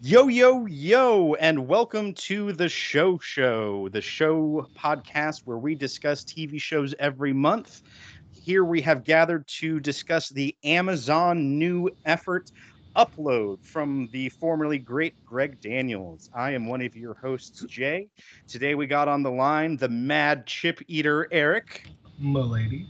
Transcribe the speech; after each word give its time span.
Yo, 0.00 0.28
yo, 0.28 0.64
yo, 0.66 1.34
and 1.34 1.66
welcome 1.66 2.14
to 2.14 2.52
the 2.52 2.68
Show 2.68 3.18
Show, 3.18 3.88
the 3.88 4.00
show 4.00 4.64
podcast 4.78 5.42
where 5.44 5.58
we 5.58 5.74
discuss 5.74 6.22
TV 6.22 6.60
shows 6.60 6.94
every 7.00 7.32
month. 7.32 7.82
Here 8.30 8.62
we 8.64 8.80
have 8.82 9.02
gathered 9.02 9.44
to 9.48 9.80
discuss 9.80 10.28
the 10.28 10.54
Amazon 10.62 11.58
new 11.58 11.90
effort 12.04 12.52
upload 12.94 13.64
from 13.64 14.08
the 14.12 14.28
formerly 14.28 14.78
great 14.78 15.14
Greg 15.26 15.60
Daniels. 15.60 16.30
I 16.32 16.52
am 16.52 16.68
one 16.68 16.80
of 16.80 16.94
your 16.94 17.14
hosts, 17.14 17.64
Jay. 17.64 18.08
Today 18.46 18.76
we 18.76 18.86
got 18.86 19.08
on 19.08 19.24
the 19.24 19.32
line 19.32 19.76
the 19.76 19.88
mad 19.88 20.46
chip 20.46 20.80
eater, 20.86 21.26
Eric. 21.32 21.88
Milady. 22.20 22.88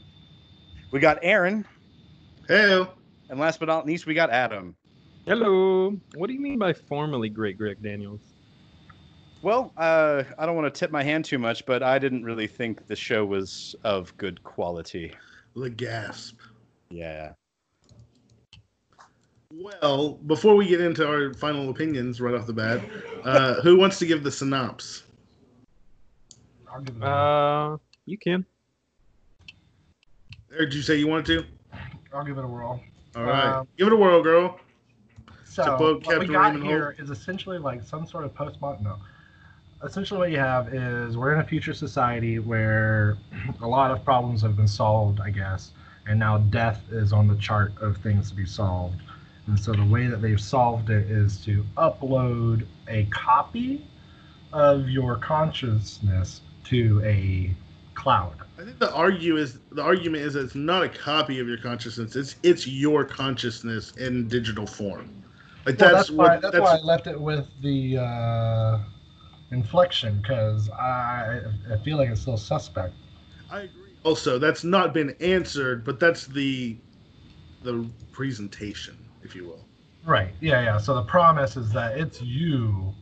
We 0.91 0.99
got 0.99 1.17
Aaron. 1.23 1.65
Hey. 2.47 2.85
And 3.29 3.39
last 3.39 3.59
but 3.59 3.65
not 3.67 3.87
least, 3.87 4.05
we 4.05 4.13
got 4.13 4.29
Adam. 4.29 4.75
Hello. 5.29 5.95
What 6.15 6.25
do 6.25 6.33
you 6.33 6.39
mean 6.39 6.57
by 6.57 6.73
formerly 6.73 7.29
great 7.29 7.55
Greg 7.55 7.83
Daniels? 7.83 8.33
Well, 9.43 9.71
uh, 9.77 10.23
I 10.39 10.47
don't 10.47 10.55
want 10.55 10.73
to 10.73 10.79
tip 10.79 10.89
my 10.89 11.03
hand 11.03 11.23
too 11.23 11.37
much, 11.37 11.67
but 11.67 11.83
I 11.83 11.99
didn't 11.99 12.23
really 12.23 12.47
think 12.47 12.87
the 12.87 12.95
show 12.95 13.23
was 13.23 13.75
of 13.83 14.17
good 14.17 14.43
quality. 14.43 15.13
The 15.55 15.69
gasp. 15.69 16.39
Yeah. 16.89 17.33
Well, 19.53 20.13
before 20.25 20.55
we 20.55 20.65
get 20.65 20.81
into 20.81 21.07
our 21.07 21.31
final 21.35 21.69
opinions 21.69 22.19
right 22.19 22.33
off 22.33 22.47
the 22.47 22.53
bat, 22.53 22.81
uh, 23.23 23.61
who 23.61 23.77
wants 23.77 23.99
to 23.99 24.07
give 24.07 24.23
the 24.23 24.31
synopsis? 24.31 25.03
I'll 26.73 26.81
give 26.81 26.95
it 26.95 27.03
Uh, 27.03 27.77
you 28.07 28.17
can. 28.17 28.43
Or 30.51 30.65
did 30.65 30.73
you 30.73 30.81
say 30.81 30.95
you 30.95 31.05
wanted 31.05 31.25
to? 31.27 31.79
I'll 32.15 32.25
give 32.25 32.39
it 32.39 32.43
a 32.43 32.47
whirl. 32.47 32.81
All 33.15 33.23
right. 33.25 33.59
Um, 33.59 33.67
give 33.77 33.85
it 33.85 33.93
a 33.93 33.95
whirl, 33.95 34.23
girl. 34.23 34.59
So 35.65 35.77
quote 35.77 36.05
what 36.05 36.19
we 36.19 36.27
got 36.27 36.53
Raymond 36.53 36.65
here 36.65 36.95
is 36.97 37.09
essentially 37.09 37.57
like 37.57 37.83
some 37.83 38.05
sort 38.05 38.23
of 38.23 38.33
postmodern. 38.33 38.81
No, 38.81 38.97
essentially 39.83 40.19
what 40.19 40.31
you 40.31 40.39
have 40.39 40.73
is 40.73 41.17
we're 41.17 41.33
in 41.33 41.39
a 41.39 41.43
future 41.43 41.73
society 41.73 42.39
where 42.39 43.17
a 43.61 43.67
lot 43.67 43.91
of 43.91 44.03
problems 44.03 44.41
have 44.41 44.55
been 44.55 44.67
solved, 44.67 45.19
I 45.19 45.29
guess, 45.29 45.71
and 46.07 46.19
now 46.19 46.37
death 46.37 46.83
is 46.91 47.13
on 47.13 47.27
the 47.27 47.35
chart 47.35 47.73
of 47.81 47.97
things 47.97 48.29
to 48.29 48.35
be 48.35 48.45
solved. 48.45 49.01
And 49.47 49.59
so 49.59 49.73
the 49.73 49.85
way 49.85 50.07
that 50.07 50.21
they've 50.21 50.39
solved 50.39 50.89
it 50.89 51.09
is 51.09 51.43
to 51.45 51.65
upload 51.77 52.65
a 52.87 53.05
copy 53.05 53.85
of 54.53 54.89
your 54.89 55.17
consciousness 55.17 56.41
to 56.65 57.01
a 57.03 57.51
cloud. 57.95 58.35
I 58.57 58.63
think 58.63 58.79
the 58.79 58.93
argue 58.93 59.37
is 59.37 59.59
the 59.71 59.81
argument 59.81 60.23
is 60.23 60.33
that 60.33 60.45
it's 60.45 60.55
not 60.55 60.83
a 60.83 60.89
copy 60.89 61.39
of 61.39 61.47
your 61.47 61.57
consciousness. 61.57 62.15
It's 62.15 62.35
it's 62.43 62.67
your 62.67 63.03
consciousness 63.03 63.91
in 63.97 64.27
digital 64.27 64.65
form. 64.65 65.23
Like 65.65 65.79
Well, 65.79 65.91
that's, 65.91 66.07
that's, 66.07 66.11
why 66.11 66.23
what 66.25 66.41
that's, 66.41 66.51
that's 66.53 66.63
why 66.63 66.77
I 66.77 66.81
left 66.81 67.07
it 67.07 67.19
with 67.19 67.47
the 67.61 67.97
uh, 67.97 68.79
inflection 69.51 70.21
because 70.21 70.69
I 70.69 71.41
I 71.71 71.77
feel 71.83 71.97
like 71.97 72.09
it's 72.09 72.21
still 72.21 72.37
suspect. 72.37 72.93
I 73.51 73.61
agree. 73.61 73.93
Also, 74.03 74.39
that's 74.39 74.63
not 74.63 74.93
been 74.93 75.15
answered, 75.19 75.83
but 75.83 75.99
that's 75.99 76.25
the 76.27 76.77
the 77.63 77.85
presentation, 78.11 78.97
if 79.23 79.35
you 79.35 79.45
will. 79.45 79.65
Right. 80.05 80.33
Yeah. 80.39 80.63
Yeah. 80.63 80.77
So 80.77 80.95
the 80.95 81.03
promise 81.03 81.57
is 81.57 81.71
that 81.73 81.97
it's 81.97 82.21
you 82.21 82.93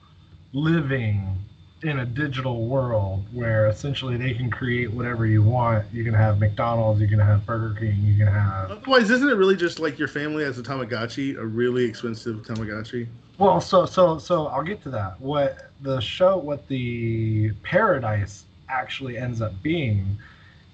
living 0.54 1.38
in 1.84 2.00
a 2.00 2.06
digital 2.06 2.66
world 2.66 3.24
where 3.32 3.68
essentially 3.68 4.18
they 4.18 4.34
can 4.34 4.50
create 4.50 4.92
whatever 4.92 5.26
you 5.28 5.44
want. 5.44 5.86
You 5.94 6.04
can 6.04 6.14
have 6.14 6.40
McDonald's. 6.40 7.00
You 7.00 7.08
can 7.08 7.20
have 7.20 7.46
Burger 7.46 7.80
King. 7.80 7.98
You 8.04 8.18
can 8.18 8.28
have. 8.28 8.72
Otherwise, 8.72 9.12
isn't 9.12 9.30
it 9.30 9.36
really 9.36 9.56
just 9.56 9.80
like 9.80 10.00
your 10.00 10.08
family 10.08 10.44
has 10.44 10.58
a 10.58 10.64
Tamagotchi, 10.64 11.38
a 11.38 11.46
really 11.46 11.86
expensive 11.86 12.38
Tamagotchi? 12.38 13.08
Well, 13.38 13.62
so 13.62 13.86
so 13.86 14.18
so 14.18 14.48
I'll 14.48 14.64
get 14.64 14.82
to 14.84 14.90
that. 14.92 15.22
What 15.22 15.70
the 15.82 16.00
show, 16.00 16.38
what 16.38 16.68
the 16.68 17.52
paradise 17.62 18.46
actually 18.70 19.18
ends 19.18 19.42
up 19.42 19.54
being, 19.62 20.18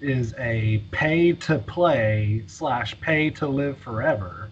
is 0.00 0.34
a 0.38 0.82
pay 0.90 1.32
to 1.32 1.58
play 1.58 2.44
slash 2.46 2.98
pay 3.00 3.28
to 3.30 3.46
live 3.46 3.76
forever 3.78 4.48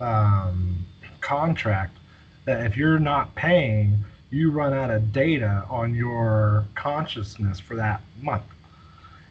um, 0.00 0.84
contract. 1.22 1.96
That 2.44 2.66
if 2.66 2.76
you're 2.76 2.98
not 2.98 3.34
paying, 3.36 4.04
you 4.32 4.50
run 4.50 4.72
out 4.72 4.90
of 4.90 5.12
data 5.12 5.64
on 5.70 5.94
your 5.94 6.64
consciousness 6.74 7.60
for 7.60 7.76
that 7.76 8.00
month, 8.20 8.42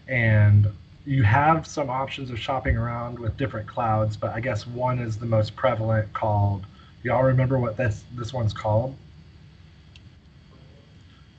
and 0.08 0.68
you 1.06 1.24
have 1.24 1.68
some 1.68 1.90
options 1.90 2.30
of 2.30 2.40
shopping 2.40 2.78
around 2.78 3.20
with 3.20 3.36
different 3.36 3.68
clouds. 3.68 4.16
But 4.16 4.32
I 4.32 4.40
guess 4.40 4.66
one 4.66 5.00
is 5.00 5.18
the 5.18 5.26
most 5.26 5.56
prevalent, 5.56 6.14
called 6.14 6.66
Y'all 7.04 7.24
remember 7.24 7.58
what 7.58 7.78
this 7.78 8.04
this 8.16 8.32
one's 8.32 8.54
called? 8.54 8.96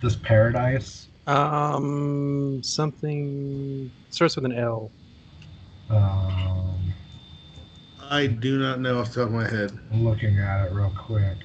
This 0.00 0.17
paradise. 0.17 1.06
Um, 1.27 2.61
something 2.65 3.93
starts 4.11 4.34
with 4.34 4.44
an 4.44 4.53
L. 4.53 4.91
Um, 5.89 6.93
I 8.11 8.27
do 8.27 8.59
not 8.59 8.81
know 8.81 8.99
off 8.99 9.12
the 9.12 9.21
top 9.21 9.29
of 9.29 9.34
my 9.34 9.49
head. 9.49 9.71
I'm 9.93 10.05
looking 10.05 10.37
at 10.39 10.67
it 10.67 10.73
real 10.73 10.93
quick. 10.99 11.37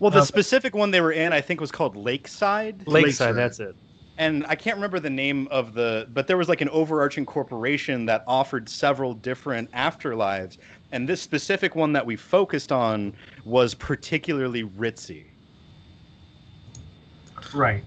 Well, 0.00 0.10
the 0.10 0.18
Uh, 0.20 0.24
specific 0.24 0.74
one 0.74 0.90
they 0.90 1.00
were 1.00 1.12
in, 1.12 1.32
I 1.32 1.40
think, 1.40 1.60
was 1.60 1.70
called 1.72 1.96
Lakeside. 1.96 2.86
Lakeside, 2.86 3.34
Lakeside. 3.34 3.36
that's 3.36 3.60
it. 3.60 3.76
and 4.18 4.46
I 4.48 4.54
can't 4.54 4.76
remember 4.76 4.98
the 4.98 5.10
name 5.10 5.46
of 5.50 5.74
the, 5.74 6.06
but 6.14 6.26
there 6.26 6.38
was 6.38 6.48
like 6.48 6.62
an 6.62 6.70
overarching 6.70 7.26
corporation 7.26 8.06
that 8.06 8.24
offered 8.26 8.66
several 8.68 9.12
different 9.12 9.70
afterlives, 9.72 10.56
and 10.90 11.06
this 11.06 11.20
specific 11.20 11.74
one 11.76 11.92
that 11.92 12.06
we 12.06 12.16
focused 12.16 12.72
on 12.72 13.14
was 13.44 13.74
particularly 13.74 14.64
ritzy. 14.64 15.26
Right. 17.54 17.84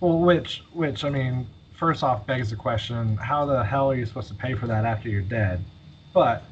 Well, 0.00 0.18
which 0.18 0.64
which 0.72 1.04
I 1.04 1.10
mean, 1.10 1.46
first 1.78 2.02
off, 2.02 2.26
begs 2.26 2.50
the 2.50 2.56
question: 2.56 3.16
How 3.16 3.46
the 3.46 3.62
hell 3.62 3.90
are 3.90 3.94
you 3.94 4.04
supposed 4.06 4.28
to 4.28 4.34
pay 4.34 4.54
for 4.54 4.66
that 4.66 4.84
after 4.84 5.08
you're 5.08 5.22
dead? 5.22 5.64
But 6.12 6.42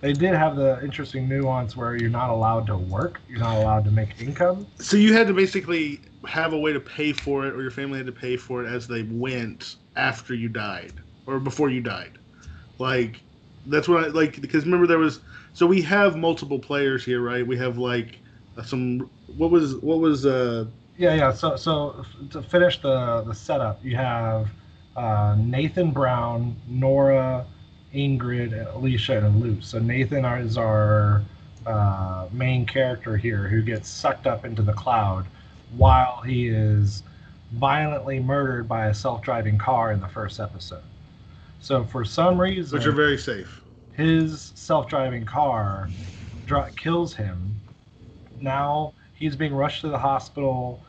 they 0.00 0.12
did 0.12 0.34
have 0.34 0.56
the 0.56 0.82
interesting 0.82 1.28
nuance 1.28 1.76
where 1.76 1.96
you're 1.96 2.10
not 2.10 2.30
allowed 2.30 2.66
to 2.68 2.76
work. 2.76 3.20
You're 3.28 3.40
not 3.40 3.56
allowed 3.56 3.84
to 3.84 3.90
make 3.90 4.20
income. 4.20 4.66
So 4.78 4.96
you 4.96 5.12
had 5.12 5.26
to 5.26 5.34
basically 5.34 6.00
have 6.26 6.52
a 6.52 6.58
way 6.58 6.72
to 6.72 6.80
pay 6.80 7.12
for 7.12 7.46
it, 7.46 7.54
or 7.54 7.62
your 7.62 7.70
family 7.70 7.98
had 7.98 8.06
to 8.06 8.12
pay 8.12 8.36
for 8.36 8.64
it 8.64 8.68
as 8.68 8.86
they 8.86 9.02
went 9.02 9.76
after 9.96 10.34
you 10.34 10.48
died, 10.48 10.92
or 11.26 11.40
before 11.40 11.70
you 11.70 11.80
died. 11.80 12.18
Like 12.78 13.22
that's 13.66 13.88
what 13.88 14.04
I 14.04 14.06
like 14.08 14.40
because 14.40 14.64
remember 14.64 14.86
there 14.86 14.98
was. 14.98 15.20
So 15.52 15.66
we 15.66 15.82
have 15.82 16.16
multiple 16.16 16.58
players 16.58 17.04
here, 17.04 17.20
right? 17.20 17.44
We 17.46 17.56
have 17.58 17.78
like 17.78 18.20
uh, 18.56 18.62
some. 18.62 19.10
What 19.36 19.50
was 19.50 19.76
what 19.76 19.98
was 19.98 20.24
uh 20.26 20.66
Yeah, 20.96 21.14
yeah. 21.14 21.32
So, 21.32 21.56
so 21.56 22.04
to 22.30 22.42
finish 22.42 22.80
the 22.80 23.22
the 23.26 23.34
setup, 23.34 23.84
you 23.84 23.96
have 23.96 24.48
uh, 24.96 25.36
Nathan 25.38 25.90
Brown, 25.90 26.56
Nora, 26.68 27.46
Ingrid, 27.94 28.52
and 28.52 28.68
Alicia, 28.68 29.18
and 29.24 29.40
Luke. 29.40 29.58
So 29.62 29.78
Nathan 29.78 30.24
is 30.24 30.56
our 30.58 31.22
uh, 31.66 32.28
main 32.32 32.66
character 32.66 33.16
here, 33.16 33.48
who 33.48 33.62
gets 33.62 33.88
sucked 33.88 34.26
up 34.26 34.44
into 34.44 34.62
the 34.62 34.72
cloud 34.72 35.26
while 35.76 36.22
he 36.22 36.48
is 36.48 37.02
violently 37.52 38.20
murdered 38.20 38.68
by 38.68 38.86
a 38.86 38.94
self-driving 38.94 39.58
car 39.58 39.92
in 39.92 40.00
the 40.00 40.08
first 40.08 40.40
episode. 40.40 40.82
So 41.60 41.84
for 41.84 42.04
some 42.04 42.40
reason, 42.40 42.78
which 42.78 42.86
are 42.86 42.92
very 42.92 43.18
safe. 43.18 43.62
his 43.92 44.52
self-driving 44.54 45.24
car 45.24 45.90
kills 46.76 47.14
him. 47.14 47.54
Now 48.40 48.94
he's 49.14 49.36
being 49.36 49.54
rushed 49.54 49.80
to 49.82 49.88
the 49.88 49.98
hospital, 49.98 50.82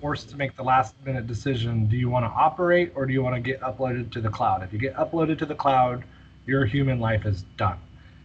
forced 0.00 0.30
to 0.30 0.36
make 0.36 0.54
the 0.56 0.62
last-minute 0.62 1.26
decision: 1.26 1.86
Do 1.86 1.96
you 1.96 2.08
want 2.10 2.24
to 2.24 2.30
operate 2.30 2.92
or 2.94 3.06
do 3.06 3.12
you 3.12 3.22
want 3.22 3.34
to 3.36 3.40
get 3.40 3.60
uploaded 3.60 4.10
to 4.12 4.20
the 4.20 4.30
cloud? 4.30 4.62
If 4.62 4.72
you 4.72 4.78
get 4.78 4.94
uploaded 4.96 5.38
to 5.38 5.46
the 5.46 5.54
cloud, 5.54 6.04
your 6.46 6.64
human 6.64 7.00
life 7.00 7.26
is 7.26 7.44
done. 7.56 7.78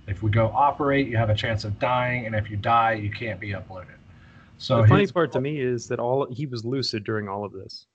If 0.08 0.24
we 0.24 0.32
go 0.32 0.48
operate, 0.48 1.08
you 1.08 1.18
have 1.18 1.30
a 1.30 1.36
chance 1.36 1.66
of 1.66 1.78
dying, 1.80 2.26
and 2.26 2.36
if 2.36 2.50
you 2.50 2.58
die, 2.58 2.94
you 2.94 3.12
can't 3.12 3.40
be 3.40 3.50
uploaded. 3.50 3.98
So 4.58 4.82
the 4.82 4.88
funny 4.88 5.02
his- 5.02 5.12
part 5.12 5.32
to 5.34 5.42
me 5.42 5.60
is 5.60 5.88
that 5.90 6.00
all 6.00 6.28
he 6.32 6.46
was 6.46 6.66
lucid 6.66 7.04
during 7.04 7.28
all 7.28 7.44
of 7.46 7.52
this. 7.52 7.86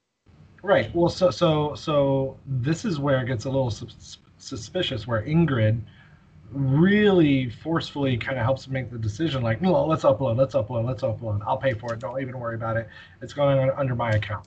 Right. 0.62 0.94
Well, 0.94 1.08
so 1.08 1.30
so 1.30 1.74
so 1.74 2.36
this 2.46 2.84
is 2.84 3.00
where 3.00 3.20
it 3.20 3.26
gets 3.26 3.46
a 3.46 3.50
little 3.50 3.70
sus- 3.70 4.18
suspicious. 4.38 5.06
Where 5.08 5.22
Ingrid 5.22 5.80
really 6.52 7.50
forcefully 7.50 8.16
kind 8.16 8.38
of 8.38 8.44
helps 8.44 8.68
make 8.68 8.90
the 8.90 8.98
decision, 8.98 9.42
like, 9.42 9.62
no, 9.62 9.84
let's 9.86 10.04
upload, 10.04 10.36
let's 10.36 10.54
upload, 10.54 10.84
let's 10.84 11.02
upload. 11.02 11.40
I'll 11.46 11.56
pay 11.56 11.72
for 11.72 11.94
it. 11.94 11.98
Don't 11.98 12.20
even 12.20 12.38
worry 12.38 12.54
about 12.54 12.76
it. 12.76 12.88
It's 13.22 13.32
going 13.32 13.70
under 13.70 13.94
my 13.94 14.10
account. 14.10 14.46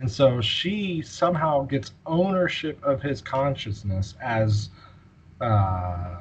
And 0.00 0.10
so 0.10 0.40
she 0.40 1.02
somehow 1.02 1.62
gets 1.62 1.92
ownership 2.06 2.82
of 2.82 3.02
his 3.02 3.20
consciousness 3.20 4.14
as 4.20 4.70
uh, 5.40 6.16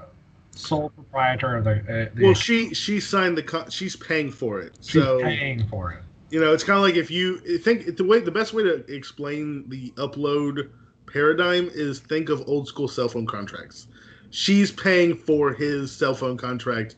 sole 0.51 0.89
proprietor 0.89 1.55
of 1.57 1.63
the. 1.63 1.71
Uh, 1.71 2.09
the 2.15 2.25
Well, 2.25 2.33
she 2.33 2.73
she 2.73 2.99
signed 2.99 3.37
the 3.37 3.43
con- 3.43 3.69
she's 3.69 3.95
paying 3.95 4.31
for 4.31 4.59
it. 4.59 4.73
she's 4.81 5.03
so 5.03 5.19
paying 5.19 5.67
for 5.67 5.91
it. 5.93 6.03
you 6.29 6.39
know, 6.39 6.53
it's 6.53 6.63
kind 6.63 6.77
of 6.77 6.83
like 6.83 6.95
if 6.95 7.09
you 7.09 7.37
think 7.59 7.97
the 7.97 8.03
way 8.03 8.19
the 8.19 8.31
best 8.31 8.53
way 8.53 8.63
to 8.63 8.75
explain 8.93 9.69
the 9.69 9.91
upload 9.91 10.69
paradigm 11.11 11.69
is 11.73 11.99
think 11.99 12.29
of 12.29 12.43
old 12.47 12.67
school 12.67 12.87
cell 12.87 13.07
phone 13.07 13.25
contracts. 13.25 13.87
She's 14.31 14.71
paying 14.71 15.15
for 15.15 15.53
his 15.53 15.95
cell 15.95 16.13
phone 16.13 16.35
contract, 16.37 16.97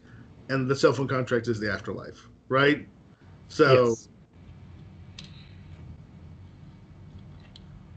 and 0.50 0.70
the 0.70 0.76
cell 0.76 0.94
phone 0.94 1.08
contract 1.08 1.48
is 1.48 1.60
the 1.60 1.72
afterlife, 1.72 2.28
right? 2.50 2.88
So 3.50 3.90
Yes. 3.90 4.10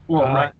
Well, 0.07 0.23
Uh, 0.23 0.33
right. 0.33 0.53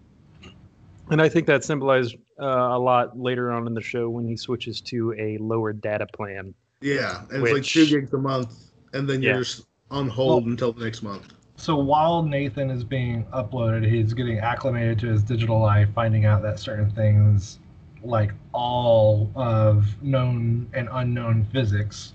And 1.10 1.22
I 1.22 1.28
think 1.28 1.46
that 1.48 1.66
symbolized 1.66 2.16
uh, 2.42 2.46
a 2.46 2.80
lot 2.80 3.18
later 3.20 3.52
on 3.52 3.68
in 3.68 3.74
the 3.74 3.82
show 3.82 4.10
when 4.10 4.26
he 4.28 4.36
switches 4.36 4.82
to 4.82 5.14
a 5.18 5.38
lower 5.38 5.74
data 5.74 6.08
plan. 6.08 6.54
yeah, 6.82 7.22
and 7.32 7.44
it's 7.44 7.54
like 7.54 7.64
two 7.64 7.86
gigs 7.86 8.12
a 8.14 8.18
month, 8.18 8.56
and 8.94 9.08
then 9.08 9.22
Yeah. 9.22 9.34
you're 9.36 9.44
just 9.44 9.68
on 9.92 10.08
hold 10.08 10.44
Well- 10.46 10.52
until 10.52 10.74
the 10.74 10.84
next 10.84 11.04
month. 11.04 11.34
So 11.58 11.76
while 11.78 12.24
Nathan 12.24 12.72
is 12.72 12.84
being 12.84 13.24
uploaded, 13.26 13.88
he's 13.88 14.14
getting 14.16 14.40
acclimated 14.40 14.98
to 15.00 15.08
his 15.10 15.22
digital 15.22 15.60
life, 15.62 15.90
finding 15.94 16.26
out 16.26 16.42
that 16.42 16.58
certain 16.60 16.90
things, 16.90 17.60
like 18.04 18.34
all 18.52 19.30
of 19.36 19.86
known 20.02 20.68
and 20.74 20.90
unknown 20.92 21.46
physics, 21.54 22.14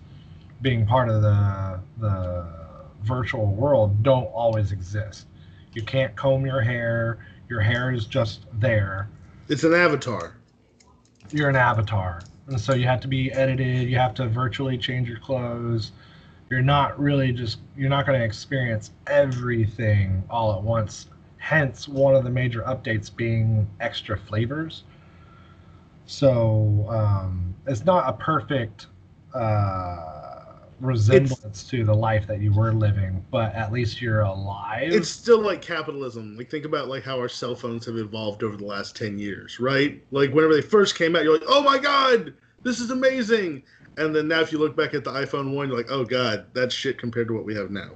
being 0.63 0.85
part 0.85 1.09
of 1.09 1.23
the 1.23 1.79
the 2.01 2.45
virtual 3.05 3.47
world, 3.55 4.03
don't 4.03 4.25
always 4.33 4.73
exist. 4.73 5.29
You 5.75 5.83
can't 5.83 6.17
comb 6.17 6.45
your 6.45 6.61
hair. 6.61 7.19
Your 7.49 7.61
hair 7.61 7.93
is 7.93 8.07
just 8.07 8.47
there. 8.55 9.09
It's 9.49 9.63
an 9.63 9.75
avatar. 9.75 10.35
You're 11.31 11.49
an 11.49 11.57
avatar, 11.57 12.21
and 12.49 12.61
so 12.61 12.75
you 12.75 12.87
have 12.87 13.01
to 13.03 13.09
be 13.09 13.31
edited. 13.31 13.89
You 13.89 13.97
have 13.97 14.13
to 14.15 14.27
virtually 14.27 14.77
change 14.77 15.09
your 15.09 15.21
clothes. 15.21 15.93
You're 16.51 16.63
not 16.63 16.99
really 16.99 17.33
just. 17.33 17.59
You're 17.77 17.89
not 17.89 18.07
going 18.07 18.19
to 18.19 18.25
experience 18.25 18.91
everything 19.07 20.25
all 20.29 20.53
at 20.57 20.63
once. 20.63 21.09
Hence, 21.37 21.87
one 21.87 22.17
of 22.17 22.25
the 22.25 22.31
major 22.31 22.63
updates 22.63 23.15
being 23.15 23.69
extra 23.79 24.19
flavors. 24.19 24.83
So 26.07 26.85
um, 26.89 27.55
it's 27.69 27.85
not 27.85 28.09
a 28.09 28.15
perfect 28.15 28.89
uh, 29.33 30.16
resemblance 30.81 31.65
to 31.69 31.85
the 31.85 31.95
life 31.95 32.27
that 32.27 32.41
you 32.41 32.53
were 32.53 32.73
living, 32.73 33.25
but 33.31 33.55
at 33.55 33.73
least 33.73 34.01
you're 34.01 34.21
alive. 34.21 34.93
It's 34.93 35.09
still 35.09 35.41
like 35.41 35.63
capitalism. 35.63 36.37
Like 36.37 36.51
think 36.51 36.65
about 36.65 36.89
like 36.89 37.03
how 37.05 37.19
our 37.19 37.29
cell 37.29 37.55
phones 37.55 37.87
have 37.87 37.97
evolved 37.97 38.43
over 38.43 38.57
the 38.57 38.67
last 38.67 38.97
ten 38.97 39.19
years, 39.19 39.59
right? 39.59 40.03
Like 40.11 40.33
whenever 40.33 40.55
they 40.55 40.63
first 40.63 40.97
came 40.97 41.17
out, 41.17 41.25
you're 41.25 41.35
like, 41.35 41.49
oh 41.49 41.63
my 41.63 41.79
god, 41.79 42.35
this 42.63 42.81
is 42.81 42.91
amazing. 42.91 43.63
And 43.99 44.15
then 44.15 44.29
now, 44.29 44.41
if 44.41 44.53
you 44.53 44.59
look 44.59 44.77
back 44.77 44.93
at 44.93 45.05
the 45.05 45.11
iPhone 45.13 45.55
one, 45.55 45.69
you're 45.69 45.77
like, 45.77 45.91
oh 45.91 46.05
god, 46.05 46.47
that's 46.53 46.75
shit 46.75 46.99
compared 46.99 47.29
to 47.29 47.35
what 47.35 47.45
we 47.45 47.55
have 47.55 47.71
now. 47.71 47.91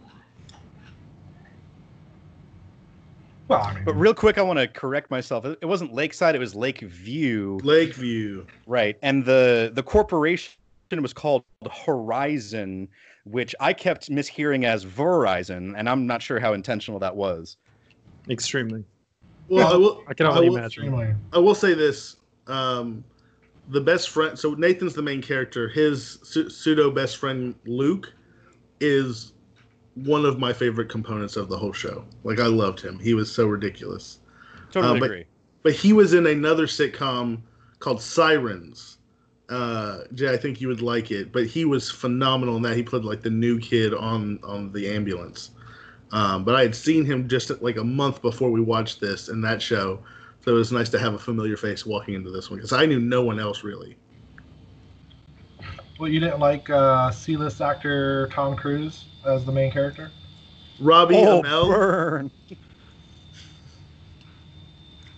well, 3.49 3.63
I 3.63 3.75
mean, 3.75 3.85
But 3.85 3.95
real 3.95 4.15
quick, 4.15 4.39
I 4.39 4.43
want 4.43 4.59
to 4.61 4.69
correct 4.69 5.11
myself. 5.11 5.45
It 5.45 5.59
it 5.61 5.67
wasn't 5.67 5.93
Lakeside; 5.93 6.35
it 6.35 6.39
was 6.39 6.55
Lakeview, 6.55 7.59
Lakeview. 7.63 8.47
right? 8.67 8.97
And 9.03 9.25
the 9.25 9.73
the 9.75 9.83
corporation 9.83 10.53
was 11.01 11.13
called 11.13 11.45
Horizon, 11.87 12.89
which 13.25 13.55
I 13.61 13.73
kept 13.73 14.11
mishearing 14.11 14.65
as 14.65 14.85
Verizon, 14.85 15.75
and 15.77 15.89
I'm 15.89 16.07
not 16.07 16.23
sure 16.23 16.41
how 16.41 16.53
intentional 16.53 16.99
that 17.01 17.15
was. 17.15 17.57
Extremely. 18.29 18.85
Well, 19.49 19.73
I 19.73 19.77
will. 19.77 20.03
I 20.09 20.15
can 20.15 20.27
only 20.27 20.49
will- 20.49 20.57
imagine. 20.57 21.17
I 21.33 21.39
will 21.39 21.55
say 21.55 21.75
this: 21.75 22.17
um, 22.49 23.05
the 23.69 23.81
best 23.81 24.11
friend. 24.11 24.37
So 24.39 24.55
Nathan's 24.55 24.95
the 24.95 25.03
main 25.03 25.23
character. 25.23 25.69
His 25.69 26.19
su- 26.23 26.51
pseudo 26.51 26.91
best 26.91 27.17
friend 27.19 27.55
Luke 27.67 28.13
is 28.81 29.33
one 29.95 30.25
of 30.25 30.39
my 30.39 30.53
favorite 30.53 30.89
components 30.89 31.37
of 31.37 31.49
the 31.49 31.57
whole 31.57 31.73
show. 31.73 32.05
Like 32.25 32.41
I 32.41 32.47
loved 32.47 32.81
him. 32.81 32.99
He 32.99 33.15
was 33.15 33.31
so 33.31 33.47
ridiculous. 33.47 34.19
Totally 34.73 34.97
Uh, 34.97 35.01
but- 35.01 35.07
agree. 35.07 35.25
But 35.63 35.75
he 35.75 35.93
was 35.93 36.15
in 36.15 36.27
another 36.27 36.67
sitcom 36.67 37.43
called 37.81 38.01
Sirens. 38.01 38.97
Uh, 39.51 40.05
Jay, 40.15 40.33
I 40.33 40.37
think 40.37 40.61
you 40.61 40.69
would 40.69 40.81
like 40.81 41.11
it. 41.11 41.33
But 41.33 41.47
he 41.47 41.65
was 41.65 41.91
phenomenal 41.91 42.57
in 42.57 42.63
that. 42.63 42.77
He 42.77 42.83
played 42.83 43.05
like 43.05 43.23
the 43.23 43.31
new 43.31 43.59
kid 43.59 43.93
on 43.93 44.39
on 44.45 44.73
the 44.73 44.89
ambulance. 44.89 45.51
Um, 46.13 46.45
but 46.45 46.55
I 46.57 46.63
had 46.63 46.75
seen 46.75 47.05
him 47.05 47.29
just 47.29 47.51
like 47.63 47.77
a 47.77 47.85
month 47.85 48.23
before 48.23 48.51
we 48.51 48.61
watched 48.61 49.01
this 49.01 49.29
in 49.29 49.41
that 49.43 49.61
show, 49.63 50.01
so 50.45 50.53
it 50.53 50.55
was 50.55 50.73
nice 50.73 50.89
to 50.91 50.99
have 50.99 51.15
a 51.15 51.19
familiar 51.19 51.57
face 51.57 51.87
walking 51.87 52.15
into 52.15 52.31
this 52.31 52.51
one 52.51 52.59
because 52.59 52.73
I 52.73 52.87
knew 52.87 52.99
no 52.99 53.23
one 53.23 53.39
else 53.39 53.63
really. 53.63 53.97
Well, 56.01 56.09
you 56.09 56.19
didn't 56.19 56.41
like 56.41 56.71
uh, 56.71 57.11
C-list 57.11 57.61
actor 57.61 58.29
Tom 58.33 58.57
Cruise 58.57 59.05
as 59.25 59.45
the 59.45 59.53
main 59.53 59.71
character? 59.71 60.11
Robbie 60.81 61.17
Oh, 61.17 61.43
Amell. 61.43 61.69
burn! 61.69 62.31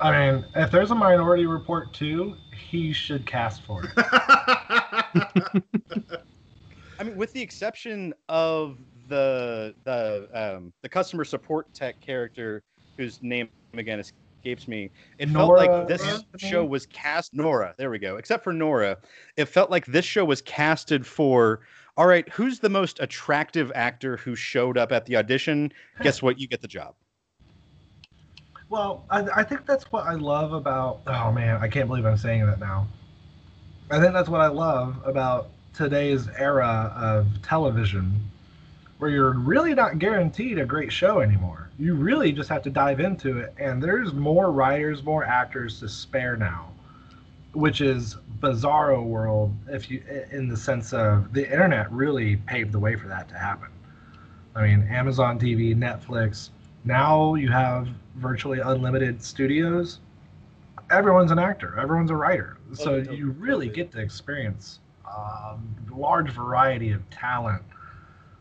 I 0.03 0.33
mean, 0.33 0.45
if 0.57 0.71
there's 0.73 0.91
a 0.91 0.95
Minority 0.95 1.47
Report 1.47 1.93
too, 1.93 2.37
he 2.53 2.93
should 2.93 3.25
cast 3.25 3.63
for 3.63 3.85
it. 3.85 3.91
I 6.99 7.05
mean, 7.05 7.17
with 7.17 7.33
the 7.33 7.41
exception 7.41 8.13
of 8.29 8.79
the 9.09 9.75
the 9.85 10.29
um, 10.33 10.73
the 10.83 10.89
customer 10.89 11.25
support 11.25 11.73
tech 11.73 12.01
character 12.01 12.63
whose 12.97 13.23
name 13.23 13.49
again 13.75 14.01
escapes 14.01 14.67
me, 14.67 14.91
it 15.19 15.29
Nora 15.29 15.67
felt 15.67 15.71
like 15.71 15.89
this 15.89 16.03
Anthony? 16.03 16.51
show 16.51 16.65
was 16.65 16.87
cast 16.87 17.33
Nora. 17.33 17.73
There 17.79 17.91
we 17.91 18.01
go. 18.01 18.17
Except 18.17 18.43
for 18.43 18.53
Nora, 18.53 18.99
it 19.37 19.45
felt 19.45 19.71
like 19.71 19.87
this 19.87 20.05
show 20.05 20.25
was 20.25 20.43
casted 20.43 21.07
for. 21.07 21.61
All 21.97 22.07
right, 22.07 22.27
who's 22.31 22.59
the 22.59 22.71
most 22.71 23.01
attractive 23.01 23.71
actor 23.75 24.17
who 24.17 24.35
showed 24.35 24.79
up 24.79 24.93
at 24.93 25.05
the 25.05 25.15
audition? 25.15 25.71
Guess 26.03 26.23
what? 26.23 26.41
You 26.41 26.49
get 26.49 26.63
the 26.63 26.69
job. 26.69 26.95
Well, 28.73 29.05
I, 29.11 29.21
I 29.37 29.43
think 29.43 29.67
that's 29.67 29.93
what 29.93 30.07
I 30.07 30.15
love 30.15 30.55
about. 30.55 31.03
Oh 31.07 31.31
man, 31.31 31.59
I 31.61 31.69
can't 31.69 31.89
believe 31.89 32.07
I'm 32.07 32.17
saying 32.17 32.47
that 32.47 32.59
now. 32.59 32.87
I 33.91 34.01
think 34.01 34.15
that's 34.15 34.31
what 34.31 34.41
I 34.41 34.47
love 34.47 34.97
about 35.05 35.51
today's 35.75 36.27
era 36.39 36.91
of 36.97 37.27
television, 37.43 38.19
where 38.97 39.11
you're 39.11 39.35
really 39.35 39.75
not 39.75 39.99
guaranteed 39.99 40.59
a 40.59 40.65
great 40.65 40.91
show 40.91 41.21
anymore. 41.21 41.69
You 41.79 41.95
really 41.95 42.33
just 42.33 42.49
have 42.49 42.63
to 42.63 42.71
dive 42.71 42.99
into 42.99 43.41
it, 43.41 43.53
and 43.59 43.83
there's 43.83 44.15
more 44.15 44.51
writers, 44.51 45.03
more 45.03 45.23
actors 45.23 45.79
to 45.81 45.89
spare 45.91 46.39
now, 46.39 46.71
which 47.53 47.83
is 47.83 48.17
bizarro 48.41 49.05
world. 49.05 49.55
If 49.69 49.91
you, 49.91 50.03
in 50.31 50.49
the 50.49 50.57
sense 50.57 50.95
of 50.95 51.35
the 51.35 51.45
internet, 51.45 51.93
really 51.93 52.37
paved 52.37 52.73
the 52.73 52.81
way 52.81 52.97
for 52.97 53.09
that 53.09 53.29
to 53.29 53.35
happen. 53.37 53.69
I 54.57 54.63
mean, 54.63 54.89
Amazon 54.89 55.39
TV, 55.39 55.77
Netflix. 55.77 56.49
Now 56.85 57.35
you 57.35 57.51
have 57.51 57.89
virtually 58.17 58.61
unlimited 58.61 59.23
studios. 59.23 60.01
Everyone's 60.91 61.31
an 61.31 61.39
actor. 61.39 61.79
Everyone's 61.79 62.11
a 62.11 62.17
writer. 62.17 62.59
So 62.75 62.93
Okay, 62.95 63.15
you 63.15 63.31
really 63.31 63.69
get 63.69 63.93
to 63.93 64.01
experience 64.01 64.81
a 65.07 65.57
large 65.91 66.31
variety 66.31 66.91
of 66.91 67.09
talent 67.11 67.63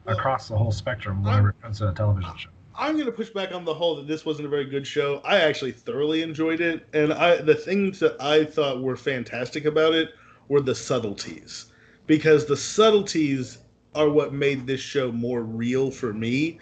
Well, 0.06 0.18
across 0.18 0.48
the 0.48 0.58
whole 0.58 0.72
spectrum 0.72 1.24
whenever 1.24 1.50
it 1.50 1.62
comes 1.62 1.80
to 1.80 1.90
a 1.90 1.94
television 1.94 2.36
show. 2.38 2.50
I'm 2.76 2.94
going 2.94 3.06
to 3.06 3.12
push 3.12 3.30
back 3.30 3.54
on 3.54 3.66
the 3.66 3.74
whole 3.74 3.96
that 3.98 4.08
this 4.08 4.26
wasn't 4.26 4.48
a 4.48 4.50
very 4.50 4.66
good 4.66 4.88
show. 4.88 5.22
I 5.26 5.38
actually 5.42 5.74
thoroughly 5.74 6.22
enjoyed 6.22 6.62
it, 6.62 6.88
and 6.94 7.14
I 7.14 7.42
the 7.42 7.56
things 7.56 8.00
that 8.00 8.20
I 8.22 8.46
thought 8.46 8.82
were 8.82 8.96
fantastic 8.96 9.66
about 9.66 9.94
it 9.94 10.10
were 10.48 10.62
the 10.62 10.74
subtleties, 10.74 11.66
because 12.08 12.46
the 12.46 12.58
subtleties 12.58 13.60
are 13.94 14.10
what 14.10 14.34
made 14.34 14.66
this 14.66 14.80
show 14.80 15.12
more 15.12 15.44
real 15.44 15.92
for 15.92 16.14
me. 16.14 16.60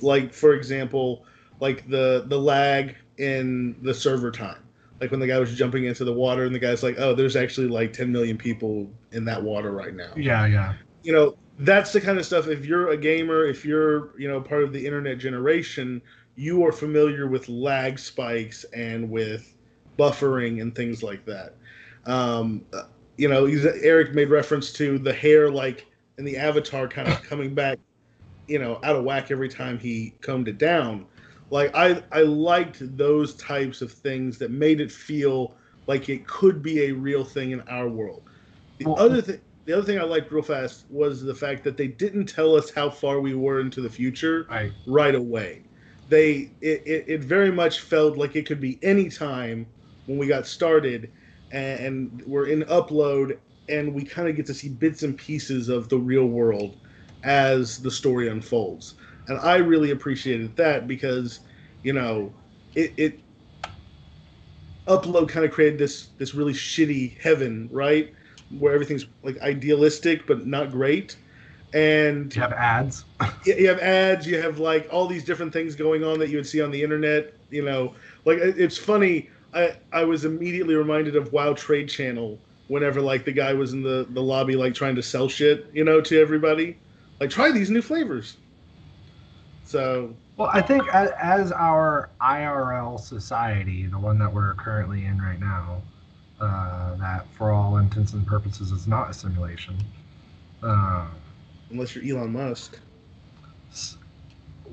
Like 0.00 0.32
for 0.32 0.54
example, 0.54 1.24
like 1.60 1.88
the 1.88 2.24
the 2.28 2.38
lag 2.38 2.96
in 3.18 3.76
the 3.82 3.94
server 3.94 4.30
time, 4.30 4.62
like 5.00 5.10
when 5.10 5.20
the 5.20 5.26
guy 5.26 5.38
was 5.38 5.54
jumping 5.54 5.84
into 5.84 6.04
the 6.04 6.12
water 6.12 6.44
and 6.44 6.54
the 6.54 6.58
guy's 6.58 6.82
like, 6.82 6.96
"Oh, 6.98 7.14
there's 7.14 7.36
actually 7.36 7.68
like 7.68 7.92
10 7.92 8.10
million 8.10 8.36
people 8.36 8.90
in 9.12 9.24
that 9.26 9.42
water 9.42 9.72
right 9.72 9.94
now." 9.94 10.12
Yeah, 10.16 10.46
yeah. 10.46 10.74
you 11.02 11.12
know 11.12 11.36
that's 11.58 11.92
the 11.92 12.00
kind 12.00 12.18
of 12.18 12.26
stuff 12.26 12.48
if 12.48 12.64
you're 12.64 12.90
a 12.90 12.96
gamer 12.96 13.46
if 13.46 13.64
you're 13.64 14.18
you 14.18 14.28
know 14.28 14.40
part 14.40 14.62
of 14.64 14.72
the 14.72 14.84
internet 14.84 15.18
generation 15.18 16.00
you 16.34 16.64
are 16.64 16.72
familiar 16.72 17.26
with 17.26 17.48
lag 17.48 17.98
spikes 17.98 18.64
and 18.74 19.08
with 19.08 19.54
buffering 19.98 20.62
and 20.62 20.74
things 20.74 21.02
like 21.02 21.24
that 21.26 21.54
um, 22.06 22.64
you 23.16 23.28
know 23.28 23.46
eric 23.82 24.14
made 24.14 24.30
reference 24.30 24.72
to 24.72 24.98
the 24.98 25.12
hair 25.12 25.50
like 25.50 25.86
in 26.18 26.24
the 26.24 26.36
avatar 26.36 26.88
kind 26.88 27.08
of 27.08 27.22
coming 27.28 27.54
back 27.54 27.78
you 28.46 28.58
know 28.58 28.78
out 28.82 28.96
of 28.96 29.04
whack 29.04 29.30
every 29.30 29.48
time 29.48 29.78
he 29.78 30.16
combed 30.20 30.48
it 30.48 30.58
down 30.58 31.06
like 31.50 31.70
i 31.74 32.02
i 32.12 32.22
liked 32.22 32.78
those 32.96 33.34
types 33.36 33.82
of 33.82 33.92
things 33.92 34.38
that 34.38 34.50
made 34.50 34.80
it 34.80 34.90
feel 34.92 35.56
like 35.86 36.08
it 36.08 36.26
could 36.26 36.62
be 36.62 36.82
a 36.84 36.92
real 36.92 37.24
thing 37.24 37.50
in 37.52 37.60
our 37.62 37.88
world 37.88 38.22
the 38.78 38.86
Well- 38.86 38.98
other 38.98 39.22
thing 39.22 39.40
the 39.64 39.74
other 39.74 39.84
thing 39.84 40.00
I 40.00 40.02
liked 40.02 40.32
real 40.32 40.42
fast 40.42 40.86
was 40.90 41.22
the 41.22 41.36
fact 41.36 41.62
that 41.62 41.76
they 41.76 41.86
didn't 41.86 42.26
tell 42.26 42.56
us 42.56 42.72
how 42.72 42.90
far 42.90 43.20
we 43.20 43.34
were 43.36 43.60
into 43.60 43.80
the 43.80 43.88
future 43.88 44.44
Right. 44.50 44.72
right 44.86 45.14
away. 45.14 45.62
They 46.08 46.50
it, 46.60 46.82
it, 46.84 47.04
it 47.06 47.24
very 47.24 47.52
much 47.52 47.78
felt 47.78 48.16
like 48.18 48.34
it 48.34 48.44
could 48.44 48.60
be 48.60 48.80
any 48.82 49.08
time 49.08 49.68
when 50.06 50.18
we 50.18 50.26
got 50.26 50.48
started 50.48 51.12
and, 51.52 51.80
and 51.80 52.22
we're 52.26 52.48
in 52.48 52.62
upload 52.64 53.38
and 53.68 53.94
we 53.94 54.02
kind 54.04 54.28
of 54.28 54.34
get 54.34 54.46
to 54.46 54.54
see 54.54 54.68
bits 54.68 55.04
and 55.04 55.16
pieces 55.16 55.68
of 55.68 55.88
the 55.88 55.98
real 55.98 56.26
world 56.26 56.76
as 57.24 57.78
the 57.78 57.90
story 57.90 58.28
unfolds. 58.28 58.94
And 59.28 59.38
I 59.40 59.56
really 59.56 59.90
appreciated 59.90 60.56
that 60.56 60.86
because, 60.88 61.40
you 61.82 61.92
know, 61.92 62.36
it, 62.74 62.94
it 62.98 63.20
upload 64.88 65.28
kind 65.28 65.44
of 65.46 65.52
created 65.52 65.78
this 65.78 66.10
this 66.18 66.34
really 66.34 66.52
shitty 66.52 67.18
heaven, 67.20 67.68
right? 67.72 68.12
Where 68.50 68.74
everything's 68.74 69.06
like 69.22 69.38
idealistic 69.40 70.26
but 70.26 70.46
not 70.46 70.70
great. 70.70 71.16
and 71.74 72.34
You 72.34 72.42
have 72.42 72.52
ads. 72.52 73.06
you 73.46 73.54
you 73.56 73.68
have 73.68 73.80
ads 73.80 74.26
you 74.26 74.40
have 74.40 74.58
like 74.60 74.88
all 74.92 75.08
these 75.08 75.24
different 75.24 75.52
things 75.52 75.76
going 75.76 76.04
on 76.04 76.20
that 76.20 76.30
you 76.30 76.38
would 76.38 76.48
see 76.48 76.62
on 76.62 76.70
the 76.72 76.82
internet 76.82 77.32
you 77.50 77.64
know 77.64 77.94
like 78.26 78.38
it's 78.40 78.78
funny 78.78 79.30
i 79.54 79.72
i 79.92 80.04
was 80.04 80.24
immediately 80.26 80.74
reminded 80.76 81.16
of 81.16 81.32
wow 81.32 81.54
trade 81.54 81.88
channel 81.88 82.42
whenever 82.68 83.00
like 83.02 83.24
the 83.24 83.32
guy 83.32 83.54
was 83.54 83.72
in 83.74 83.82
the 83.82 84.06
the 84.10 84.22
lobby 84.22 84.56
like 84.56 84.74
trying 84.74 84.96
to 84.96 85.02
sell 85.02 85.28
shit 85.28 85.70
you 85.74 85.84
know 85.84 86.00
to 86.00 86.20
everybody 86.20 86.81
like 87.22 87.30
try 87.30 87.50
these 87.50 87.70
new 87.70 87.82
flavors 87.82 88.36
so 89.64 90.14
Well, 90.36 90.50
I 90.52 90.60
think 90.60 90.86
as, 90.92 91.10
as 91.10 91.52
our 91.52 92.10
IRL 92.20 93.00
society, 93.00 93.86
the 93.86 93.98
one 93.98 94.18
that 94.18 94.32
we're 94.32 94.54
currently 94.54 95.06
in 95.06 95.22
right 95.22 95.40
now, 95.40 95.80
uh, 96.40 96.96
that 96.96 97.26
for 97.32 97.52
all 97.52 97.78
intents 97.78 98.12
and 98.12 98.26
purposes 98.26 98.72
is 98.72 98.86
not 98.86 99.08
a 99.08 99.14
simulation. 99.14 99.76
Uh, 100.62 101.06
unless 101.70 101.94
you're 101.94 102.18
elon 102.18 102.32
musk 102.32 102.78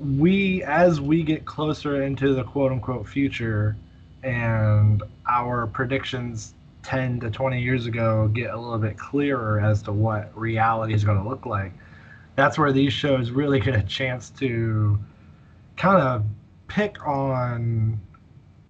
we, 0.00 0.62
as 0.64 1.00
we 1.00 1.22
get 1.22 1.44
closer 1.44 2.02
into 2.02 2.34
the 2.34 2.44
quote 2.44 2.72
unquote 2.72 3.06
future, 3.06 3.76
and 4.22 5.02
our 5.28 5.66
predictions 5.66 6.54
10 6.82 7.20
to 7.20 7.30
20 7.30 7.60
years 7.60 7.86
ago 7.86 8.28
get 8.28 8.50
a 8.50 8.58
little 8.58 8.78
bit 8.78 8.96
clearer 8.98 9.60
as 9.60 9.82
to 9.82 9.92
what 9.92 10.36
reality 10.36 10.94
is 10.94 11.04
going 11.04 11.22
to 11.22 11.28
look 11.28 11.46
like, 11.46 11.72
that's 12.40 12.56
where 12.56 12.72
these 12.72 12.92
shows 12.92 13.30
really 13.30 13.60
get 13.60 13.76
a 13.76 13.82
chance 13.82 14.30
to 14.30 14.98
kind 15.76 16.00
of 16.02 16.24
pick 16.68 17.06
on 17.06 18.00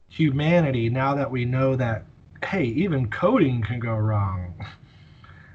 humanity 0.09 0.91
now 0.91 1.15
that 1.15 1.31
we 1.31 1.45
know 1.45 1.77
that 1.77 2.05
hey 2.45 2.65
even 2.65 3.09
coding 3.11 3.63
can 3.63 3.79
go 3.79 3.95
wrong. 3.95 4.53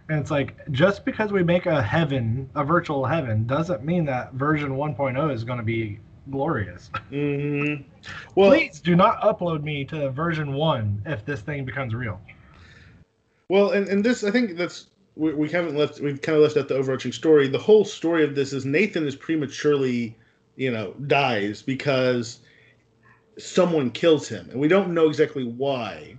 And 0.07 0.19
it's 0.19 0.31
like 0.31 0.55
just 0.71 1.03
because 1.03 1.33
we 1.33 1.43
make 1.43 1.65
a 1.65 1.81
heaven 1.81 2.49
a 2.55 2.63
virtual 2.63 3.05
heaven 3.05 3.45
doesn't 3.47 3.83
mean 3.83 4.05
that 4.05 4.31
version 4.33 4.71
1.0 4.77 5.33
is 5.33 5.43
going 5.43 5.59
to 5.59 5.65
be 5.65 5.99
glorious. 6.31 6.89
Hmm 7.09 7.73
well 8.35 8.49
please 8.49 8.79
do 8.79 8.95
not 8.95 9.19
upload 9.23 9.61
me 9.61 9.83
to 9.85 10.09
version 10.11 10.53
1 10.53 11.01
if 11.05 11.25
this 11.25 11.41
thing 11.41 11.65
becomes 11.65 11.93
real. 11.93 12.21
Well, 13.49 13.71
and, 13.71 13.87
and 13.87 14.03
this, 14.03 14.23
I 14.23 14.31
think 14.31 14.57
that's 14.57 14.87
we, 15.15 15.33
we 15.33 15.49
haven't 15.49 15.75
left. 15.75 15.99
We've 15.99 16.21
kind 16.21 16.35
of 16.35 16.43
left 16.43 16.57
out 16.57 16.67
the 16.67 16.75
overarching 16.75 17.11
story. 17.11 17.47
The 17.47 17.57
whole 17.57 17.85
story 17.85 18.23
of 18.23 18.35
this 18.35 18.53
is 18.53 18.65
Nathan 18.65 19.07
is 19.07 19.15
prematurely, 19.15 20.15
you 20.55 20.71
know, 20.71 20.93
dies 21.07 21.61
because 21.61 22.39
someone 23.37 23.91
kills 23.91 24.27
him, 24.27 24.49
and 24.49 24.59
we 24.59 24.67
don't 24.67 24.93
know 24.93 25.07
exactly 25.07 25.43
why 25.43 26.17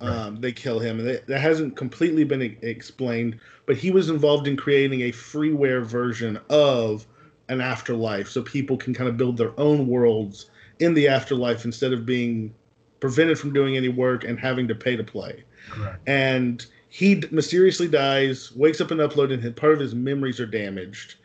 um, 0.00 0.40
they 0.40 0.52
kill 0.52 0.78
him. 0.78 1.00
And 1.00 1.08
that, 1.08 1.26
that 1.26 1.40
hasn't 1.40 1.76
completely 1.76 2.24
been 2.24 2.42
e- 2.42 2.56
explained. 2.62 3.38
But 3.66 3.76
he 3.76 3.90
was 3.90 4.08
involved 4.08 4.46
in 4.46 4.56
creating 4.56 5.02
a 5.02 5.12
freeware 5.12 5.84
version 5.84 6.38
of 6.48 7.06
an 7.48 7.60
afterlife, 7.60 8.28
so 8.28 8.42
people 8.42 8.76
can 8.76 8.94
kind 8.94 9.08
of 9.08 9.16
build 9.16 9.36
their 9.36 9.58
own 9.58 9.86
worlds 9.86 10.50
in 10.80 10.94
the 10.94 11.08
afterlife 11.08 11.64
instead 11.64 11.92
of 11.92 12.06
being 12.06 12.54
prevented 13.00 13.38
from 13.38 13.52
doing 13.52 13.76
any 13.76 13.88
work 13.88 14.24
and 14.24 14.38
having 14.38 14.68
to 14.68 14.74
pay 14.74 14.96
to 14.96 15.04
play 15.04 15.44
correct 15.70 16.00
and 16.08 16.66
he 16.88 17.22
mysteriously 17.30 17.88
dies 17.88 18.52
wakes 18.54 18.80
up 18.80 18.90
and 18.90 19.00
upload 19.00 19.32
and 19.32 19.56
part 19.56 19.74
of 19.74 19.80
his 19.80 19.94
memories 19.94 20.40
are 20.40 20.46
damaged. 20.46 21.16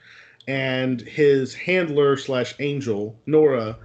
And 0.48 1.01
his 1.01 1.53
handler 1.53 2.17
slash 2.17 2.53
angel 2.60 3.17
nora 3.25 3.77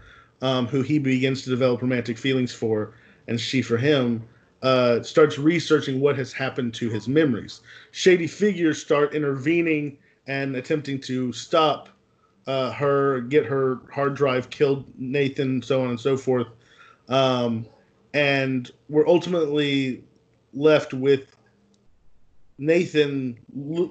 um, 0.42 0.66
who 0.66 0.82
he 0.82 0.98
begins 0.98 1.42
to 1.42 1.50
develop 1.50 1.82
romantic 1.82 2.18
feelings 2.18 2.52
for 2.52 2.94
and 3.28 3.40
she 3.40 3.62
for 3.62 3.76
him 3.76 4.26
uh, 4.62 5.02
starts 5.02 5.38
researching 5.38 6.00
what 6.00 6.16
has 6.16 6.32
happened 6.32 6.74
to 6.74 6.88
his 6.90 7.06
memories. 7.06 7.60
Shady 7.92 8.26
figures 8.26 8.80
start 8.80 9.14
intervening 9.14 9.98
and 10.26 10.56
attempting 10.56 11.00
to 11.02 11.32
stop 11.32 11.88
uh, 12.48 12.72
her 12.72 13.20
get 13.20 13.44
her 13.44 13.80
hard 13.92 14.16
drive 14.16 14.50
killed 14.50 14.84
nathan 14.98 15.62
so 15.62 15.82
on 15.82 15.90
and 15.90 16.00
so 16.00 16.16
forth. 16.16 16.48
Um, 17.08 17.66
and 18.14 18.70
we're 18.88 19.06
ultimately 19.06 20.02
left 20.54 20.92
with 20.92 21.36
Nathan 22.58 23.38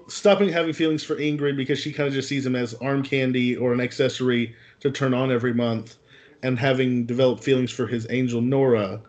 stopping 0.09 0.49
having 0.49 0.73
feelings 0.73 1.03
for 1.03 1.15
Ingrid 1.15 1.55
because 1.55 1.79
she 1.79 1.93
kind 1.93 2.07
of 2.07 2.13
just 2.13 2.27
sees 2.27 2.45
him 2.45 2.55
as 2.55 2.73
arm 2.75 3.01
candy 3.01 3.55
or 3.55 3.71
an 3.73 3.79
accessory 3.79 4.55
to 4.81 4.91
turn 4.91 5.13
on 5.13 5.31
every 5.31 5.53
month, 5.53 5.97
and 6.43 6.59
having 6.59 7.05
developed 7.05 7.43
feelings 7.43 7.71
for 7.71 7.87
his 7.87 8.05
angel 8.09 8.41
Nora. 8.41 9.01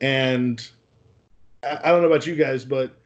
And 0.00 0.68
I 1.62 1.90
don't 1.90 2.02
know 2.02 2.08
about 2.08 2.26
you 2.26 2.34
guys, 2.34 2.64
but 2.64 2.96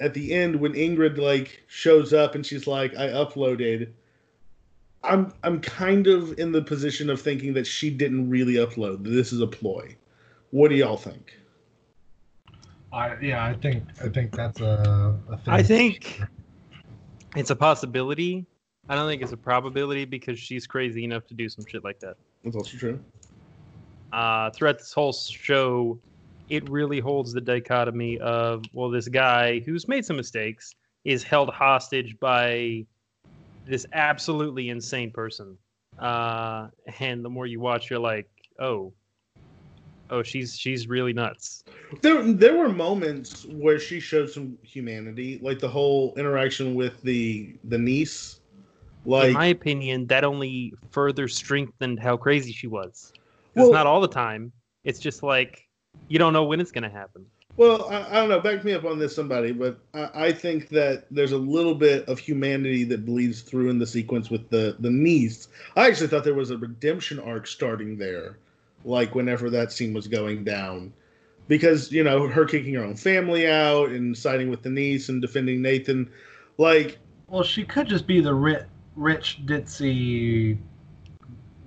at 0.00 0.14
the 0.14 0.32
end 0.34 0.56
when 0.56 0.72
Ingrid 0.72 1.16
like 1.18 1.62
shows 1.68 2.12
up 2.12 2.34
and 2.34 2.44
she's 2.44 2.66
like, 2.66 2.96
"I 2.96 3.08
uploaded," 3.08 3.88
I'm 5.02 5.32
I'm 5.42 5.60
kind 5.60 6.06
of 6.06 6.38
in 6.38 6.52
the 6.52 6.62
position 6.62 7.08
of 7.08 7.20
thinking 7.20 7.54
that 7.54 7.66
she 7.66 7.90
didn't 7.90 8.28
really 8.28 8.54
upload. 8.54 9.04
This 9.04 9.32
is 9.32 9.40
a 9.40 9.46
ploy. 9.46 9.96
What 10.50 10.68
do 10.68 10.74
y'all 10.74 10.96
think? 10.96 11.39
I, 12.92 13.16
yeah 13.20 13.44
i 13.44 13.54
think 13.54 13.84
i 14.02 14.08
think 14.08 14.32
that's 14.32 14.60
a, 14.60 15.16
a 15.28 15.36
thing. 15.36 15.54
I 15.54 15.62
think 15.62 16.20
it's 17.36 17.50
a 17.50 17.56
possibility. 17.56 18.46
I 18.88 18.96
don't 18.96 19.08
think 19.08 19.22
it's 19.22 19.32
a 19.32 19.36
probability 19.36 20.04
because 20.04 20.38
she's 20.38 20.66
crazy 20.66 21.04
enough 21.04 21.26
to 21.28 21.34
do 21.34 21.48
some 21.48 21.64
shit 21.66 21.84
like 21.84 22.00
that. 22.00 22.16
That's 22.42 22.56
also 22.56 22.76
true. 22.76 22.98
uh, 24.12 24.50
throughout 24.50 24.78
this 24.78 24.92
whole 24.92 25.12
show, 25.12 26.00
it 26.48 26.68
really 26.68 26.98
holds 26.98 27.32
the 27.32 27.40
dichotomy 27.40 28.18
of 28.18 28.64
well, 28.72 28.90
this 28.90 29.06
guy 29.06 29.60
who's 29.60 29.86
made 29.86 30.04
some 30.04 30.16
mistakes 30.16 30.74
is 31.04 31.22
held 31.22 31.50
hostage 31.50 32.18
by 32.18 32.84
this 33.66 33.86
absolutely 33.92 34.70
insane 34.70 35.12
person, 35.12 35.56
uh, 36.00 36.66
and 36.98 37.24
the 37.24 37.30
more 37.30 37.46
you 37.46 37.60
watch, 37.60 37.90
you're 37.90 38.00
like, 38.00 38.28
oh, 38.58 38.92
oh, 40.10 40.22
she's 40.22 40.56
she's 40.58 40.88
really 40.88 41.12
nuts. 41.12 41.64
There, 42.02 42.22
there 42.22 42.56
were 42.56 42.68
moments 42.68 43.46
where 43.46 43.78
she 43.78 44.00
showed 44.00 44.30
some 44.30 44.56
humanity, 44.62 45.38
like 45.42 45.58
the 45.58 45.68
whole 45.68 46.14
interaction 46.16 46.74
with 46.74 47.00
the 47.02 47.54
the 47.64 47.78
niece. 47.78 48.40
Like, 49.06 49.28
In 49.28 49.32
my 49.34 49.46
opinion, 49.46 50.06
that 50.08 50.24
only 50.24 50.74
further 50.90 51.26
strengthened 51.26 51.98
how 51.98 52.16
crazy 52.18 52.52
she 52.52 52.66
was. 52.66 53.12
Well- 53.54 53.66
it's 53.66 53.72
not 53.72 53.86
all 53.86 54.00
the 54.00 54.08
time. 54.08 54.52
It's 54.84 54.98
just 54.98 55.22
like 55.22 55.66
you 56.08 56.18
don't 56.18 56.32
know 56.32 56.44
when 56.44 56.60
it's 56.60 56.70
gonna 56.70 56.90
happen. 56.90 57.26
well, 57.56 57.88
I, 57.90 58.06
I 58.08 58.14
don't 58.20 58.28
know. 58.28 58.40
Back 58.40 58.64
me 58.64 58.72
up 58.72 58.84
on 58.84 58.98
this, 58.98 59.14
somebody. 59.14 59.52
But 59.52 59.78
I, 59.92 60.10
I 60.26 60.32
think 60.32 60.68
that 60.68 61.04
there's 61.10 61.32
a 61.32 61.38
little 61.38 61.74
bit 61.74 62.08
of 62.08 62.18
humanity 62.18 62.84
that 62.84 63.04
bleeds 63.04 63.42
through 63.42 63.68
in 63.70 63.78
the 63.78 63.86
sequence 63.86 64.30
with 64.30 64.48
the 64.50 64.76
the 64.80 64.90
niece. 64.90 65.48
I 65.76 65.86
actually 65.88 66.06
thought 66.08 66.24
there 66.24 66.34
was 66.34 66.50
a 66.50 66.58
redemption 66.58 67.18
arc 67.18 67.46
starting 67.46 67.98
there, 67.98 68.38
like 68.84 69.14
whenever 69.14 69.50
that 69.50 69.72
scene 69.72 69.92
was 69.92 70.08
going 70.08 70.44
down, 70.44 70.92
because 71.48 71.92
you 71.92 72.04
know 72.04 72.28
her 72.28 72.44
kicking 72.44 72.74
her 72.74 72.84
own 72.84 72.96
family 72.96 73.48
out 73.48 73.90
and 73.90 74.16
siding 74.16 74.50
with 74.50 74.62
the 74.62 74.70
niece 74.70 75.08
and 75.08 75.20
defending 75.20 75.62
Nathan, 75.62 76.10
like 76.58 76.98
Well, 77.28 77.42
she 77.42 77.64
could 77.64 77.88
just 77.88 78.06
be 78.06 78.20
the 78.20 78.34
rich, 78.34 78.64
rich 78.96 79.40
ditzy 79.44 80.58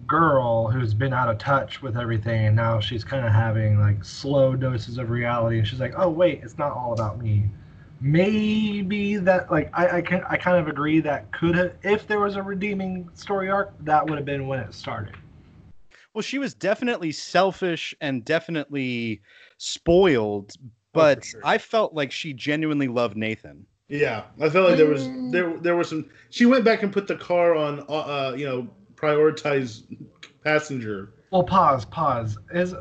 girl 0.07 0.67
who's 0.67 0.93
been 0.93 1.13
out 1.13 1.29
of 1.29 1.37
touch 1.37 1.81
with 1.81 1.97
everything, 1.97 2.47
and 2.47 2.55
now 2.55 2.79
she's 2.79 3.03
kind 3.03 3.25
of 3.25 3.31
having 3.31 3.79
like 3.79 4.03
slow 4.03 4.55
doses 4.55 4.97
of 4.97 5.09
reality, 5.09 5.59
and 5.59 5.67
she's 5.67 5.79
like, 5.79 5.93
"Oh 5.97 6.09
wait, 6.09 6.41
it's 6.43 6.57
not 6.57 6.71
all 6.71 6.93
about 6.93 7.21
me." 7.21 7.49
Maybe 8.01 9.15
that, 9.15 9.49
like, 9.49 9.69
I, 9.73 9.97
I 9.97 10.01
can, 10.01 10.23
I 10.29 10.35
kind 10.35 10.57
of 10.57 10.67
agree 10.67 10.99
that 10.99 11.31
could 11.31 11.55
have, 11.55 11.73
if 11.83 12.05
there 12.05 12.19
was 12.19 12.35
a 12.35 12.43
redeeming 12.43 13.07
story 13.13 13.49
arc, 13.49 13.71
that 13.85 14.05
would 14.05 14.17
have 14.17 14.25
been 14.25 14.45
when 14.45 14.59
it 14.59 14.73
started. 14.73 15.15
Well, 16.13 16.21
she 16.21 16.37
was 16.37 16.53
definitely 16.53 17.11
selfish 17.11 17.95
and 17.99 18.23
definitely 18.23 19.21
spoiled, 19.57 20.53
but 20.93 21.25
sure. 21.25 21.41
I 21.43 21.57
felt 21.57 21.93
like 21.93 22.11
she 22.11 22.33
genuinely 22.33 22.87
loved 22.87 23.17
Nathan. 23.17 23.65
Yeah, 23.89 24.23
I 24.39 24.49
felt 24.49 24.69
like 24.69 24.77
there 24.77 24.87
was 24.87 25.07
Mm. 25.07 25.31
there 25.31 25.57
there 25.59 25.75
was 25.75 25.89
some. 25.89 26.09
She 26.29 26.45
went 26.45 26.63
back 26.63 26.83
and 26.83 26.93
put 26.93 27.07
the 27.07 27.15
car 27.15 27.55
on, 27.55 27.81
uh, 27.89 27.93
uh 27.93 28.35
you 28.37 28.45
know, 28.45 28.69
prioritize 28.95 29.83
passenger. 30.43 31.13
Well, 31.31 31.43
pause, 31.43 31.85
pause. 31.85 32.37
Is 32.53 32.75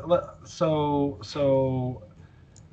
so 0.45 1.19
so. 1.23 2.03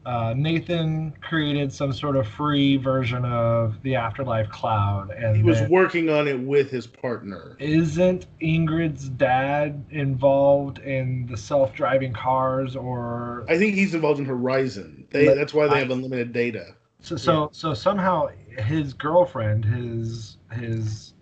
Uh, 0.07 0.33
Nathan 0.35 1.13
created 1.21 1.71
some 1.73 1.93
sort 1.93 2.17
of 2.17 2.27
free 2.27 2.79
version 2.79 3.25
of 3.27 3.81
the 3.83 3.97
Afterlife 3.97 4.49
Cloud, 4.49 5.11
and 5.11 5.37
He 5.37 5.43
was 5.43 5.61
working 5.69 6.09
on 6.09 6.27
it 6.27 6.41
with 6.41 6.71
his 6.71 6.87
partner. 6.87 7.55
isn't 7.59 8.27
Ingrid's 8.41 9.11
dad 9.11 9.85
involved 9.91 10.79
in 10.79 11.27
the 11.27 11.37
self-driving 11.37 12.15
cars, 12.15 12.77
or 12.77 13.45
I 13.49 13.59
think 13.59 13.75
he's 13.75 13.93
involved 13.95 14.21
in 14.21 14.25
Horizon. 14.25 15.07
They, 15.11 15.27
But 15.27 15.35
that's 15.37 15.53
why 15.53 15.67
they 15.69 15.75
I- 15.77 15.81
have 15.81 15.91
unlimited 15.91 16.33
data. 16.33 16.75
so 17.03 17.17
so, 17.17 17.51
so 17.53 17.75
somehow 17.75 18.29
his 18.59 18.95
girlfriend, 18.95 19.67
his 19.67 20.39
his 20.53 21.13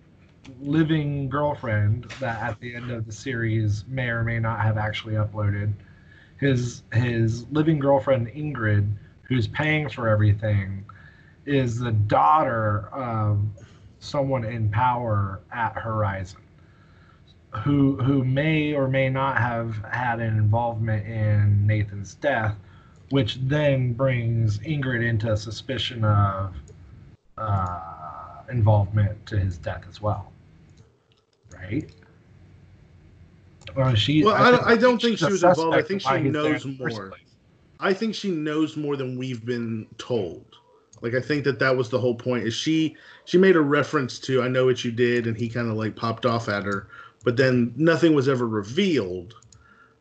living 0.61 1.29
girlfriend, 1.29 2.05
that 2.21 2.41
at 2.43 2.61
the 2.61 2.75
end 2.77 2.91
of 2.93 3.07
the 3.07 3.13
series 3.13 3.85
may 3.89 4.09
or 4.09 4.23
may 4.23 4.39
not 4.39 4.61
have 4.61 4.79
actually 4.79 5.15
uploaded, 5.15 5.73
his 6.39 6.83
his 6.93 7.47
living 7.51 7.79
girlfriend 7.79 8.29
Ingrid, 8.29 8.89
who's 9.23 9.47
paying 9.49 9.89
for 9.89 10.09
everything, 10.09 10.85
is 11.47 11.79
the 11.79 11.93
daughter 11.93 12.89
of 12.93 13.41
someone 14.01 14.45
in 14.45 14.71
power 14.71 15.41
at 15.53 15.75
Horizon 15.75 16.41
who 17.51 17.97
who 17.97 18.25
may 18.25 18.75
or 18.75 18.89
may 18.89 19.09
not 19.09 19.39
have 19.39 19.77
had 19.91 20.21
an 20.21 20.37
involvement 20.37 21.07
in 21.07 21.67
Nathan's 21.67 22.15
death, 22.17 22.57
which 23.11 23.39
then 23.43 23.93
brings 23.93 24.59
Ingrid 24.59 25.07
into 25.07 25.37
suspicion 25.37 26.05
of 26.05 26.55
uh, 27.37 28.43
involvement 28.51 29.25
to 29.27 29.39
his 29.39 29.59
death 29.59 29.85
as 29.89 30.01
well. 30.01 30.33
Right? 31.55 31.91
Or 33.77 33.93
is 33.93 33.99
she? 33.99 34.23
Well, 34.25 34.35
I 34.35 34.51
don't- 34.51 34.65
I 34.67 34.77
don't 34.77 35.01
think 35.01 35.19
she 35.19 35.25
was 35.27 35.43
involved. 35.45 35.77
I 35.77 35.83
think 35.83 36.01
she 36.03 36.21
knows 36.21 36.65
in 36.65 36.73
the 36.79 36.85
first 36.85 36.97
more. 36.97 37.13
I 37.81 37.93
think 37.93 38.15
she 38.15 38.31
knows 38.31 38.77
more 38.77 38.97
than 38.97 39.17
we've 39.19 39.45
been 39.45 39.87
told. 39.99 40.45
Like 41.01 41.15
I 41.15 41.21
think 41.21 41.45
that 41.45 41.61
that 41.61 41.77
was 41.77 41.89
the 41.91 41.99
whole 42.01 42.15
point. 42.17 42.45
Is 42.47 42.55
she 42.55 42.97
she 43.25 43.39
made 43.39 43.55
a 43.55 43.61
reference 43.61 44.19
to 44.21 44.43
I 44.43 44.49
know 44.49 44.65
what 44.65 44.85
you 44.85 44.91
did, 44.91 45.27
and 45.29 45.37
he 45.37 45.49
kind 45.49 45.69
of 45.71 45.77
like 45.77 45.95
popped 45.95 46.27
off 46.27 46.49
at 46.49 46.65
her, 46.65 46.89
but 47.25 47.37
then 47.37 47.73
nothing 47.77 48.15
was 48.15 48.29
ever 48.29 48.49
revealed. 48.49 49.35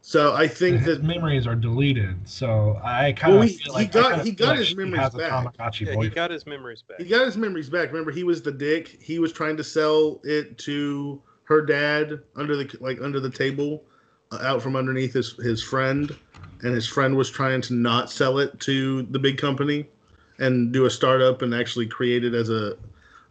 So 0.01 0.33
I 0.33 0.47
think 0.47 0.77
his 0.79 0.97
that 0.99 1.03
memories 1.03 1.45
are 1.45 1.55
deleted. 1.55 2.15
So 2.23 2.79
I 2.83 3.11
kind 3.11 3.33
of 3.33 3.39
Well, 3.39 3.47
he- 3.47 3.57
feel 3.57 3.75
he 3.75 3.85
got- 3.85 4.25
he 4.25 4.31
got 4.31 4.47
like 4.49 4.59
his 4.59 4.75
memories 4.75 5.09
back. 5.11 5.31
Tamagotchi 5.31 5.85
Yeah, 5.85 6.01
he 6.01 6.09
got 6.09 6.31
his 6.31 6.45
memories 6.47 6.81
back. 6.81 6.97
he 6.99 7.05
got 7.05 7.25
his 7.25 7.37
memories 7.37 7.69
back. 7.69 7.89
Remember, 7.91 8.09
he 8.11 8.23
was 8.23 8.41
the 8.41 8.51
dick. 8.51 8.97
He 9.01 9.19
was 9.19 9.31
trying 9.33 9.57
to 9.57 9.63
sell 9.63 10.19
it 10.23 10.57
to 10.59 11.21
her 11.47 11.61
dad 11.61 12.19
under 12.35 12.57
the 12.57 12.77
like 12.81 12.99
under 13.01 13.19
the 13.19 13.29
table, 13.29 13.83
uh, 14.31 14.39
out 14.41 14.61
from 14.61 14.75
underneath 14.75 15.13
his 15.13 15.33
his 15.37 15.63
friend, 15.63 16.15
and 16.61 16.73
his 16.73 16.85
friend 16.85 17.15
was 17.15 17.29
trying 17.29 17.61
to 17.61 17.73
not 17.73 18.11
sell 18.11 18.39
it 18.39 18.59
to 18.61 19.03
the 19.03 19.19
big 19.19 19.37
company, 19.37 19.87
and 20.39 20.73
do 20.73 20.85
a 20.85 20.89
startup 20.89 21.41
and 21.41 21.53
actually 21.53 21.87
create 21.87 22.23
it 22.25 22.33
as 22.33 22.49
a 22.49 22.77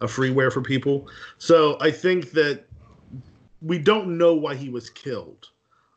a 0.01 0.07
freeware 0.07 0.51
for 0.53 0.63
people. 0.63 1.09
So 1.39 1.77
I 1.81 1.91
think 1.91 2.31
that 2.33 2.65
we 3.61 3.79
don't 3.79 4.17
know 4.17 4.35
why 4.35 4.55
he 4.55 4.71
was 4.71 4.89
killed, 4.89 5.51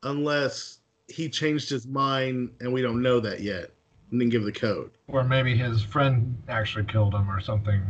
unless 0.04 0.80
he 1.08 1.30
changed 1.30 1.70
his 1.70 1.88
mind, 1.88 2.52
and 2.60 2.72
we 2.72 2.82
don't 2.82 3.02
know 3.02 3.22
that 3.22 3.40
yet, 3.40 3.72
and 4.12 4.20
didn't 4.20 4.32
give 4.32 4.44
the 4.44 4.52
code. 4.52 4.92
Or 5.08 5.24
maybe 5.24 5.56
his 5.56 5.82
friend 5.82 6.38
actually 6.50 6.86
killed 6.86 7.14
him 7.14 7.32
or 7.32 7.40
something. 7.40 7.82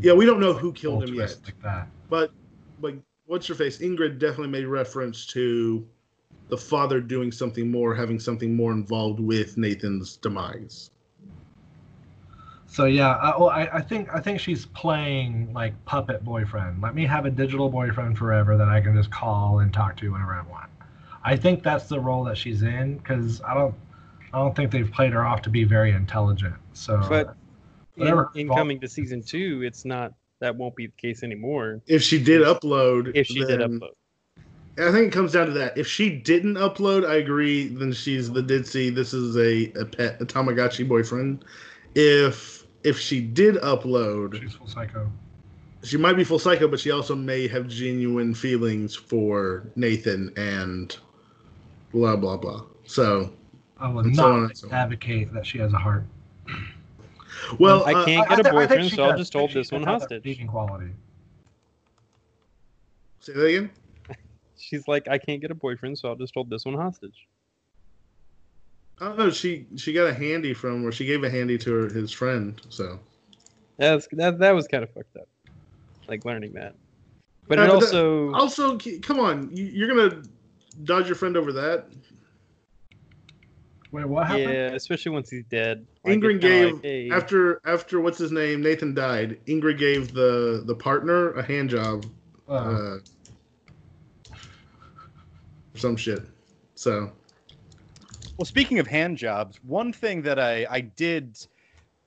Yeah, 0.00 0.12
we 0.12 0.26
don't 0.26 0.38
know 0.38 0.52
who 0.52 0.72
killed 0.72 1.08
him 1.08 1.14
yet. 1.14 1.36
Like 1.44 1.62
that. 1.62 1.88
But 2.08 2.30
but 2.80 2.94
what's 3.28 3.48
your 3.48 3.56
face? 3.56 3.78
Ingrid 3.78 4.18
definitely 4.18 4.48
made 4.48 4.66
reference 4.66 5.26
to 5.26 5.86
the 6.48 6.56
father 6.56 7.00
doing 7.00 7.30
something 7.30 7.70
more, 7.70 7.94
having 7.94 8.18
something 8.18 8.56
more 8.56 8.72
involved 8.72 9.20
with 9.20 9.56
Nathan's 9.56 10.16
demise. 10.16 10.90
So 12.66 12.84
yeah, 12.86 13.14
I, 13.16 13.38
well, 13.38 13.48
I, 13.48 13.68
I 13.74 13.80
think 13.80 14.08
I 14.12 14.20
think 14.20 14.40
she's 14.40 14.66
playing 14.66 15.52
like 15.52 15.72
puppet 15.84 16.24
boyfriend. 16.24 16.82
Let 16.82 16.94
me 16.94 17.06
have 17.06 17.24
a 17.24 17.30
digital 17.30 17.70
boyfriend 17.70 18.18
forever 18.18 18.56
that 18.56 18.68
I 18.68 18.80
can 18.80 18.94
just 18.94 19.10
call 19.10 19.60
and 19.60 19.72
talk 19.72 19.96
to 19.98 20.12
whenever 20.12 20.32
I 20.32 20.42
want. 20.42 20.68
I 21.24 21.36
think 21.36 21.62
that's 21.62 21.86
the 21.86 22.00
role 22.00 22.24
that 22.24 22.36
she's 22.36 22.62
in 22.62 22.98
because 22.98 23.40
I 23.42 23.54
don't 23.54 23.74
I 24.32 24.38
don't 24.38 24.54
think 24.54 24.70
they've 24.70 24.90
played 24.90 25.12
her 25.12 25.24
off 25.24 25.42
to 25.42 25.50
be 25.50 25.64
very 25.64 25.92
intelligent. 25.92 26.54
So 26.74 27.02
But 27.08 27.36
in, 27.96 28.24
in 28.34 28.48
coming 28.48 28.80
to 28.80 28.88
season 28.88 29.22
two, 29.22 29.62
it's 29.64 29.84
not 29.84 30.12
that 30.40 30.56
won't 30.56 30.76
be 30.76 30.86
the 30.86 30.92
case 30.92 31.22
anymore. 31.22 31.80
If 31.86 32.02
she 32.02 32.22
did 32.22 32.42
upload, 32.42 33.12
If 33.14 33.26
she 33.26 33.44
did 33.44 33.60
upload, 33.60 33.90
I 34.78 34.92
think 34.92 35.08
it 35.08 35.12
comes 35.12 35.32
down 35.32 35.46
to 35.46 35.52
that. 35.52 35.76
If 35.76 35.86
she 35.88 36.08
didn't 36.10 36.54
upload, 36.54 37.04
I 37.06 37.16
agree. 37.16 37.68
Then 37.68 37.92
she's 37.92 38.30
the 38.30 38.42
did 38.42 38.66
see 38.66 38.90
this 38.90 39.12
is 39.12 39.36
a, 39.36 39.72
a 39.80 39.84
pet 39.84 40.20
a 40.20 40.26
Tamagotchi 40.26 40.86
boyfriend. 40.86 41.44
If 41.94 42.64
if 42.84 42.98
she 42.98 43.20
did 43.20 43.56
upload, 43.56 44.40
she's 44.40 44.54
full 44.54 44.68
psycho. 44.68 45.10
she 45.82 45.96
might 45.96 46.12
be 46.14 46.24
full 46.24 46.38
psycho, 46.38 46.68
but 46.68 46.78
she 46.78 46.90
also 46.92 47.16
may 47.16 47.48
have 47.48 47.66
genuine 47.68 48.34
feelings 48.34 48.94
for 48.94 49.64
Nathan 49.74 50.32
and 50.36 50.96
blah 51.92 52.14
blah 52.16 52.36
blah. 52.36 52.62
So 52.86 53.32
I 53.78 53.88
would 53.88 54.06
And 54.06 54.16
so 54.16 54.22
on 54.24 54.40
not 54.42 54.48
and 54.50 54.58
so 54.58 54.68
on. 54.68 54.74
advocate 54.74 55.32
that 55.34 55.44
she 55.46 55.58
has 55.58 55.72
a 55.72 55.78
heart. 55.78 56.04
Well, 57.58 57.84
I 57.86 57.92
uh, 57.92 58.04
can't 58.04 58.30
I- 58.30 58.34
I 58.34 58.36
get 58.36 58.40
a 58.40 58.42
thi- 58.44 58.48
I 58.48 58.52
think 58.52 58.68
boyfriend, 58.68 58.90
she 58.90 58.96
so 58.96 59.04
I'll 59.04 59.16
just 59.16 59.32
hold 59.32 59.52
this 59.52 59.70
one 59.72 59.82
does 59.82 59.86
have 59.88 60.00
that 60.00 60.04
hostage. 60.14 60.22
Speaking 60.22 60.46
quality. 60.46 60.90
say 63.20 63.32
that 63.32 63.44
again. 63.44 63.70
She's 64.58 64.86
like, 64.88 65.08
I 65.08 65.18
can't 65.18 65.40
get 65.40 65.50
a 65.50 65.54
boyfriend, 65.54 65.98
so 65.98 66.08
I'll 66.08 66.16
just 66.16 66.34
hold 66.34 66.50
this 66.50 66.64
one 66.64 66.74
hostage. 66.74 67.26
I 69.00 69.04
don't 69.06 69.18
know. 69.18 69.30
She 69.30 69.66
she 69.76 69.92
got 69.92 70.08
a 70.08 70.14
handy 70.14 70.52
from, 70.54 70.84
or 70.84 70.90
she 70.90 71.06
gave 71.06 71.22
a 71.22 71.30
handy 71.30 71.56
to 71.58 71.72
her, 71.72 71.88
his 71.88 72.10
friend. 72.10 72.60
So 72.68 72.98
That's 73.76 74.08
that 74.12 74.38
that 74.40 74.54
was 74.54 74.66
kind 74.66 74.82
of 74.82 74.90
fucked 74.90 75.16
up, 75.16 75.28
like 76.08 76.24
learning 76.24 76.54
that. 76.54 76.74
But 77.46 77.58
Yeah, 77.58 77.64
it 77.64 77.68
but 77.68 77.80
that- 77.80 77.94
also 77.94 78.32
also, 78.34 78.78
come 79.00 79.20
on, 79.20 79.50
you're 79.54 79.88
gonna 79.88 80.22
dodge 80.82 81.06
your 81.06 81.14
friend 81.14 81.36
over 81.36 81.52
that. 81.52 81.86
Wait, 83.90 84.06
what 84.06 84.26
happened? 84.26 84.50
yeah, 84.50 84.74
especially 84.74 85.12
once 85.12 85.30
he's 85.30 85.44
dead. 85.44 85.86
Like, 86.04 86.18
Ingrid 86.18 86.40
gave 86.40 86.74
like, 86.74 86.82
hey, 86.82 87.10
after 87.10 87.60
after 87.64 88.00
what's 88.00 88.18
his 88.18 88.32
name 88.32 88.62
Nathan 88.62 88.94
died. 88.94 89.38
Ingrid 89.46 89.78
gave 89.78 90.12
the 90.12 90.62
the 90.66 90.74
partner 90.74 91.32
a 91.32 91.42
hand 91.42 91.70
job, 91.70 92.04
Uh, 92.48 92.52
uh, 92.52 92.98
some 95.74 95.96
shit. 95.96 96.22
So 96.74 97.10
Well, 98.36 98.44
speaking 98.44 98.78
of 98.78 98.86
hand 98.86 99.16
jobs, 99.16 99.58
one 99.62 99.92
thing 99.92 100.22
that 100.22 100.38
I, 100.38 100.66
I 100.68 100.80
did 100.80 101.38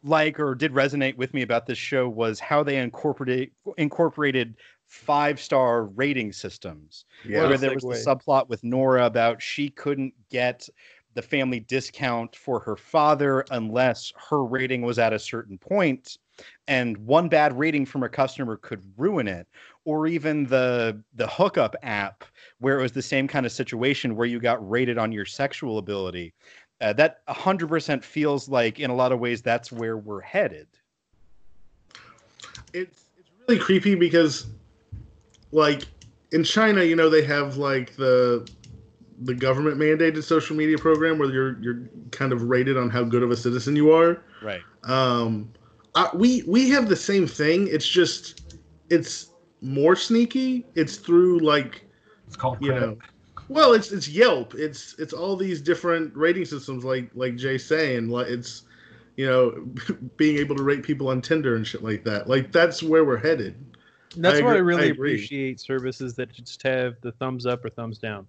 like 0.04 0.39
or 0.39 0.56
did 0.56 0.74
resonate 0.74 1.15
with 1.15 1.34
me 1.34 1.41
about 1.41 1.65
this 1.65 1.78
show 1.78 2.08
was 2.08 2.39
how 2.39 2.63
they 2.63 2.78
incorporated 2.78 3.52
incorporated 3.78 4.56
five 4.88 5.39
star 5.39 5.86
rating 5.86 6.32
systems. 6.32 7.06
yeah, 7.24 7.39
where 7.48 7.58
there 7.58 7.74
was 7.74 7.84
the 7.84 8.12
subplot 8.12 8.50
with 8.50 8.63
Nora 8.63 9.06
about 9.06 9.41
she 9.41 9.70
couldn't 9.70 10.13
get 10.30 10.67
the 11.13 11.21
family 11.21 11.60
discount 11.60 12.36
for 12.36 12.60
her 12.60 12.76
father 12.76 13.45
unless 13.52 14.13
her 14.30 14.43
rating 14.43 14.82
was 14.82 15.00
at 15.00 15.13
a 15.13 15.19
certain 15.19 15.58
point 15.58 16.17
and 16.67 16.97
one 16.97 17.28
bad 17.28 17.58
rating 17.58 17.86
from 17.86 18.04
a 18.04 18.10
customer 18.10 18.58
could 18.58 18.82
ruin 18.97 19.28
it 19.28 19.47
or 19.86 20.08
even 20.08 20.45
the 20.45 21.02
the 21.15 21.28
hookup 21.28 21.76
app 21.84 22.24
where 22.60 22.80
it 22.80 22.82
was 22.82 22.91
the 22.91 23.02
same 23.02 23.28
kind 23.28 23.45
of 23.45 23.52
situation 23.52 24.15
where 24.15 24.28
you 24.28 24.39
got 24.39 24.67
rated 24.69 24.97
on 24.97 25.12
your 25.12 25.26
sexual 25.26 25.78
ability. 25.78 26.34
Uh, 26.80 26.93
that 26.93 27.26
100% 27.28 28.04
feels 28.04 28.50
like 28.50 28.80
in 28.80 28.89
a 28.89 28.95
lot 28.95 29.12
of 29.12 29.19
ways 29.19 29.41
that's 29.41 29.71
where 29.71 29.97
we're 29.97 30.21
headed. 30.21 30.67
It's 32.74 33.06
it's 33.19 33.30
really 33.47 33.60
creepy 33.60 33.95
because 33.95 34.47
like 35.52 35.84
in 36.32 36.43
China, 36.43 36.84
you 36.84 36.95
know, 36.95 37.10
they 37.10 37.24
have 37.24 37.58
like 37.58 37.95
the 37.95 38.50
the 39.23 39.34
government 39.36 39.77
mandated 39.77 40.23
social 40.23 40.55
media 40.55 40.77
program 40.77 41.17
where 41.19 41.29
you're 41.31 41.60
you're 41.62 41.89
kind 42.12 42.34
of 42.34 42.43
rated 42.43 42.77
on 42.77 42.89
how 42.89 43.03
good 43.03 43.23
of 43.23 43.31
a 43.31 43.36
citizen 43.38 43.75
you 43.75 43.91
are. 43.91 44.21
right 44.41 44.62
Um, 44.84 45.51
I, 45.95 46.10
we 46.13 46.43
we 46.47 46.69
have 46.69 46.88
the 46.89 46.95
same 46.95 47.27
thing. 47.27 47.67
It's 47.69 47.88
just 47.88 48.55
it's 48.89 49.31
more 49.62 49.95
sneaky. 49.95 50.65
It's 50.75 50.95
through 50.97 51.39
like 51.39 51.86
it's 52.27 52.36
called 52.36 52.57
you 52.62 52.69
credit. 52.71 52.86
know, 52.88 52.97
well, 53.49 53.73
it's 53.73 53.91
it's 53.91 54.07
Yelp. 54.07 54.55
It's 54.55 54.95
it's 54.97 55.13
all 55.13 55.36
these 55.36 55.62
different 55.62 56.15
rating 56.15 56.45
systems, 56.45 56.84
like 56.84 57.12
like 57.13 57.36
Jay's 57.36 57.65
saying. 57.65 58.10
Like 58.10 58.27
it's 58.27 58.63
you 59.17 59.27
know 59.27 59.67
being 60.17 60.38
able 60.38 60.55
to 60.55 60.63
rate 60.63 60.84
people 60.84 61.10
on 61.10 61.21
Tinder 61.21 61.55
and 61.57 61.67
shit 61.67 61.84
like 61.84 62.03
that. 62.05 62.27
Like 62.29 62.51
that's 62.51 62.81
where 62.81 63.03
we're 63.05 63.17
headed. 63.17 63.55
That's 64.17 64.39
I 64.39 64.43
why 64.43 64.53
I 64.53 64.57
agree- 64.57 64.73
I 64.73 64.77
really 64.77 64.89
agree. 64.91 65.12
appreciate 65.13 65.60
services 65.60 66.15
that 66.15 66.31
just 66.34 66.63
have 66.63 66.95
the 67.01 67.12
thumbs 67.13 67.45
up 67.45 67.63
or 67.63 67.69
thumbs 67.69 67.97
down. 67.97 68.25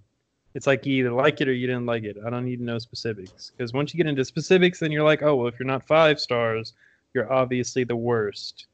It's 0.55 0.67
like 0.67 0.85
you 0.85 0.95
either 0.97 1.13
like 1.13 1.41
it 1.41 1.49
or 1.49 1.53
you 1.53 1.67
didn't 1.67 1.87
like 1.87 2.05
it. 2.05 2.17
I 2.25 2.31
don't 2.31 2.45
need 2.45 2.59
to 2.59 2.65
know 2.65 2.79
specifics 2.79 3.53
because 3.57 3.73
once 3.73 3.93
you 3.95 3.99
get 3.99 4.07
into 4.07 4.25
specifics, 4.25 4.81
then 4.81 4.93
you're 4.93 5.05
like, 5.05 5.23
oh 5.23 5.35
well, 5.37 5.47
if 5.47 5.59
you're 5.59 5.67
not 5.67 5.87
five 5.87 6.21
stars, 6.21 6.75
you're 7.15 7.33
obviously 7.33 7.85
the 7.85 7.97
worst. 7.97 8.67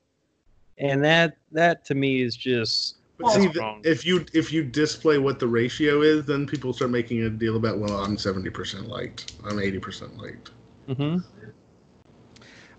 And 0.78 1.02
that 1.04 1.36
that 1.52 1.84
to 1.86 1.94
me 1.94 2.22
is 2.22 2.36
just 2.36 2.96
But 3.18 3.30
see, 3.30 3.48
wrong. 3.48 3.80
if 3.84 4.04
you 4.04 4.24
if 4.32 4.52
you 4.52 4.64
display 4.64 5.18
what 5.18 5.38
the 5.38 5.46
ratio 5.46 6.02
is, 6.02 6.24
then 6.24 6.46
people 6.46 6.72
start 6.72 6.90
making 6.90 7.22
a 7.22 7.30
deal 7.30 7.56
about 7.56 7.78
well, 7.78 7.96
I'm 8.04 8.16
seventy 8.16 8.50
percent 8.50 8.88
liked, 8.88 9.32
I'm 9.44 9.58
eighty 9.60 9.78
percent 9.78 10.16
liked. 10.18 10.50
Mhm. 10.88 11.22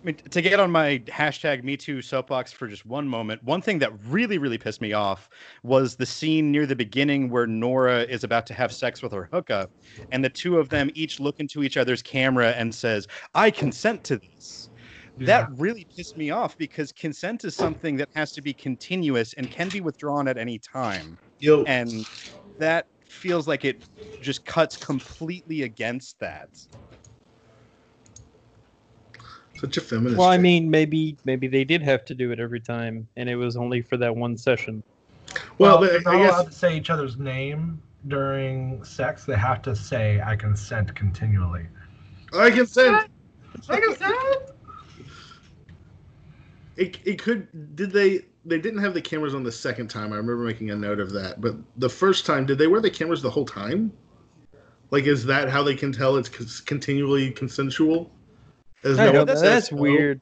I 0.04 0.08
mean, 0.08 0.16
to 0.32 0.42
get 0.42 0.62
on 0.62 0.72
my 0.72 1.00
hashtag 1.08 1.62
MeToo 1.64 2.02
soapbox 2.02 2.54
for 2.54 2.70
just 2.70 2.86
one 2.86 3.06
moment, 3.08 3.44
one 3.44 3.62
thing 3.62 3.80
that 3.80 3.92
really, 4.06 4.38
really 4.38 4.58
pissed 4.58 4.80
me 4.80 4.94
off 4.94 5.28
was 5.62 5.98
the 5.98 6.06
scene 6.06 6.52
near 6.54 6.66
the 6.66 6.76
beginning 6.76 7.30
where 7.30 7.46
Nora 7.46 8.04
is 8.04 8.24
about 8.24 8.46
to 8.48 8.54
have 8.54 8.72
sex 8.72 9.02
with 9.04 9.12
her 9.12 9.28
hookup, 9.34 9.72
and 10.10 10.24
the 10.24 10.30
two 10.30 10.58
of 10.58 10.70
them 10.70 10.90
each 10.94 11.20
look 11.20 11.38
into 11.42 11.64
each 11.64 11.76
other's 11.76 12.02
camera 12.02 12.52
and 12.52 12.74
says, 12.74 13.08
"I 13.34 13.52
consent 13.52 14.06
to 14.06 14.18
this." 14.18 14.70
Yeah. 15.18 15.26
That 15.26 15.50
really 15.50 15.86
pissed 15.98 16.16
me 16.16 16.30
off 16.30 16.58
because 16.58 16.94
consent 16.94 17.44
is 17.44 17.58
something 17.58 17.98
that 17.98 18.08
has 18.16 18.32
to 18.34 18.42
be 18.42 18.54
continuous 18.54 19.34
and 19.34 19.52
can 19.52 19.70
be 19.70 19.82
withdrawn 19.82 20.30
at 20.30 20.38
any 20.38 20.60
time, 20.60 21.20
Yo, 21.40 21.66
and 21.66 22.08
that 22.60 22.88
feels 23.10 23.48
like 23.48 23.66
it 23.66 23.78
just 24.22 24.46
cuts 24.46 24.78
completely 24.78 25.64
against 25.64 26.20
that. 26.20 26.50
Such 29.60 29.76
a 29.76 29.82
feminist. 29.82 30.18
Well, 30.18 30.30
I 30.30 30.38
mean, 30.38 30.70
maybe 30.70 31.18
maybe 31.26 31.50
they 31.50 31.66
did 31.66 31.82
have 31.82 32.06
to 32.06 32.16
do 32.16 32.32
it 32.32 32.40
every 32.40 32.62
time, 32.62 33.06
and 33.18 33.28
it 33.28 33.36
was 33.36 33.58
only 33.58 33.82
for 33.82 33.98
that 33.98 34.16
one 34.16 34.38
session. 34.38 34.82
well, 35.58 35.80
Well, 35.80 35.80
but 35.80 35.92
they're 35.92 36.02
not 36.02 36.16
I 36.16 36.18
guess 36.20 36.34
allowed 36.34 36.46
to 36.46 36.52
say 36.54 36.78
each 36.78 36.90
other's 36.90 37.18
name 37.18 37.82
during 38.08 38.82
sex. 38.86 39.26
They 39.26 39.36
have 39.36 39.62
to 39.64 39.76
say 39.76 40.22
"I 40.26 40.38
consent" 40.38 40.96
continually. 40.96 41.66
I 42.32 42.52
consent. 42.52 43.10
I 43.68 43.82
consent. 43.82 44.16
It, 46.78 46.98
it 47.04 47.22
could. 47.22 47.76
Did 47.76 47.92
they? 47.92 48.22
They 48.46 48.60
didn't 48.60 48.80
have 48.80 48.94
the 48.94 49.02
cameras 49.02 49.36
on 49.36 49.44
the 49.44 49.52
second 49.52 49.90
time. 49.90 50.14
I 50.14 50.16
remember 50.16 50.46
making 50.46 50.72
a 50.72 50.76
note 50.78 51.02
of 51.02 51.12
that. 51.12 51.42
But 51.42 51.56
the 51.76 51.90
first 51.90 52.26
time, 52.26 52.46
did 52.46 52.58
they 52.58 52.68
wear 52.68 52.80
the 52.80 52.90
cameras 52.90 53.22
the 53.22 53.30
whole 53.30 53.46
time? 53.46 53.92
Like, 54.90 55.04
is 55.04 55.26
that 55.26 55.50
how 55.50 55.64
they 55.64 55.76
can 55.76 55.92
tell 55.92 56.16
it's 56.16 56.62
continually 56.62 57.32
consensual? 57.32 58.10
As 58.84 59.00
I 59.00 59.06
no 59.06 59.12
know, 59.12 59.26
one 59.26 59.42
that's, 59.42 59.72
weird. 59.72 60.22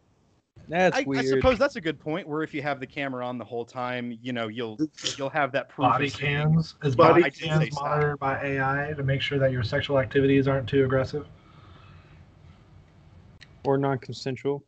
That's 0.70 0.98
I, 0.98 1.06
I 1.16 1.24
suppose 1.24 1.58
that's 1.58 1.78
a 1.78 1.82
good 1.82 2.00
point. 2.00 2.28
Where 2.28 2.44
if 2.44 2.54
you 2.54 2.62
have 2.62 2.80
the 2.80 2.88
camera 2.88 3.26
on 3.26 3.38
the 3.38 3.46
whole 3.46 3.64
time, 3.64 4.18
you 4.22 4.34
know, 4.34 4.48
you'll 4.48 4.78
you'll 5.18 5.30
have 5.30 5.52
that 5.54 5.70
proof. 5.70 5.88
Body 5.88 6.10
cams 6.10 6.76
is 6.84 6.96
Body- 6.96 7.22
body 7.22 7.24
I 7.24 7.30
did 7.30 7.40
say 7.40 7.48
cams 7.48 7.76
monitored 7.80 8.20
by 8.20 8.42
AI 8.44 8.94
to 8.98 9.04
make 9.04 9.22
sure 9.22 9.40
that 9.40 9.52
your 9.52 9.64
sexual 9.64 10.00
activities 10.00 10.48
aren't 10.48 10.68
too 10.68 10.84
aggressive. 10.84 11.26
or 13.64 13.78
non-consensual. 13.78 14.64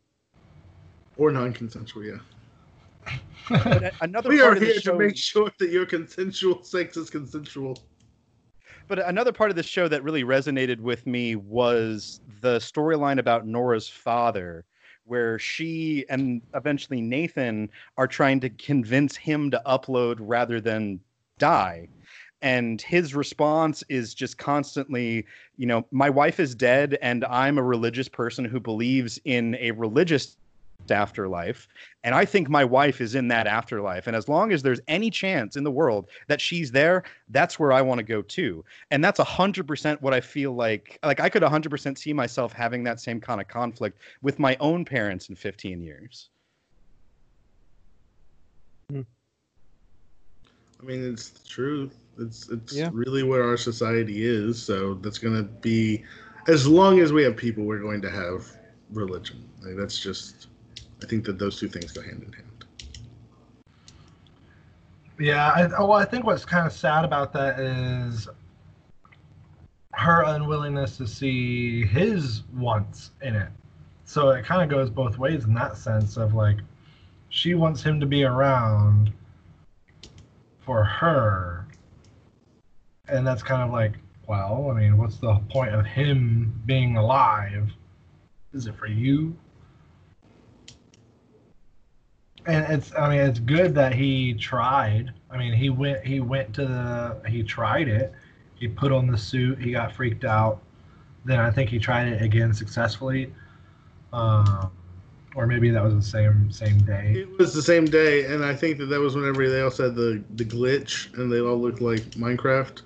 or 1.17 1.32
non-consensual. 1.32 2.06
Yeah, 2.06 3.89
another 4.02 4.30
we 4.30 4.39
part 4.39 4.52
are 4.52 4.54
of 4.56 4.60
the 4.60 4.65
here 4.67 4.80
show, 4.82 4.91
to 4.91 4.97
make 4.97 5.17
sure 5.17 5.52
that 5.60 5.69
your 5.69 5.86
consensual 5.86 6.63
sex 6.63 6.97
is 6.97 7.10
consensual. 7.10 7.78
But 8.89 9.08
another 9.08 9.32
part 9.32 9.52
of 9.52 9.56
the 9.56 9.62
show 9.62 9.88
that 9.88 10.04
really 10.04 10.23
resonated 10.23 10.80
with 10.80 11.06
me 11.06 11.36
was 11.36 12.19
the 12.41 12.58
storyline 12.58 13.19
about 13.19 13.45
Nora's 13.45 13.88
father, 13.88 14.65
where 15.06 15.38
she 15.38 16.06
and 16.10 16.41
eventually 16.56 16.99
Nathan 16.99 17.69
are 17.97 18.08
trying 18.08 18.39
to 18.39 18.49
convince 18.49 19.15
him 19.15 19.52
to 19.52 19.62
upload 19.63 20.15
rather 20.19 20.60
than 20.60 20.99
die. 21.38 21.88
And 22.41 22.82
his 22.82 23.13
response 23.13 23.84
is 23.89 24.15
just 24.15 24.39
constantly, 24.39 25.23
you 25.56 25.67
know, 25.67 25.86
my 25.91 26.10
wife 26.10 26.39
is 26.39 26.56
dead 26.56 26.97
and 26.99 27.23
I'm 27.25 27.60
a 27.60 27.63
religious 27.63 28.10
person 28.10 28.43
who 28.43 28.60
believes 28.60 29.19
in 29.23 29.54
a 29.60 29.69
religious 29.69 30.36
afterlife. 30.89 31.68
And 32.04 32.15
I 32.15 32.26
think 32.26 32.50
my 32.50 32.63
wife 32.63 33.02
is 33.02 33.15
in 33.15 33.28
that 33.28 33.48
afterlife. 33.48 34.08
And 34.08 34.15
as 34.15 34.28
long 34.28 34.52
as 34.52 34.63
there's 34.63 34.80
any 34.88 35.10
chance 35.10 35.56
in 35.56 35.63
the 35.63 35.72
world 35.72 36.10
that 36.28 36.39
she's 36.42 36.72
there, 36.72 37.04
that's 37.30 37.60
where 37.60 37.72
I 37.72 37.82
want 37.82 38.00
to 38.00 38.04
go 38.04 38.22
too. 38.22 38.63
And 38.92 39.04
that's 39.04 39.20
100% 39.20 40.02
what 40.02 40.13
I 40.13 40.22
feel 40.22 40.54
like. 40.54 40.98
Like 41.04 41.20
I 41.20 41.30
could 41.30 41.44
100% 41.44 41.98
see 41.98 42.13
myself 42.13 42.54
having 42.54 42.84
that 42.86 43.00
same 43.00 43.20
kind 43.20 43.42
of 43.42 43.48
conflict 43.48 44.00
with 44.22 44.39
my 44.39 44.56
own 44.60 44.86
parents 44.86 45.30
in 45.30 45.36
15 45.36 45.82
years. 45.82 46.30
Hmm. 48.89 49.02
I 50.82 50.86
mean, 50.86 51.13
it's 51.13 51.30
the 51.30 51.48
truth. 51.48 51.98
It's 52.18 52.50
it's 52.50 52.74
Yeah. 52.74 52.89
really 52.94 53.24
where 53.24 53.44
our 53.44 53.58
society 53.58 54.26
is. 54.26 54.62
So 54.62 54.96
that's 54.96 55.18
gonna 55.20 55.44
be, 55.44 56.04
as 56.48 56.65
long 56.65 57.00
as 57.00 57.12
we 57.13 57.24
have 57.24 57.36
people, 57.36 57.65
we're 57.65 57.80
going 57.80 58.02
to 58.02 58.10
have 58.10 58.46
religion. 58.92 59.44
Like, 59.62 59.76
that's 59.76 60.00
just. 60.00 60.48
I 61.01 61.05
think 61.05 61.25
that 61.25 61.39
those 61.39 61.59
two 61.59 61.67
things 61.67 61.91
go 61.91 62.01
hand 62.01 62.23
in 62.25 62.33
hand. 62.33 62.45
Yeah, 65.19 65.49
I, 65.49 65.69
oh, 65.77 65.88
well, 65.88 65.99
I 65.99 66.05
think 66.05 66.25
what's 66.25 66.45
kind 66.45 66.65
of 66.65 66.73
sad 66.73 67.03
about 67.03 67.33
that 67.33 67.59
is 67.59 68.27
her 69.93 70.23
unwillingness 70.23 70.97
to 70.97 71.07
see 71.07 71.85
his 71.85 72.43
wants 72.53 73.12
in 73.21 73.35
it. 73.35 73.49
So 74.05 74.29
it 74.29 74.45
kind 74.45 74.63
of 74.63 74.69
goes 74.69 74.89
both 74.89 75.17
ways 75.17 75.43
in 75.43 75.53
that 75.55 75.77
sense 75.77 76.15
of 76.17 76.33
like, 76.33 76.57
she 77.29 77.53
wants 77.53 77.83
him 77.83 77.99
to 77.99 78.05
be 78.05 78.23
around 78.23 79.12
for 80.62 80.83
her, 80.83 81.67
and 83.07 83.25
that's 83.25 83.43
kind 83.43 83.62
of 83.62 83.71
like, 83.71 83.93
well, 84.27 84.71
I 84.71 84.79
mean, 84.79 84.97
what's 84.97 85.17
the 85.17 85.35
point 85.49 85.73
of 85.73 85.85
him 85.85 86.59
being 86.65 86.97
alive? 86.97 87.69
Is 88.53 88.67
it 88.67 88.75
for 88.75 88.88
you? 88.88 89.35
And 92.45 92.65
it's 92.73 92.93
i 92.97 93.10
mean 93.10 93.19
it's 93.19 93.39
good 93.39 93.75
that 93.75 93.93
he 93.93 94.34
tried. 94.34 95.13
I 95.30 95.38
mean 95.38 95.54
he 95.54 95.69
went 95.69 96.06
he 96.06 96.19
went 96.19 96.54
to 96.56 96.65
the 96.65 97.30
he 97.30 97.43
tried 97.43 97.88
it. 97.88 98.13
He 98.56 98.67
put 98.67 98.91
on 98.91 99.08
the 99.08 99.17
suit. 99.17 99.60
He 99.60 99.71
got 99.71 99.93
freaked 99.93 100.25
out. 100.25 100.60
Then 101.25 101.39
i 101.39 101.52
think 101.52 101.69
he 101.69 101.80
tried 101.80 102.08
it 102.08 102.21
again 102.21 102.54
successfully. 102.54 103.34
Um, 104.12 104.71
or 105.36 105.45
maybe 105.45 105.69
that 105.69 105.84
was 105.84 105.93
the 105.93 106.02
same 106.02 106.52
same 106.52 106.80
day. 106.80 107.13
It 107.15 107.38
was 107.38 107.54
the 107.54 107.62
same 107.62 107.86
day, 107.86 108.25
and 108.25 108.43
I 108.43 108.56
think 108.56 108.78
that 108.80 108.88
that 108.88 108.99
was 108.99 109.15
whenever 109.15 109.47
they 109.47 109.62
all 109.62 109.71
said 109.71 109.95
the 109.95 110.23
the 110.36 110.45
glitch, 110.45 111.13
and 111.17 111.32
they 111.32 111.39
all 111.39 111.58
looked 111.58 111.82
like 111.82 112.02
Minecraft. 112.12 112.82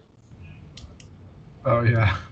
oh 1.66 1.82
yeah. 1.82 2.18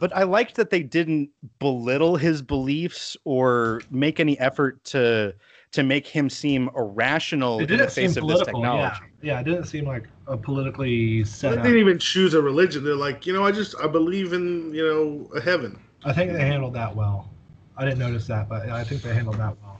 But 0.00 0.14
I 0.16 0.22
liked 0.22 0.54
that 0.56 0.70
they 0.70 0.84
didn't 0.84 1.30
belittle 1.58 2.16
his 2.16 2.40
beliefs 2.40 3.16
or 3.24 3.82
make 3.90 4.20
any 4.20 4.38
effort 4.38 4.84
to 4.84 5.34
to 5.72 5.82
make 5.82 6.06
him 6.06 6.30
seem 6.30 6.70
irrational 6.76 7.60
it 7.60 7.70
in 7.70 7.76
the 7.76 7.76
didn't 7.76 7.90
seem 7.90 8.08
face 8.08 8.16
of 8.16 8.26
this 8.26 8.42
political 8.44 8.62
yeah 8.62 8.90
technology. 8.90 9.12
yeah 9.22 9.40
it 9.40 9.44
didn't 9.44 9.64
seem 9.64 9.84
like 9.86 10.04
a 10.26 10.36
politically 10.36 11.22
They 11.22 11.28
set 11.28 11.58
up 11.58 11.64
didn't 11.64 11.78
even 11.78 11.98
choose 11.98 12.34
a 12.34 12.42
religion. 12.42 12.84
They're 12.84 12.94
like, 12.94 13.26
you 13.26 13.32
know, 13.32 13.44
I 13.44 13.52
just 13.52 13.74
I 13.82 13.86
believe 13.86 14.32
in 14.32 14.72
you 14.74 14.84
know 14.86 15.30
a 15.36 15.40
heaven. 15.40 15.78
i 16.04 16.12
think 16.12 16.32
they 16.32 16.40
handled 16.40 16.74
that 16.74 16.94
well 16.94 17.28
i 17.76 17.84
didn't 17.84 17.98
notice 17.98 18.26
that 18.26 18.48
but 18.48 18.68
i 18.70 18.84
think 18.84 19.02
they 19.02 19.12
handled 19.14 19.36
that 19.36 19.56
well 19.62 19.78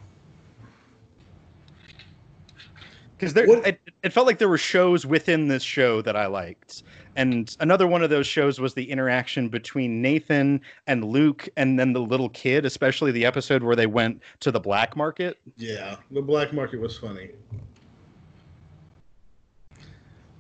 because 3.16 3.34
there 3.34 3.46
it, 3.66 3.80
it 4.02 4.12
felt 4.12 4.26
like 4.26 4.38
there 4.38 4.48
were 4.48 4.58
shows 4.58 5.04
within 5.06 5.48
this 5.48 5.62
show 5.62 6.00
that 6.02 6.16
i 6.16 6.26
liked 6.26 6.82
and 7.18 7.56
another 7.60 7.86
one 7.86 8.02
of 8.02 8.08
those 8.08 8.26
shows 8.26 8.58
was 8.58 8.72
the 8.72 8.90
interaction 8.90 9.48
between 9.48 10.00
nathan 10.00 10.60
and 10.86 11.04
luke 11.04 11.48
and 11.56 11.78
then 11.78 11.92
the 11.92 12.00
little 12.00 12.30
kid 12.30 12.64
especially 12.64 13.12
the 13.12 13.26
episode 13.26 13.62
where 13.62 13.76
they 13.76 13.86
went 13.86 14.22
to 14.40 14.50
the 14.50 14.60
black 14.60 14.96
market 14.96 15.38
Yeah, 15.56 15.96
the 16.10 16.22
black 16.22 16.52
market 16.52 16.80
was 16.80 16.96
funny. 16.96 17.30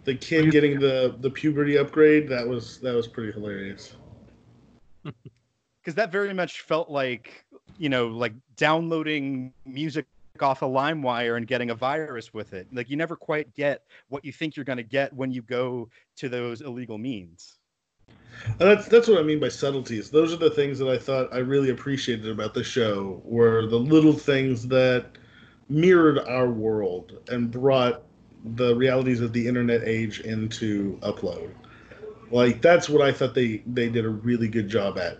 The 0.04 0.14
kid 0.14 0.50
getting 0.52 0.78
the 0.78 1.16
the 1.20 1.30
puberty 1.30 1.76
upgrade 1.76 2.28
that 2.28 2.46
was 2.46 2.78
that 2.78 2.94
was 2.94 3.08
pretty 3.08 3.32
hilarious. 3.32 3.96
because 5.04 5.94
that 5.94 6.12
very 6.12 6.32
much 6.32 6.60
felt 6.60 6.88
like 6.88 7.44
you 7.76 7.88
know 7.88 8.06
like 8.08 8.32
downloading 8.56 9.52
music 9.66 10.06
off 10.42 10.62
a 10.62 10.66
LimeWire 10.66 11.36
and 11.36 11.46
getting 11.46 11.70
a 11.70 11.74
virus 11.74 12.32
with 12.32 12.52
it. 12.52 12.68
Like 12.72 12.90
you 12.90 12.96
never 12.96 13.16
quite 13.16 13.54
get 13.54 13.82
what 14.08 14.24
you 14.24 14.32
think 14.32 14.56
you're 14.56 14.64
going 14.64 14.78
to 14.78 14.82
get 14.82 15.12
when 15.12 15.30
you 15.30 15.42
go 15.42 15.88
to 16.16 16.28
those 16.28 16.60
illegal 16.60 16.98
means. 16.98 17.58
And 18.46 18.70
that's 18.70 18.88
that's 18.88 19.08
what 19.08 19.18
I 19.18 19.22
mean 19.22 19.40
by 19.40 19.48
subtleties. 19.48 20.10
Those 20.10 20.32
are 20.32 20.36
the 20.36 20.50
things 20.50 20.78
that 20.78 20.88
I 20.88 20.98
thought 20.98 21.32
I 21.32 21.38
really 21.38 21.70
appreciated 21.70 22.28
about 22.28 22.54
the 22.54 22.64
show 22.64 23.20
were 23.24 23.66
the 23.66 23.78
little 23.78 24.12
things 24.12 24.66
that 24.68 25.06
mirrored 25.68 26.18
our 26.20 26.48
world 26.48 27.18
and 27.28 27.50
brought 27.50 28.02
the 28.56 28.74
realities 28.76 29.20
of 29.20 29.32
the 29.32 29.46
internet 29.46 29.82
age 29.82 30.20
into 30.20 30.98
upload. 31.02 31.50
Like 32.30 32.62
that's 32.62 32.88
what 32.88 33.02
I 33.02 33.12
thought 33.12 33.34
they 33.34 33.62
they 33.66 33.88
did 33.88 34.04
a 34.04 34.10
really 34.10 34.48
good 34.48 34.68
job 34.68 34.98
at. 34.98 35.18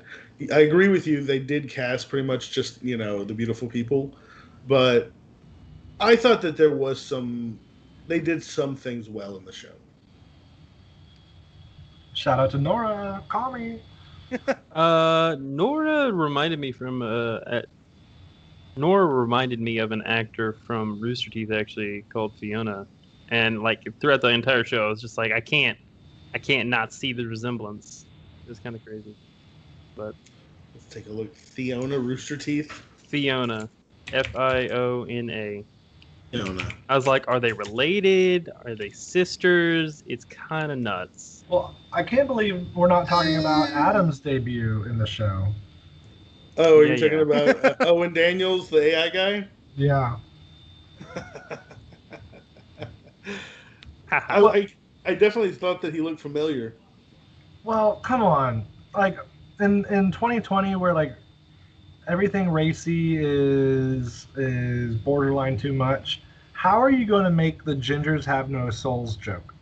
I 0.53 0.61
agree 0.61 0.89
with 0.89 1.07
you. 1.07 1.23
They 1.23 1.39
did 1.39 1.69
cast 1.69 2.09
pretty 2.09 2.27
much 2.27 2.53
just 2.53 2.83
you 2.83 2.97
know 2.97 3.25
the 3.25 3.35
beautiful 3.35 3.69
people, 3.69 4.15
but 4.69 5.11
I 5.99 6.15
thought 6.15 6.43
that 6.43 6.57
there 6.57 6.75
was 6.75 7.01
some. 7.01 7.59
They 8.07 8.21
did 8.21 8.43
some 8.43 8.77
things 8.77 9.09
well 9.09 9.37
in 9.37 9.45
the 9.45 9.53
show. 9.53 9.69
shout 12.15 12.41
out 12.41 12.51
to 12.51 12.59
nora 12.59 13.23
call 13.29 13.53
me 13.53 13.81
Uh, 14.73 15.37
Nora 15.41 16.13
reminded 16.13 16.61
me 16.61 16.71
from 16.71 17.03
uh, 17.03 17.39
at, 17.47 17.67
Nora 18.77 19.07
reminded 19.07 19.59
me 19.61 19.79
of 19.79 19.91
an 19.91 20.03
actor 20.07 20.59
from 20.67 21.01
Rooster 21.01 21.31
Teeth 21.31 21.51
actually 21.51 22.05
called 22.13 22.37
Fiona, 22.39 22.87
and 23.31 23.63
like 23.63 23.83
throughout 24.01 24.21
the 24.21 24.29
entire 24.29 24.65
show, 24.65 24.87
I 24.87 24.89
was 24.89 25.01
just 25.01 25.19
like, 25.19 25.33
I 25.33 25.41
can't, 25.41 25.77
I 26.35 26.39
can't 26.39 26.69
not 26.69 26.93
see 26.93 27.13
the 27.13 27.25
resemblance. 27.25 28.07
It's 28.49 28.61
kind 28.61 28.77
of 28.77 28.85
crazy, 28.85 29.17
but 29.97 30.15
Let's 30.75 30.87
take 30.95 31.07
a 31.07 31.13
look. 31.13 31.35
Fiona 31.35 31.99
Rooster 31.99 32.37
Teeth. 32.37 32.71
Fiona, 33.09 33.69
F 34.13 34.35
I 34.35 34.69
O 34.69 35.05
N 35.09 35.31
A. 35.31 35.65
Fiona. 36.31 36.75
I 36.89 36.95
was 36.97 37.07
like, 37.07 37.25
are 37.29 37.41
they 37.41 37.53
related? 37.53 38.51
Are 38.65 38.75
they 38.75 38.91
sisters? 38.91 40.03
It's 40.07 40.25
kind 40.25 40.71
of 40.73 40.79
nuts. 40.79 41.45
well 41.49 41.75
i 41.93 42.03
can't 42.03 42.27
believe 42.27 42.67
we're 42.75 42.87
not 42.89 43.07
talking 43.09 43.37
about 43.37 43.69
adam's 43.71 44.21
debut 44.21 44.85
in 44.85 44.99
the 44.99 45.07
show 45.07 45.47
Oh, 46.61 46.79
are 46.81 46.85
Yeah, 46.85 46.95
you 46.95 46.99
talking 46.99 47.19
yeah. 47.19 47.23
about 47.23 47.65
uh, 47.65 47.75
Owen 47.85 48.13
Daniels, 48.13 48.69
the 48.69 48.79
AI 48.97 49.09
guy? 49.11 49.49
yeah 49.77 50.17
I, 54.11 54.41
I, 54.41 54.67
I 55.07 55.15
definitely 55.15 55.53
thought 55.53 55.81
that 55.83 55.95
he 55.95 56.01
looked 56.01 56.21
familiar. 56.21 56.75
Well, 57.65 57.97
come 57.97 58.23
on. 58.23 58.67
Like 58.97 59.19
in 59.61 59.85
in 59.87 60.11
2020 60.13 60.77
where 60.77 60.95
like 60.95 61.17
everything 62.09 62.51
racy 62.51 63.19
is 63.19 64.27
is 64.37 64.97
borderline 64.97 65.57
too 65.57 65.73
much. 65.73 66.23
How 66.53 66.81
are 66.83 66.91
you 66.91 67.07
going 67.07 67.25
to 67.25 67.31
make 67.31 67.65
the 67.65 67.75
gingers 67.77 68.25
have 68.25 68.51
no 68.51 68.71
souls 68.71 69.17
joke? 69.17 69.55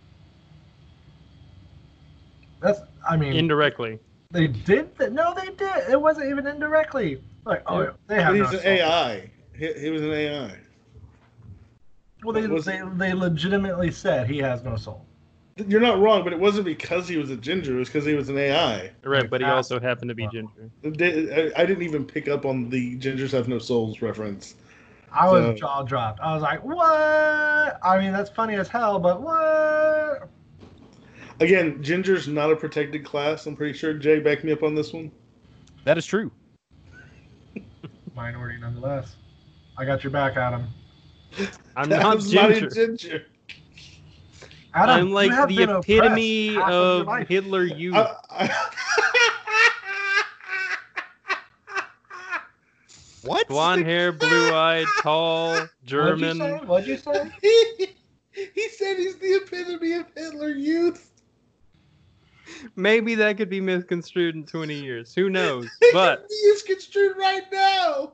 That's 2.61 2.81
I 3.09 3.17
mean 3.17 3.35
Indirectly. 3.37 3.99
they 4.31 4.47
did 4.47 4.97
that. 4.99 5.13
No, 5.13 5.35
they 5.35 5.51
did. 5.53 5.91
It 5.91 6.01
wasn't 6.01 6.31
even 6.31 6.47
indirectly. 6.47 7.23
Like 7.45 7.63
oh 7.67 7.93
they 8.09 8.23
have 8.23 8.29
But 8.29 8.39
no 8.39 8.45
he's 8.45 8.53
an 8.55 8.65
souls. 8.65 8.65
AI. 8.65 9.31
He, 9.59 9.73
he 9.75 9.91
was 9.91 10.03
an 10.03 10.13
AI. 10.13 10.59
Well, 12.25 12.33
they, 12.33 12.47
they 12.47 12.83
they 12.97 13.15
legitimately 13.15 13.91
said 13.93 14.29
he 14.29 14.39
has 14.39 14.65
no 14.65 14.77
soul. 14.77 15.06
You're 15.57 15.81
not 15.81 15.99
wrong, 16.01 16.23
but 16.23 16.35
it 16.35 16.39
wasn't 16.39 16.67
because 16.67 17.09
he 17.09 17.17
was 17.17 17.31
a 17.31 17.37
ginger. 17.37 17.77
It 17.77 17.79
was 17.79 17.89
because 17.89 18.05
he 18.05 18.15
was 18.15 18.29
an 18.29 18.37
AI. 18.37 18.91
Right, 19.03 19.29
but 19.29 19.41
he 19.41 19.47
also 19.47 19.81
happened 19.81 20.11
to 20.11 20.15
be 20.15 20.29
ginger. 20.29 20.71
I 20.85 21.53
I 21.63 21.65
didn't 21.65 21.83
even 21.83 22.05
pick 22.05 22.29
up 22.29 22.45
on 22.45 22.69
the 22.69 22.99
gingers 22.99 23.33
have 23.33 23.49
no 23.49 23.59
souls 23.59 24.03
reference. 24.03 24.57
I 25.11 25.31
was 25.31 25.45
So- 25.45 25.55
jaw 25.55 25.83
dropped. 25.83 26.21
I 26.21 26.35
was 26.35 26.43
like, 26.43 26.63
what? 26.63 27.79
I 27.83 27.99
mean, 27.99 28.13
that's 28.13 28.29
funny 28.29 28.57
as 28.57 28.69
hell, 28.69 28.99
but 28.99 29.23
what? 29.23 30.29
Again, 31.41 31.83
ginger's 31.83 32.29
not 32.29 32.51
a 32.53 32.57
protected 32.57 33.05
class. 33.05 33.47
I'm 33.47 33.57
pretty 33.57 33.77
sure. 33.79 33.95
Jay, 33.95 34.21
back 34.21 34.45
me 34.45 34.53
up 34.53 34.63
on 34.63 34.75
this 34.75 34.93
one. 34.93 35.11
That 35.85 35.97
is 35.97 36.05
true. 36.05 36.31
Minority 38.15 38.59
nonetheless. 38.61 39.17
I 39.79 39.87
got 39.87 40.05
your 40.05 40.11
back, 40.11 40.37
Adam. 40.37 40.67
I'm 41.77 41.89
That 41.89 42.03
not 42.03 42.17
was 42.17 42.33
not 42.33 42.51
a 42.51 42.69
ginger. 42.69 43.25
Ginger. 44.77 44.91
Adam, 44.93 45.07
I'm 45.09 45.13
like 45.13 45.49
the 45.49 45.63
epitome 45.79 46.55
half 46.55 46.71
of. 46.71 47.29
Hitler 47.29 47.61
uh, 47.61 47.75
youth. 47.75 47.97
I- 47.97 48.17
I- 48.31 48.67
What? 53.23 53.49
Blonde 53.49 53.85
hair, 53.85 54.13
blue 54.13 54.53
eyed, 54.55 54.87
tall, 55.03 55.67
German. 55.85 56.39
What'd 56.39 56.87
you 56.87 56.97
say? 56.97 57.11
What'd 57.17 57.27
you 57.27 57.31
say? 57.33 57.33
he, 57.43 58.47
he 58.55 58.69
said 58.69 58.97
he's 58.99 59.17
the 59.19 59.41
epitome 59.43 59.95
of 59.95 60.07
Hitler 60.15 60.51
youth. 60.51 61.11
Maybe 62.77 63.17
that 63.17 63.37
could 63.37 63.51
be 63.51 63.61
misconstrued 63.61 64.37
in 64.37 64.47
20 64.47 64.75
years. 64.75 65.13
Who 65.13 65.29
knows? 65.29 65.67
But 65.93 66.25
he 66.29 66.35
is 66.35 66.63
construed 66.63 67.17
right 67.17 67.43
now. 67.53 68.13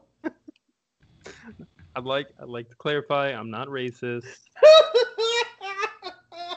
I'd 1.95 2.05
like 2.05 2.29
I'd 2.41 2.49
like 2.49 2.71
to 2.71 2.75
clarify 2.77 3.29
I'm 3.33 3.51
not 3.51 3.69
racist. 3.69 4.25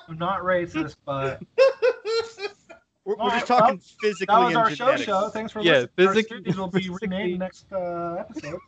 I'm 0.07 0.17
not 0.17 0.41
racist, 0.41 0.95
but 1.05 1.41
We're, 3.05 3.15
we're 3.17 3.21
Alright, 3.21 3.33
just 3.41 3.47
talking 3.47 3.75
well, 3.75 3.79
physically 4.01 4.25
that 4.35 4.39
was 4.39 4.47
and 4.49 4.57
our 4.57 4.69
show 4.71 4.75
genetics. 4.85 5.03
show. 5.03 5.29
Thanks 5.29 5.51
for 5.51 5.61
Yeah, 5.61 5.71
listening. 5.73 5.89
Our 6.07 6.13
physic- 6.13 6.27
series 6.27 6.57
will 6.57 6.67
be 6.67 6.79
physically- 6.87 7.07
renamed 7.07 7.39
next 7.39 7.65
uh, 7.71 8.15
episode. 8.19 8.59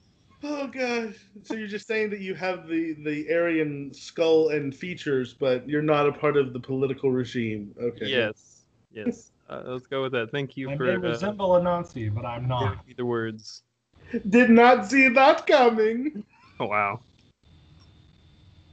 oh 0.43 0.67
gosh! 0.67 1.15
So 1.43 1.55
you're 1.55 1.67
just 1.67 1.87
saying 1.87 2.11
that 2.11 2.19
you 2.19 2.35
have 2.35 2.67
the 2.67 2.93
the 3.03 3.33
Aryan 3.33 3.91
skull 3.93 4.49
and 4.49 4.75
features, 4.75 5.33
but 5.33 5.67
you're 5.67 5.81
not 5.81 6.07
a 6.07 6.11
part 6.11 6.37
of 6.37 6.53
the 6.53 6.59
political 6.59 7.09
regime. 7.11 7.73
Okay. 7.81 8.05
Yes. 8.07 8.65
Yes. 8.91 9.31
Uh, 9.49 9.63
let's 9.65 9.87
go 9.87 10.03
with 10.03 10.11
that. 10.11 10.29
Thank 10.29 10.55
you 10.55 10.69
I 10.69 10.77
for 10.77 10.83
may 10.85 10.93
uh, 10.93 10.97
resemble 10.97 11.55
a 11.55 11.63
Nazi, 11.63 12.09
but 12.09 12.23
I'm 12.25 12.47
not. 12.47 12.61
giving 12.61 12.79
me 12.89 12.93
the 12.95 13.05
words. 13.05 13.63
Did 14.29 14.51
not 14.51 14.85
see 14.87 15.09
that 15.09 15.47
coming. 15.47 16.23
Oh, 16.59 16.65
wow. 16.67 16.99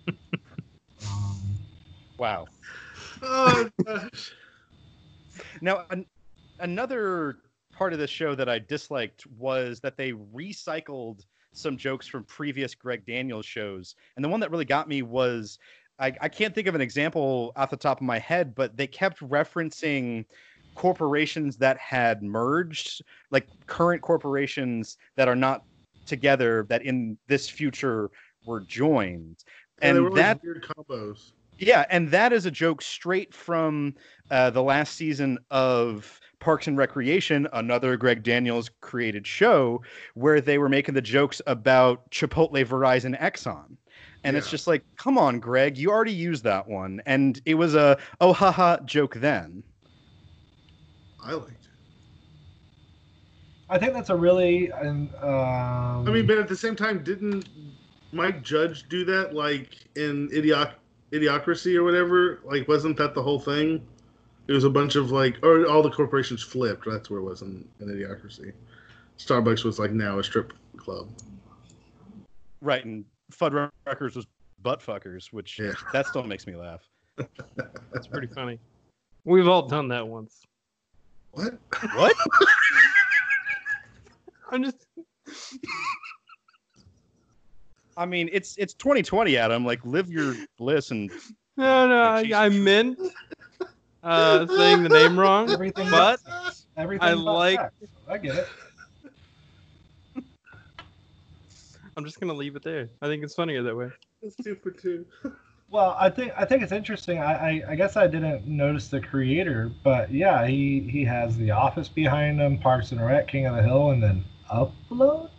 Um, 0.09 0.19
Wow. 2.19 2.47
Oh. 3.25 3.69
Now, 5.61 5.85
an, 5.91 6.07
another 6.61 7.39
part 7.73 7.93
of 7.93 7.99
the 7.99 8.07
show 8.07 8.35
that 8.35 8.49
I 8.49 8.59
disliked 8.59 9.27
was 9.39 9.81
that 9.81 9.97
they 9.97 10.13
recycled 10.13 11.25
some 11.53 11.77
jokes 11.77 12.07
from 12.07 12.25
previous 12.25 12.75
Greg 12.75 13.05
Daniels 13.07 13.47
shows. 13.47 13.95
And 14.17 14.25
the 14.25 14.29
one 14.29 14.41
that 14.41 14.51
really 14.51 14.65
got 14.65 14.89
me 14.89 15.03
was 15.03 15.59
I, 15.99 16.13
I 16.21 16.29
can't 16.29 16.55
think 16.55 16.67
of 16.67 16.75
an 16.75 16.81
example 16.81 17.53
off 17.57 17.71
the 17.71 17.77
top 17.77 18.01
of 18.01 18.07
my 18.07 18.19
head, 18.19 18.55
but 18.55 18.77
they 18.77 18.87
kept 18.87 19.21
referencing 19.21 20.25
corporations 20.75 21.57
that 21.59 21.79
had 21.79 22.23
merged, 22.23 23.03
like 23.31 23.47
current 23.67 24.03
corporations 24.03 24.99
that 25.17 25.29
are 25.29 25.37
not 25.37 25.63
together, 26.05 26.67
that 26.69 26.83
in 26.83 27.17
this 27.29 27.49
future 27.49 28.11
were 28.45 28.61
joined. 28.61 29.45
And, 29.83 29.99
And 29.99 30.17
that 30.17 30.43
weird 30.43 30.65
combos. 30.65 31.33
Yeah, 31.59 31.85
and 31.91 32.11
that 32.11 32.33
is 32.33 32.47
a 32.47 32.51
joke 32.51 32.83
straight 32.83 33.33
from 33.35 33.95
uh, 34.31 34.51
the 34.51 34.63
last 34.63 34.97
season 34.97 35.39
of 35.51 36.21
Parks 36.41 36.67
and 36.67 36.77
Recreation, 36.77 37.49
another 37.53 37.97
Greg 37.97 38.23
Daniels 38.23 38.71
created 38.81 39.27
show, 39.27 39.83
where 40.15 40.41
they 40.41 40.59
were 40.59 40.69
making 40.69 40.95
the 40.95 41.01
jokes 41.01 41.41
about 41.47 42.11
Chipotle, 42.11 42.65
Verizon, 42.67 43.19
Exxon. 43.21 43.77
And 44.25 44.37
it's 44.37 44.51
just 44.51 44.67
like, 44.67 44.83
come 44.97 45.19
on, 45.19 45.39
Greg, 45.39 45.77
you 45.77 45.91
already 45.91 46.13
used 46.13 46.45
that 46.45 46.67
one. 46.67 47.03
And 47.05 47.41
it 47.45 47.55
was 47.55 47.75
a 47.75 47.99
oh 48.21 48.33
haha 48.33 48.79
joke 48.85 49.15
then. 49.17 49.63
I 51.23 51.33
liked 51.33 51.51
it. 51.51 51.59
I 53.69 53.79
think 53.79 53.93
that's 53.93 54.11
a 54.11 54.17
really. 54.17 54.73
Um, 54.73 55.11
I 55.23 56.11
mean, 56.11 56.27
but 56.27 56.39
at 56.39 56.49
the 56.49 56.57
same 56.57 56.75
time, 56.75 57.03
didn't 57.05 57.49
Mike 58.13 58.43
Judge 58.43 58.89
do 58.89 59.05
that 59.05 59.35
like 59.35 59.77
in 59.97 60.31
Idioc- 60.33 60.79
Idiocracy 61.13 61.77
or 61.77 61.85
whatever? 61.85 62.41
Like, 62.45 62.69
wasn't 62.69 62.97
that 62.99 63.15
the 63.15 63.23
whole 63.23 63.39
thing? 63.39 63.87
It 64.47 64.53
was 64.53 64.65
a 64.65 64.71
bunch 64.71 64.97
of 64.97 65.11
like, 65.11 65.39
or 65.43 65.67
all 65.67 65.83
the 65.83 65.91
corporations 65.91 66.43
flipped. 66.43 66.85
That's 66.87 67.09
where 67.09 67.21
it 67.21 67.25
was 67.25 67.43
in, 67.43 67.67
in 67.81 67.89
Idiocracy. 67.89 68.53
Starbucks 69.19 69.65
was 69.65 69.79
like 69.79 69.93
now 69.93 70.19
a 70.19 70.25
strip 70.25 70.53
club. 70.77 71.09
Right. 72.61 72.85
And 72.85 73.05
Fuddruckers 73.33 74.17
was 74.17 74.27
butt 74.63 74.81
fuckers, 74.81 75.33
which 75.33 75.59
Yeah. 75.59 75.73
that 75.93 76.07
still 76.07 76.25
makes 76.25 76.47
me 76.47 76.57
laugh. 76.57 76.83
That's 77.93 78.09
pretty 78.09 78.27
funny. 78.27 78.59
We've 79.25 79.49
all 79.49 79.69
done 79.69 79.89
that 79.89 80.07
once. 80.07 80.43
What? 81.31 81.55
What? 81.95 82.15
I'm 84.51 84.63
just 84.63 84.87
I 87.97 88.07
mean, 88.07 88.29
it's 88.33 88.57
it's 88.57 88.75
2020, 88.75 89.37
Adam. 89.37 89.65
Like, 89.65 89.85
live 89.85 90.11
your 90.11 90.35
bliss 90.59 90.91
and 90.91 91.11
no, 91.57 91.89
no. 91.89 92.03
I, 92.03 92.31
I 92.35 92.49
meant 92.49 92.99
uh, 94.03 94.47
saying 94.47 94.83
the 94.83 94.89
name 94.89 95.19
wrong, 95.19 95.51
Everything 95.51 95.91
but 95.91 96.21
everything. 96.77 97.09
I 97.09 97.13
like- 97.13 97.61
sex. 97.61 97.73
I 98.09 98.19
get 98.19 98.37
it. 98.37 98.49
I'm 101.97 102.05
just 102.05 102.19
gonna 102.21 102.35
leave 102.35 102.57
it 102.57 102.63
there. 102.63 102.89
I 103.03 103.07
think 103.07 103.23
it's 103.23 103.35
funnier 103.35 103.63
that 103.63 103.77
way. 103.77 103.89
It's 104.23 104.37
two 104.37 104.57
for 104.57 104.71
two. 104.73 105.07
Well, 105.71 105.97
I 105.99 106.11
think 106.11 106.33
I 106.37 106.45
think 106.45 106.63
it's 106.63 106.73
interesting. 106.73 107.19
I, 107.19 107.35
I, 107.35 107.63
I 107.71 107.75
guess 107.77 107.97
I 107.97 108.07
didn't 108.07 108.47
notice 108.47 108.89
the 108.89 109.01
creator, 109.01 109.71
but 109.83 110.11
yeah, 110.11 110.47
he 110.47 110.81
he 110.81 111.05
has 111.05 111.37
The 111.37 111.51
Office 111.53 111.89
behind 111.89 112.41
him, 112.41 112.59
Parks 112.59 112.93
and 112.93 113.05
Rec, 113.05 113.29
King 113.29 113.47
of 113.47 113.57
the 113.57 113.63
Hill, 113.63 113.91
and 113.91 114.03
then 114.03 114.25
Upload. 114.53 115.31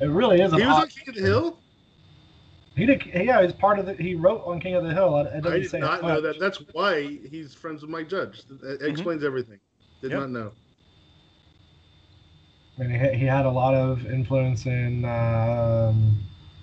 It 0.00 0.06
really 0.06 0.40
is. 0.40 0.52
An 0.52 0.60
He 0.60 0.66
was 0.66 0.76
on 0.76 0.88
King 0.88 1.08
of 1.08 1.14
the 1.14 1.20
Hill. 1.22 1.58
He 2.76 2.86
did. 2.86 3.04
Yeah, 3.06 3.42
he's 3.42 3.52
part 3.52 3.78
of 3.78 3.86
the. 3.86 3.94
He 3.94 4.14
wrote 4.14 4.42
on 4.46 4.60
King 4.60 4.74
of 4.74 4.84
the 4.84 4.92
Hill. 4.94 5.18
It 5.18 5.44
I 5.46 5.58
did 5.58 5.70
say 5.70 5.80
not 5.80 6.02
know 6.02 6.20
that. 6.20 6.38
That's 6.40 6.58
why 6.72 7.02
he's 7.30 7.54
friends 7.54 7.82
with 7.82 7.90
Mike 7.90 8.08
Judge. 8.08 8.42
That 8.48 8.82
explains 8.82 9.24
everything. 9.24 9.60
Did 10.00 10.12
Yep. 10.12 10.20
not 10.20 10.30
know. 10.30 10.52
I 12.78 12.84
mean, 12.84 12.98
he, 12.98 13.18
he 13.18 13.24
had 13.26 13.44
a 13.44 13.50
lot 13.50 13.74
of 13.74 14.06
influence 14.06 14.64
in 14.66 15.04
um, 15.04 16.16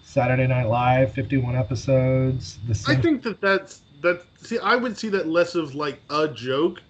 Saturday 0.03 0.47
Night 0.47 0.67
Live, 0.67 1.13
51 1.13 1.55
episodes. 1.55 2.57
The 2.67 2.83
I 2.87 2.95
think 2.95 3.21
that 3.23 3.39
that's 3.39 3.83
that. 4.01 4.23
See, 4.41 4.57
I 4.57 4.75
would 4.75 4.97
see 4.97 5.09
that 5.09 5.27
less 5.27 5.53
of 5.53 5.75
like 5.75 6.01
a 6.09 6.27
joke, 6.27 6.81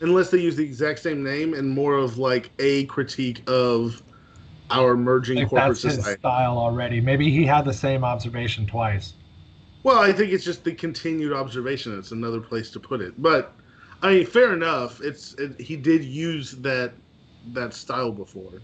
unless 0.00 0.30
they 0.30 0.38
use 0.38 0.54
the 0.54 0.64
exact 0.64 1.00
same 1.00 1.24
name, 1.24 1.54
and 1.54 1.68
more 1.68 1.94
of 1.96 2.18
like 2.18 2.52
a 2.60 2.84
critique 2.84 3.42
of 3.48 4.02
our 4.70 4.96
merging 4.96 5.36
think 5.36 5.50
corporate 5.50 5.70
that's 5.70 5.82
his 5.82 5.94
society. 5.96 6.20
style 6.20 6.58
already. 6.58 7.00
Maybe 7.00 7.30
he 7.30 7.44
had 7.44 7.64
the 7.64 7.72
same 7.72 8.04
observation 8.04 8.66
twice. 8.66 9.14
Well, 9.82 9.98
I 9.98 10.12
think 10.12 10.32
it's 10.32 10.44
just 10.44 10.64
the 10.64 10.74
continued 10.74 11.32
observation. 11.32 11.98
It's 11.98 12.12
another 12.12 12.40
place 12.40 12.70
to 12.72 12.80
put 12.80 13.00
it, 13.00 13.20
but 13.20 13.54
I 14.02 14.14
mean, 14.14 14.26
fair 14.26 14.52
enough. 14.52 15.00
It's 15.00 15.34
it, 15.34 15.60
he 15.60 15.76
did 15.76 16.04
use 16.04 16.52
that 16.52 16.92
that 17.52 17.74
style 17.74 18.12
before. 18.12 18.62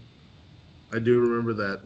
I 0.93 0.99
do 0.99 1.19
remember 1.19 1.53
that. 1.53 1.81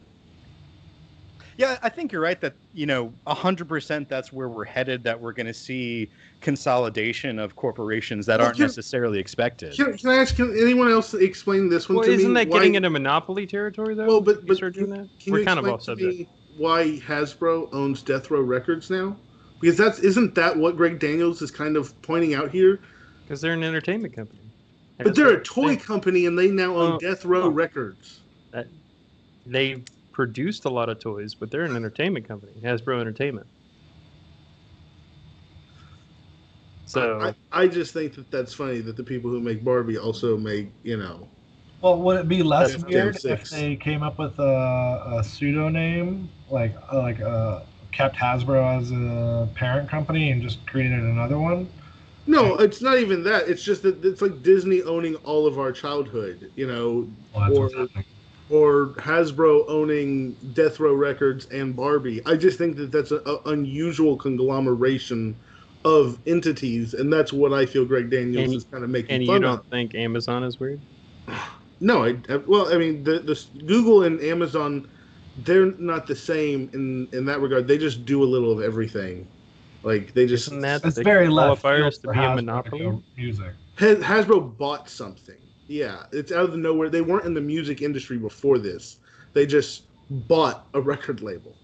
Yeah, 1.59 1.77
I 1.83 1.89
think 1.89 2.13
you're 2.13 2.21
right 2.21 2.39
that, 2.39 2.53
you 2.73 2.85
know, 2.85 3.11
100% 3.27 4.07
that's 4.07 4.31
where 4.31 4.47
we're 4.47 4.63
headed, 4.63 5.03
that 5.03 5.19
we're 5.19 5.33
going 5.33 5.45
to 5.47 5.53
see 5.53 6.09
consolidation 6.39 7.37
of 7.37 7.57
corporations 7.57 8.25
that 8.27 8.37
Well, 8.39 8.45
aren't 8.47 8.55
can- 8.57 8.67
necessarily 8.67 9.19
expected. 9.19 9.75
Can, 9.75 9.97
can 9.97 10.09
I 10.09 10.15
ask? 10.21 10.37
Can 10.37 10.57
anyone 10.57 10.89
else 10.89 11.13
explain 11.13 11.67
this 11.67 11.89
one 11.89 11.97
Well, 11.97 12.05
to 12.05 12.13
isn't 12.13 12.31
me? 12.31 12.45
that 12.45 12.49
getting 12.49 12.71
Why- 12.71 12.77
into 12.77 12.89
monopoly 12.89 13.45
territory 13.45 13.93
though? 13.93 14.05
Well, 14.07 14.21
but 14.21 14.37
You 14.41 14.47
but 14.47 14.55
start 14.55 14.73
doing 14.75 14.89
that? 14.91 15.09
Can 15.19 15.33
We're 15.33 15.39
you 15.39 15.45
kind 15.45 15.59
of 15.59 15.67
off 15.67 15.83
subject. 15.83 16.29
why 16.55 16.97
Hasbro 17.05 17.67
owns 17.73 18.03
Death 18.03 18.31
Row 18.31 18.39
Records 18.39 18.89
now? 18.89 19.17
Because 19.59 19.75
that's 19.75 19.99
isn't 19.99 20.35
that 20.35 20.55
what 20.55 20.77
Greg 20.77 20.97
Daniels 20.97 21.41
is 21.41 21.51
kind 21.51 21.75
of 21.75 22.01
pointing 22.03 22.35
out 22.35 22.51
here? 22.51 22.79
Because 23.23 23.41
they're 23.41 23.51
an 23.51 23.65
entertainment 23.65 24.15
company. 24.15 24.39
But 24.97 25.13
they're 25.13 25.33
a 25.33 25.41
Hasbro- 25.41 25.43
toy 25.43 25.75
company 25.75 26.25
and 26.25 26.39
they 26.39 26.47
now 26.51 26.73
own 26.77 26.93
Oh, 26.93 26.97
Death 26.99 27.25
Row 27.25 27.41
oh. 27.43 27.49
Records. 27.49 28.21
they 29.45 29.83
produced 30.19 30.65
a 30.65 30.69
lot 30.69 30.89
of 30.89 30.99
toys, 30.99 31.33
but 31.33 31.49
they're 31.49 31.63
an 31.63 31.77
entertainment 31.77 32.27
company, 32.27 32.51
Hasbro 32.61 32.99
Entertainment. 32.99 33.47
So 36.83 37.17
I, 37.21 37.33
I 37.53 37.67
just 37.69 37.93
think 37.93 38.15
that 38.15 38.29
that's 38.29 38.53
funny 38.53 38.81
that 38.81 38.97
the 38.97 39.03
people 39.03 39.31
who 39.31 39.39
make 39.39 39.63
Barbie 39.63 39.97
also 39.97 40.35
make 40.35 40.67
you 40.83 40.97
know 40.97 41.25
Well, 41.79 42.01
would 42.01 42.19
it 42.19 42.27
be 42.27 42.43
less 42.43 42.73
That's 42.73 42.83
weird 42.83 43.15
Gen 43.15 43.31
if 43.31 43.49
they 43.49 43.77
came 43.77 44.03
up 44.03 44.19
with 44.19 44.37
a, 44.39 45.19
a 45.19 45.23
pseudonym 45.23 46.27
like 46.49 46.75
uh, 46.91 46.97
like 46.97 47.21
uh, 47.21 47.61
kept 47.93 48.17
Hasbro 48.17 48.77
as 48.81 48.91
a 48.91 49.47
parent 49.55 49.89
company 49.89 50.31
and 50.31 50.41
just 50.41 50.65
created 50.67 50.99
another 50.99 51.39
one? 51.39 51.69
no 52.27 52.55
it's 52.57 52.81
not 52.81 52.97
even 52.99 53.23
that 53.23 53.47
it's 53.47 53.63
just 53.63 53.83
that 53.83 54.03
it's 54.03 54.21
like 54.21 54.43
Disney 54.43 54.83
owning 54.83 55.15
all 55.17 55.47
of 55.47 55.57
our 55.57 55.71
childhood 55.71 56.51
you 56.57 56.67
know 56.67 57.07
Well, 57.33 57.47
that's 57.47 57.57
Or- 57.57 57.63
what's 57.63 57.75
happening. 57.75 58.05
Or 58.49 58.87
Hasbro 58.97 59.65
owning 59.67 60.33
Death 60.53 60.79
Row 60.79 60.93
Records 60.93 61.45
and 61.47 61.75
Barbie. 61.75 62.21
I 62.25 62.35
just 62.35 62.57
think 62.57 62.75
that 62.77 62.91
that's 62.91 63.11
an 63.11 63.21
unusual 63.45 64.17
conglomeration 64.17 65.35
of 65.85 66.19
entities, 66.25 66.93
and 66.93 67.11
that's 67.13 67.31
what 67.31 67.53
I 67.53 67.65
feel 67.65 67.85
Greg 67.85 68.09
Daniels 68.09 68.45
And- 68.45 68.53
is 68.55 68.63
kind 68.65 68.83
of 68.83 68.89
making 68.89 69.11
and 69.15 69.25
fun 69.25 69.35
you 69.35 69.41
don't 69.41 69.65
think 69.69 69.95
Amazon 69.95 70.43
is 70.43 70.59
weird? 70.59 70.79
No, 71.81 72.03
I, 72.03 72.17
I 72.27 72.35
well, 72.45 72.73
I 72.73 72.77
mean, 72.77 73.05
the, 73.05 73.19
the 73.19 73.41
Google 73.65 74.03
and 74.03 74.19
Amazon, 74.19 74.89
they're 75.37 75.67
not 75.67 76.07
the 76.07 76.15
same 76.15 76.69
in 76.73 77.07
in 77.17 77.23
that 77.27 77.39
regard. 77.39 77.69
They 77.69 77.77
just 77.77 78.03
do 78.03 78.21
a 78.21 78.25
little 78.25 78.51
of 78.51 78.61
everything. 78.61 79.25
Like 79.83 80.13
they 80.13 80.25
just 80.27 80.47
Isn't 80.47 80.59
that 80.59 80.83
It's 80.83 80.97
the 80.97 81.03
very 81.03 81.29
left 81.29 81.63
qualifiers 81.63 81.79
field 81.79 81.93
to 81.93 82.01
for 82.01 82.13
be 82.15 82.19
a 82.19 82.35
monopoly? 82.35 82.79
go 82.81 83.03
Music. 83.15 83.53
Has- 83.77 83.99
Hasbro 83.99 84.57
bought 84.57 84.89
something. 84.89 85.37
Yeah, 85.69 86.03
it's 86.11 86.31
out 86.31 86.45
of 86.45 86.51
the 86.51 86.57
nowhere. 86.57 86.89
They 86.89 87.01
weren't 87.01 87.25
in 87.25 87.35
the 87.35 87.41
music 87.41 87.83
industry 87.83 88.17
before 88.17 88.57
this. 88.57 88.97
They 89.33 89.45
just 89.45 89.83
bought 90.09 90.65
a 90.73 90.81
record 90.81 91.21
label. 91.21 91.55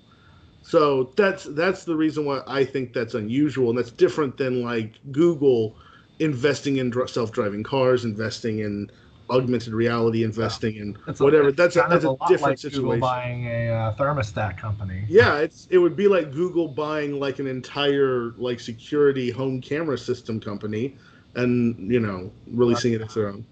So 0.61 1.11
that's 1.17 1.45
that's 1.45 1.85
the 1.85 1.95
reason 1.95 2.23
why 2.23 2.41
I 2.45 2.65
think 2.65 2.93
that's 2.93 3.15
unusual, 3.15 3.69
and 3.69 3.77
that's 3.77 3.89
different 3.91 4.37
than 4.37 4.61
like 4.63 4.93
Google 5.11 5.75
investing 6.19 6.77
in 6.77 6.91
dr- 6.91 7.09
self-driving 7.09 7.63
cars, 7.63 8.05
investing 8.05 8.59
in 8.59 8.91
augmented 9.31 9.73
reality, 9.73 10.23
investing 10.23 10.75
in 10.75 10.95
It's 11.07 11.19
a- 11.19 11.23
whatever. 11.23 11.47
it's 11.49 11.57
that's 11.57 11.75
a, 11.75 11.85
that's 11.89 12.05
a 12.05 12.15
different 12.27 12.41
like 12.41 12.61
Google 12.61 12.91
situation. 12.91 12.99
buying 12.99 13.47
a 13.47 13.69
uh, 13.69 13.95
thermostat 13.95 14.59
company. 14.59 15.03
Yeah, 15.09 15.37
it's 15.39 15.67
it 15.71 15.79
would 15.79 15.95
be 15.95 16.07
like 16.07 16.31
Google 16.31 16.67
buying 16.67 17.19
like 17.19 17.39
an 17.39 17.47
entire 17.47 18.33
like 18.37 18.59
security 18.59 19.31
home 19.31 19.61
camera 19.61 19.97
system 19.97 20.39
company, 20.39 20.95
and 21.33 21.91
you 21.91 21.99
know 21.99 22.31
releasing 22.51 22.93
it 22.93 23.01
as 23.01 23.15
their 23.15 23.29
own. 23.29 23.43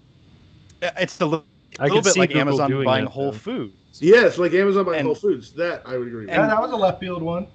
It's 0.98 1.20
a 1.20 1.26
li- 1.26 1.42
I 1.78 1.84
little 1.84 2.02
bit 2.02 2.16
like 2.16 2.30
Google 2.30 2.40
Amazon 2.42 2.84
buying 2.84 3.04
that, 3.04 3.10
Whole 3.10 3.32
though. 3.32 3.38
Foods. 3.38 3.74
Yes, 4.00 4.38
like 4.38 4.52
Amazon 4.54 4.84
buying 4.84 4.98
And- 5.00 5.06
Whole 5.06 5.14
Foods. 5.14 5.52
That 5.52 5.82
I 5.84 5.96
would 5.96 6.06
agree 6.08 6.20
with. 6.26 6.28
Yeah, 6.30 6.46
that 6.46 6.60
was 6.60 6.70
a 6.72 6.76
left 6.76 7.00
field 7.00 7.22
one. 7.22 7.46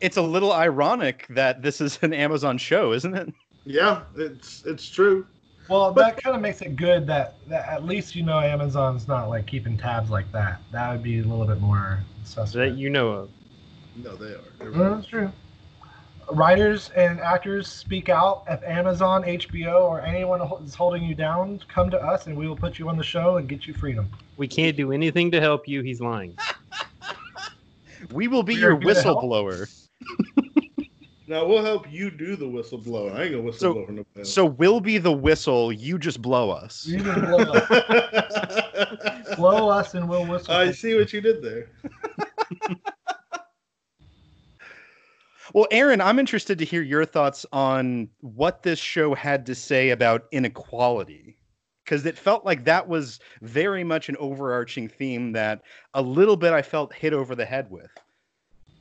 It's 0.00 0.16
a 0.16 0.22
little 0.22 0.52
ironic 0.52 1.26
that 1.30 1.62
this 1.62 1.80
is 1.80 1.98
an 2.02 2.12
Amazon 2.12 2.58
show, 2.58 2.92
isn't 2.92 3.14
it? 3.14 3.32
yeah, 3.64 4.02
it's 4.16 4.64
it's 4.66 4.88
true. 4.88 5.26
Well, 5.68 5.92
But- 5.92 6.16
that 6.16 6.22
kind 6.22 6.34
of 6.34 6.40
makes 6.40 6.62
it 6.62 6.76
good 6.76 7.06
that, 7.08 7.34
that 7.48 7.68
at 7.68 7.84
least 7.84 8.14
you 8.16 8.22
know 8.22 8.38
Amazon's 8.40 9.06
not 9.08 9.28
like 9.28 9.46
keeping 9.46 9.76
tabs 9.76 10.08
like 10.10 10.30
that. 10.32 10.60
That 10.72 10.90
would 10.92 11.02
be 11.02 11.18
a 11.18 11.22
little 11.22 11.44
bit 11.46 11.60
more 11.60 11.98
suspect. 12.24 12.52
that 12.54 12.78
you 12.78 12.88
know 12.90 13.08
of. 13.08 13.30
No, 13.96 14.14
they 14.16 14.32
are. 14.32 14.40
They're 14.58 14.70
Mm, 14.72 14.96
that's 14.96 15.06
true. 15.08 15.30
Writers 16.32 16.90
and 16.96 17.20
actors 17.20 17.68
speak 17.68 18.08
out. 18.08 18.44
If 18.48 18.62
Amazon, 18.62 19.22
HBO, 19.22 19.82
or 19.82 20.00
anyone 20.02 20.40
is 20.62 20.74
holding 20.74 21.02
you 21.02 21.14
down, 21.14 21.60
come 21.68 21.90
to 21.90 21.98
us 22.02 22.26
and 22.26 22.36
we 22.36 22.46
will 22.46 22.56
put 22.56 22.78
you 22.78 22.88
on 22.88 22.96
the 22.96 23.02
show 23.04 23.38
and 23.38 23.48
get 23.48 23.66
you 23.66 23.72
freedom. 23.74 24.08
We 24.36 24.46
can't 24.46 24.76
do 24.76 24.92
anything 24.92 25.30
to 25.30 25.40
help 25.40 25.66
you. 25.66 25.82
He's 25.82 26.00
lying. 26.00 26.36
We 28.12 28.28
will 28.28 28.44
be 28.44 28.54
We 28.54 28.60
your 28.60 28.76
are 28.76 28.80
here 28.80 28.94
to 28.94 29.02
help. 29.02 29.22
whistleblower. 29.24 29.68
Now 31.26 31.44
we'll 31.46 31.62
help 31.64 31.92
you 31.92 32.10
do 32.10 32.36
the 32.36 32.46
whistleblower. 32.46 33.14
I 33.14 33.24
ain't 33.24 33.32
gonna 33.34 33.52
So- 33.52 33.74
whistleblower 33.74 33.88
no 33.90 34.04
more. 34.16 34.24
So 34.24 34.46
we'll 34.46 34.80
be 34.80 34.96
the 34.96 35.12
whistle. 35.12 35.70
You 35.72 35.98
just 35.98 36.22
blow 36.22 36.48
us. 36.50 36.86
You 36.86 37.00
just 37.00 37.20
blow 37.20 37.38
us, 37.52 38.60
blow 39.36 39.68
us 39.68 39.92
and 39.94 40.08
we'll 40.08 40.24
whistle. 40.26 40.54
I 40.54 40.70
see 40.72 40.94
what 40.94 41.12
you 41.12 41.20
did 41.20 41.42
there. 41.42 41.68
Well, 45.58 45.66
Aaron, 45.72 46.00
I'm 46.00 46.20
interested 46.20 46.56
to 46.60 46.64
hear 46.64 46.82
your 46.82 47.04
thoughts 47.04 47.44
on 47.52 48.08
what 48.20 48.62
this 48.62 48.78
show 48.78 49.12
had 49.12 49.44
to 49.46 49.56
say 49.56 49.90
about 49.90 50.28
inequality. 50.30 51.36
Because 51.84 52.06
it 52.06 52.16
felt 52.16 52.44
like 52.44 52.64
that 52.66 52.86
was 52.86 53.18
very 53.42 53.82
much 53.82 54.08
an 54.08 54.16
overarching 54.20 54.86
theme 54.86 55.32
that 55.32 55.62
a 55.94 56.00
little 56.00 56.36
bit 56.36 56.52
I 56.52 56.62
felt 56.62 56.94
hit 56.94 57.12
over 57.12 57.34
the 57.34 57.44
head 57.44 57.72
with. 57.72 57.90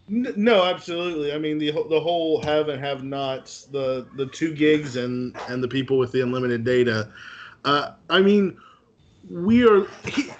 No, 0.07 0.65
absolutely. 0.65 1.33
I 1.33 1.39
mean 1.39 1.57
the 1.57 1.71
the 1.71 1.99
whole 1.99 2.43
have 2.43 2.69
and 2.69 2.79
have 2.79 3.03
nots, 3.03 3.63
the 3.63 4.05
the 4.15 4.27
two 4.27 4.53
gigs 4.53 4.97
and 4.97 5.35
and 5.49 5.63
the 5.63 5.67
people 5.67 5.97
with 5.97 6.11
the 6.11 6.21
unlimited 6.21 6.63
data. 6.63 7.11
Uh, 7.65 7.93
I 8.11 8.21
mean, 8.21 8.55
we 9.31 9.67
are. 9.67 9.87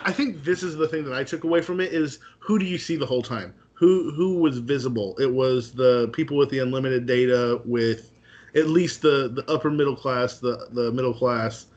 I 0.05 0.11
think 0.11 0.43
this 0.43 0.61
is 0.61 0.75
the 0.75 0.87
thing 0.87 1.03
that 1.05 1.15
I 1.15 1.23
took 1.23 1.45
away 1.45 1.61
from 1.61 1.79
it 1.79 1.93
is 1.93 2.19
who 2.37 2.59
do 2.59 2.65
you 2.65 2.77
see 2.77 2.95
the 2.95 3.07
whole 3.07 3.23
time? 3.23 3.55
Who 3.77 4.11
who 4.11 4.39
was 4.39 4.57
visible? 4.57 5.15
It 5.19 5.31
was 5.31 5.73
the 5.73 6.09
people 6.09 6.37
with 6.37 6.49
the 6.49 6.59
unlimited 6.59 7.05
data, 7.05 7.61
with 7.65 8.11
at 8.55 8.67
least 8.67 9.01
the 9.01 9.29
the 9.29 9.49
upper 9.51 9.69
middle 9.69 9.95
class, 9.95 10.39
the 10.39 10.67
the 10.71 10.91
middle 10.91 11.13
class, 11.13 11.67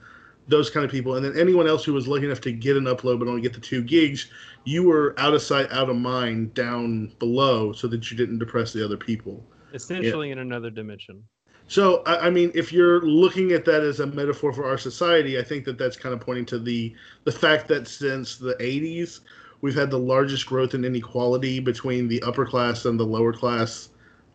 those 0.48 0.70
kind 0.70 0.84
of 0.84 0.90
people, 0.90 1.16
and 1.16 1.24
then 1.24 1.38
anyone 1.38 1.66
else 1.66 1.84
who 1.84 1.92
was 1.92 2.08
lucky 2.08 2.24
enough 2.24 2.40
to 2.42 2.52
get 2.52 2.76
an 2.76 2.84
upload 2.84 3.18
but 3.18 3.28
only 3.28 3.42
get 3.42 3.52
the 3.52 3.60
two 3.60 3.82
gigs 3.82 4.30
you 4.64 4.82
were 4.82 5.14
out 5.18 5.34
of 5.34 5.42
sight, 5.42 5.70
out 5.72 5.88
of 5.88 5.96
mind 5.96 6.54
down 6.54 7.12
below 7.18 7.72
so 7.72 7.86
that 7.88 8.10
you 8.10 8.16
didn't 8.16 8.38
depress 8.38 8.72
the 8.72 8.84
other 8.84 8.96
people. 8.96 9.44
Essentially 9.72 10.30
in 10.30 10.38
another 10.38 10.70
dimension. 10.70 11.22
So, 11.68 12.02
I, 12.04 12.26
I 12.26 12.30
mean, 12.30 12.50
if 12.54 12.72
you're 12.72 13.00
looking 13.02 13.52
at 13.52 13.64
that 13.66 13.82
as 13.82 14.00
a 14.00 14.06
metaphor 14.06 14.52
for 14.52 14.64
our 14.64 14.76
society, 14.76 15.38
I 15.38 15.42
think 15.42 15.64
that 15.66 15.78
that's 15.78 15.96
kind 15.96 16.12
of 16.12 16.20
pointing 16.20 16.44
to 16.46 16.58
the 16.58 16.94
the 17.24 17.32
fact 17.32 17.68
that 17.68 17.86
since 17.86 18.36
the 18.36 18.54
80s, 18.54 19.20
we've 19.61 19.75
had 19.75 19.90
the 19.90 19.99
largest 19.99 20.46
growth 20.46 20.75
in 20.75 20.85
inequality 20.85 21.61
between 21.61 22.09
the 22.09 22.23
upper 22.23 22.46
class 22.46 22.85
and 22.85 22.99
the 22.99 23.05
lower 23.05 23.33
class 23.33 23.90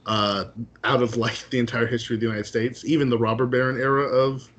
uh, 0.06 0.46
out 0.84 1.02
of 1.02 1.18
like 1.18 1.50
the 1.50 1.60
entire 1.60 1.88
history 1.88 2.16
of 2.16 2.20
the 2.20 2.28
United 2.28 2.46
States, 2.46 2.86
even 2.86 3.10
the 3.10 3.18
robber 3.18 3.46
baron 3.46 3.80
era 3.80 4.04
of 4.04 4.50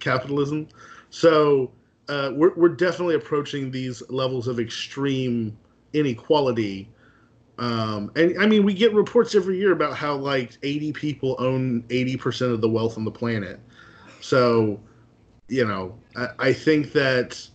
capitalism. 0.00 0.68
So, 1.10 1.70
uh, 2.08 2.32
we're, 2.34 2.54
we're 2.54 2.68
definitely 2.70 3.14
approaching 3.14 3.70
these 3.70 4.02
levels 4.08 4.48
of 4.48 4.58
extreme 4.58 5.56
inequality. 5.92 6.88
Um, 7.58 8.10
and 8.16 8.40
I 8.40 8.46
mean, 8.46 8.64
we 8.64 8.72
get 8.72 8.94
reports 8.94 9.34
every 9.34 9.58
year 9.58 9.72
about 9.72 9.94
how 9.94 10.14
like 10.14 10.56
80 10.62 10.92
people 10.92 11.36
own 11.38 11.82
80% 11.88 12.52
of 12.52 12.60
the 12.60 12.68
wealth 12.68 12.96
on 12.96 13.04
the 13.04 13.10
planet. 13.10 13.60
So, 14.20 14.80
you 15.48 15.66
know, 15.66 15.98
I, 16.16 16.28
I 16.38 16.52
think 16.52 16.92
that 16.92 17.46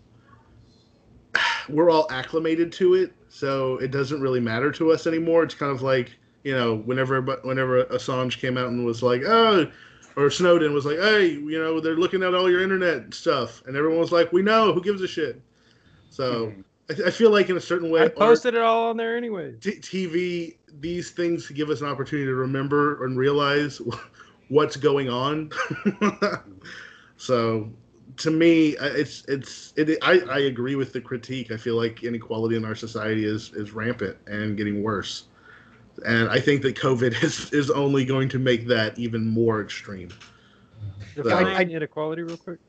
we're 1.69 1.89
all 1.89 2.07
acclimated 2.09 2.71
to 2.73 2.95
it. 2.95 3.13
So 3.29 3.77
it 3.77 3.91
doesn't 3.91 4.21
really 4.21 4.39
matter 4.39 4.71
to 4.73 4.91
us 4.91 5.07
anymore. 5.07 5.43
It's 5.43 5.55
kind 5.55 5.71
of 5.71 5.81
like, 5.81 6.15
you 6.43 6.55
know, 6.55 6.75
whenever, 6.75 7.21
whenever 7.21 7.85
Assange 7.85 8.39
came 8.39 8.57
out 8.57 8.67
and 8.67 8.85
was 8.85 9.01
like, 9.01 9.23
oh, 9.25 9.71
or 10.15 10.29
Snowden 10.29 10.73
was 10.73 10.85
like, 10.85 10.99
"Hey, 10.99 11.29
you 11.29 11.59
know, 11.59 11.79
they're 11.79 11.95
looking 11.95 12.23
at 12.23 12.33
all 12.33 12.49
your 12.49 12.61
internet 12.61 13.13
stuff," 13.13 13.63
and 13.65 13.75
everyone 13.75 13.99
was 13.99 14.11
like, 14.11 14.31
"We 14.31 14.41
know. 14.41 14.73
Who 14.73 14.81
gives 14.81 15.01
a 15.01 15.07
shit?" 15.07 15.41
So 16.09 16.47
hmm. 16.47 16.61
I, 16.89 17.07
I 17.07 17.11
feel 17.11 17.31
like 17.31 17.49
in 17.49 17.57
a 17.57 17.61
certain 17.61 17.89
way, 17.89 18.01
I 18.01 18.03
art, 18.03 18.15
posted 18.15 18.55
it 18.55 18.61
all 18.61 18.89
on 18.89 18.97
there 18.97 19.17
anyway. 19.17 19.55
t- 19.59 19.79
TV, 19.79 20.57
these 20.79 21.11
things 21.11 21.49
give 21.49 21.69
us 21.69 21.81
an 21.81 21.87
opportunity 21.87 22.27
to 22.27 22.35
remember 22.35 23.03
and 23.05 23.17
realize 23.17 23.81
what's 24.49 24.75
going 24.75 25.09
on. 25.09 25.51
so, 27.17 27.69
to 28.17 28.31
me, 28.31 28.75
it's 28.79 29.23
it's 29.27 29.73
it. 29.75 29.97
I, 30.01 30.19
I 30.29 30.39
agree 30.39 30.75
with 30.75 30.93
the 30.93 31.01
critique. 31.01 31.51
I 31.51 31.57
feel 31.57 31.75
like 31.75 32.03
inequality 32.03 32.55
in 32.55 32.65
our 32.65 32.75
society 32.75 33.25
is 33.25 33.51
is 33.53 33.71
rampant 33.71 34.17
and 34.27 34.57
getting 34.57 34.83
worse. 34.83 35.25
And 36.05 36.29
I 36.29 36.39
think 36.39 36.61
that 36.63 36.75
COVID 36.75 37.23
is, 37.23 37.51
is 37.53 37.69
only 37.69 38.05
going 38.05 38.29
to 38.29 38.39
make 38.39 38.67
that 38.67 38.97
even 38.97 39.27
more 39.27 39.61
extreme. 39.61 40.09
Define 41.15 41.47
I- 41.47 41.61
inequality 41.61 42.23
real 42.23 42.37
quick. 42.37 42.59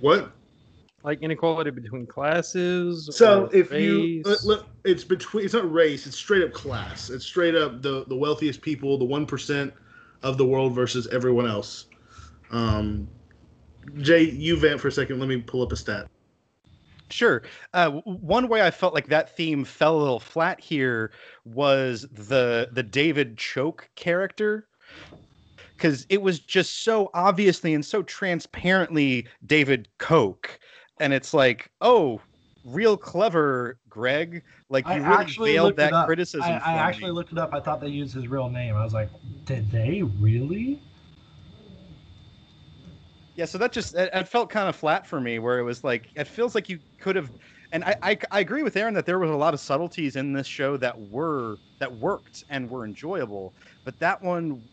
What? 0.00 0.32
Like 1.04 1.22
inequality 1.22 1.70
between 1.70 2.06
classes. 2.06 3.08
So 3.12 3.44
or 3.46 3.54
if 3.54 3.72
you 3.72 4.22
race? 4.24 4.26
uh, 4.26 4.36
look, 4.44 4.66
it's 4.84 5.04
between. 5.04 5.44
It's 5.44 5.54
not 5.54 5.70
race. 5.72 6.06
It's 6.06 6.16
straight 6.16 6.42
up 6.42 6.52
class. 6.52 7.08
It's 7.08 7.24
straight 7.24 7.54
up 7.54 7.82
the 7.82 8.04
the 8.08 8.16
wealthiest 8.16 8.60
people, 8.60 8.98
the 8.98 9.04
one 9.04 9.24
percent 9.24 9.72
of 10.22 10.38
the 10.38 10.44
world 10.44 10.74
versus 10.74 11.06
everyone 11.08 11.46
else. 11.46 11.86
Um, 12.50 13.08
Jay, 13.96 14.22
you 14.22 14.56
vamp 14.56 14.80
for 14.80 14.88
a 14.88 14.92
second. 14.92 15.18
Let 15.18 15.28
me 15.28 15.38
pull 15.38 15.62
up 15.62 15.72
a 15.72 15.76
stat. 15.76 16.08
Sure. 17.10 17.42
Uh, 17.72 17.90
one 18.04 18.48
way 18.48 18.60
I 18.62 18.70
felt 18.70 18.92
like 18.92 19.08
that 19.08 19.34
theme 19.34 19.64
fell 19.64 19.96
a 19.96 20.00
little 20.00 20.20
flat 20.20 20.60
here 20.60 21.10
was 21.44 22.02
the 22.12 22.68
the 22.72 22.82
David 22.82 23.36
Choak 23.36 23.88
character, 23.96 24.68
because 25.76 26.04
it 26.10 26.20
was 26.20 26.38
just 26.38 26.84
so 26.84 27.10
obviously 27.14 27.72
and 27.72 27.84
so 27.84 28.02
transparently 28.02 29.26
David 29.46 29.88
Koch, 29.98 30.58
and 31.00 31.14
it's 31.14 31.32
like, 31.32 31.70
oh, 31.80 32.20
real 32.64 32.98
clever, 32.98 33.78
Greg. 33.88 34.42
Like 34.68 34.84
you 34.84 34.92
I 34.92 34.96
really 34.96 35.14
actually 35.14 35.52
veiled 35.52 35.76
that 35.76 36.04
criticism. 36.04 36.42
I, 36.42 36.58
for 36.58 36.64
I 36.66 36.72
me. 36.74 36.78
actually 36.78 37.10
looked 37.12 37.32
it 37.32 37.38
up. 37.38 37.54
I 37.54 37.60
thought 37.60 37.80
they 37.80 37.88
used 37.88 38.12
his 38.12 38.28
real 38.28 38.50
name. 38.50 38.76
I 38.76 38.84
was 38.84 38.92
like, 38.92 39.08
did 39.46 39.70
they 39.70 40.02
really? 40.02 40.82
Yeah, 43.38 43.44
so 43.44 43.56
that 43.58 43.70
just 43.70 43.94
it, 43.94 44.10
it 44.12 44.26
felt 44.26 44.50
kind 44.50 44.68
of 44.68 44.74
flat 44.74 45.06
for 45.06 45.20
me, 45.20 45.38
where 45.38 45.60
it 45.60 45.62
was 45.62 45.84
like 45.84 46.08
it 46.16 46.26
feels 46.26 46.56
like 46.56 46.68
you 46.68 46.80
could 47.00 47.14
have, 47.14 47.30
and 47.70 47.84
I, 47.84 47.94
I 48.02 48.18
I 48.32 48.40
agree 48.40 48.64
with 48.64 48.76
Aaron 48.76 48.94
that 48.94 49.06
there 49.06 49.20
was 49.20 49.30
a 49.30 49.36
lot 49.36 49.54
of 49.54 49.60
subtleties 49.60 50.16
in 50.16 50.32
this 50.32 50.48
show 50.48 50.76
that 50.78 50.98
were 50.98 51.60
that 51.78 51.94
worked 51.94 52.42
and 52.48 52.68
were 52.68 52.84
enjoyable, 52.84 53.54
but 53.84 53.96
that 54.00 54.20
one 54.22 54.64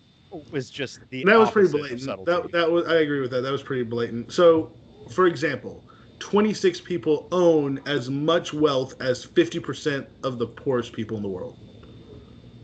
was 0.51 0.71
just 0.71 0.99
the 1.11 1.23
that 1.25 1.37
was 1.37 1.51
pretty 1.51 1.69
blatant. 1.69 2.25
That, 2.25 2.51
that 2.53 2.71
was 2.71 2.87
I 2.87 2.95
agree 3.01 3.21
with 3.21 3.29
that. 3.31 3.41
That 3.41 3.51
was 3.51 3.61
pretty 3.61 3.83
blatant. 3.83 4.31
So, 4.31 4.71
for 5.11 5.27
example, 5.27 5.85
26 6.17 6.81
people 6.81 7.27
own 7.31 7.79
as 7.85 8.09
much 8.09 8.51
wealth 8.51 8.95
as 8.99 9.23
50% 9.23 10.07
of 10.23 10.39
the 10.39 10.47
poorest 10.47 10.91
people 10.93 11.17
in 11.17 11.21
the 11.21 11.29
world. 11.29 11.59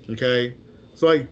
Okay? 0.09 0.57
So 0.95 1.05
like 1.07 1.31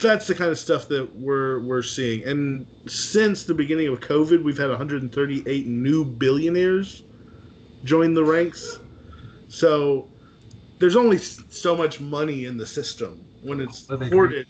that's 0.00 0.26
the 0.26 0.34
kind 0.34 0.50
of 0.50 0.58
stuff 0.58 0.88
that 0.88 1.14
we're 1.16 1.60
we're 1.60 1.82
seeing. 1.82 2.24
And 2.24 2.66
since 2.86 3.44
the 3.44 3.54
beginning 3.54 3.88
of 3.88 4.00
COVID, 4.00 4.42
we've 4.42 4.58
had 4.58 4.68
138 4.68 5.66
new 5.66 6.04
billionaires 6.04 7.02
join 7.84 8.14
the 8.14 8.24
ranks. 8.24 8.80
So 9.48 10.08
there's 10.78 10.96
only 10.96 11.18
so 11.18 11.76
much 11.76 12.00
money 12.00 12.44
in 12.44 12.56
the 12.56 12.66
system 12.66 13.24
when 13.42 13.60
it's 13.60 13.86
hoarded. 13.88 14.46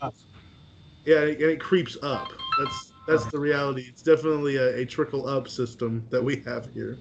Yeah, 1.05 1.21
and 1.21 1.41
it 1.41 1.59
creeps 1.59 1.97
up. 2.01 2.31
That's 2.59 2.93
that's 3.09 3.25
the 3.25 3.39
reality. 3.39 3.85
It's 3.87 4.01
definitely 4.01 4.57
a, 4.57 4.77
a 4.77 4.85
trickle 4.85 5.27
up 5.27 5.47
system 5.47 6.05
that 6.09 6.23
we 6.23 6.37
have 6.45 6.71
here. 6.73 6.97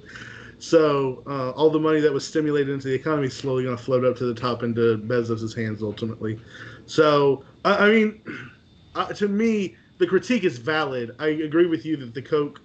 So 0.59 1.23
uh, 1.27 1.51
all 1.51 1.71
the 1.71 1.79
money 1.79 2.01
that 2.01 2.13
was 2.13 2.27
stimulated 2.27 2.71
into 2.71 2.89
the 2.89 2.95
economy 2.95 3.29
is 3.29 3.37
slowly 3.37 3.65
going 3.65 3.77
to 3.77 3.83
float 3.83 4.05
up 4.05 4.17
to 4.17 4.25
the 4.25 4.35
top 4.35 4.63
into 4.63 4.99
Bezos's 4.99 5.55
hands 5.55 5.83
ultimately. 5.83 6.41
So 6.87 7.45
I, 7.65 7.87
I 7.87 7.91
mean, 7.91 8.23
uh, 8.95 9.13
to 9.13 9.29
me, 9.29 9.77
the 9.99 10.07
critique 10.07 10.45
is 10.45 10.59
valid. 10.59 11.15
I 11.19 11.29
agree 11.29 11.67
with 11.67 11.85
you 11.85 11.97
that 11.99 12.15
the 12.15 12.23
Koch 12.23 12.61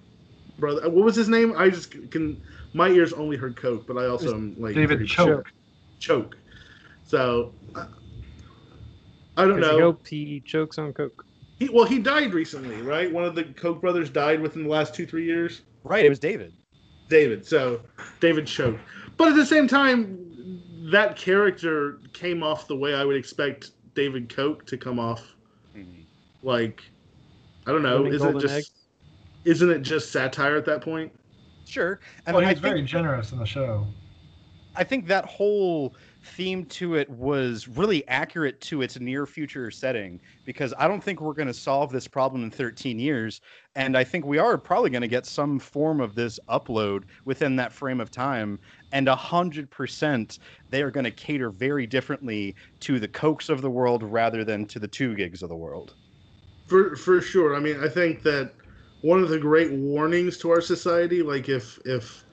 brother. 0.58 0.88
What 0.88 1.04
was 1.04 1.14
his 1.14 1.28
name? 1.28 1.54
I 1.56 1.70
just 1.70 1.90
can. 2.10 2.42
My 2.72 2.88
ears 2.88 3.12
only 3.12 3.36
heard 3.36 3.56
Coke, 3.56 3.86
but 3.86 3.96
I 3.96 4.06
also 4.06 4.34
am 4.34 4.56
like 4.58 4.74
David 4.74 5.00
Choak. 5.00 5.44
Choke. 6.00 6.36
So 7.04 7.52
I, 7.76 7.86
I 9.36 9.46
don't 9.46 9.60
know. 9.60 9.98
he 10.08 10.40
chokes 10.40 10.78
on 10.78 10.92
coke. 10.92 11.24
He, 11.64 11.70
well, 11.70 11.84
he 11.86 11.98
died 11.98 12.34
recently, 12.34 12.82
right? 12.82 13.10
One 13.10 13.24
of 13.24 13.34
the 13.34 13.44
Koch 13.44 13.80
brothers 13.80 14.10
died 14.10 14.40
within 14.40 14.64
the 14.64 14.68
last 14.68 14.94
two, 14.94 15.06
three 15.06 15.24
years. 15.24 15.62
right. 15.82 16.04
It 16.04 16.08
was 16.10 16.18
David. 16.18 16.52
David. 17.08 17.46
So 17.46 17.80
David 18.20 18.46
choked. 18.46 18.80
But 19.16 19.28
at 19.28 19.34
the 19.36 19.46
same 19.46 19.66
time, 19.66 20.18
that 20.90 21.16
character 21.16 22.00
came 22.12 22.42
off 22.42 22.66
the 22.68 22.76
way 22.76 22.94
I 22.94 23.04
would 23.04 23.16
expect 23.16 23.70
David 23.94 24.28
Koch 24.34 24.66
to 24.66 24.76
come 24.76 24.98
off. 24.98 25.22
Mm-hmm. 25.76 26.02
Like, 26.42 26.82
I 27.66 27.70
don't 27.72 27.82
know. 27.82 27.98
Living 27.98 28.12
Isn't 28.14 28.36
it 28.36 28.40
just 28.40 28.54
eggs. 28.54 28.70
isn't 29.44 29.70
it 29.70 29.80
just 29.82 30.12
satire 30.12 30.56
at 30.56 30.66
that 30.66 30.82
point? 30.82 31.12
Sure, 31.64 31.98
and 32.26 32.36
Well, 32.36 32.44
I 32.44 32.50
he's 32.50 32.60
think 32.60 32.74
very 32.74 32.82
generous 32.82 33.32
in 33.32 33.38
the 33.38 33.46
show. 33.46 33.86
I 34.76 34.84
think 34.84 35.06
that 35.06 35.24
whole 35.24 35.94
theme 36.24 36.64
to 36.66 36.94
it 36.94 37.08
was 37.10 37.68
really 37.68 38.06
accurate 38.08 38.60
to 38.62 38.82
its 38.82 38.98
near 38.98 39.26
future 39.26 39.70
setting 39.70 40.20
because 40.44 40.72
I 40.78 40.88
don't 40.88 41.02
think 41.02 41.20
we're 41.20 41.34
going 41.34 41.48
to 41.48 41.54
solve 41.54 41.92
this 41.92 42.08
problem 42.08 42.42
in 42.42 42.50
13 42.50 42.98
years. 42.98 43.40
And 43.76 43.96
I 43.96 44.04
think 44.04 44.24
we 44.24 44.38
are 44.38 44.56
probably 44.56 44.90
going 44.90 45.02
to 45.02 45.08
get 45.08 45.26
some 45.26 45.58
form 45.58 46.00
of 46.00 46.14
this 46.14 46.40
upload 46.48 47.04
within 47.24 47.56
that 47.56 47.72
frame 47.72 48.00
of 48.00 48.10
time. 48.10 48.58
And 48.92 49.06
100% 49.06 50.38
they 50.70 50.82
are 50.82 50.90
going 50.90 51.04
to 51.04 51.10
cater 51.10 51.50
very 51.50 51.86
differently 51.86 52.54
to 52.80 52.98
the 52.98 53.08
Kochs 53.08 53.48
of 53.48 53.62
the 53.62 53.70
world 53.70 54.02
rather 54.02 54.44
than 54.44 54.66
to 54.66 54.78
the 54.78 54.88
two 54.88 55.14
gigs 55.14 55.42
of 55.42 55.48
the 55.48 55.56
world. 55.56 55.94
For 56.66 56.96
for 56.96 57.20
sure. 57.20 57.54
I 57.54 57.60
mean, 57.60 57.82
I 57.82 57.88
think 57.88 58.22
that 58.22 58.52
one 59.02 59.22
of 59.22 59.28
the 59.28 59.38
great 59.38 59.70
warnings 59.70 60.38
to 60.38 60.50
our 60.50 60.62
society, 60.62 61.22
like 61.22 61.50
if 61.50 61.78
if 61.84 62.23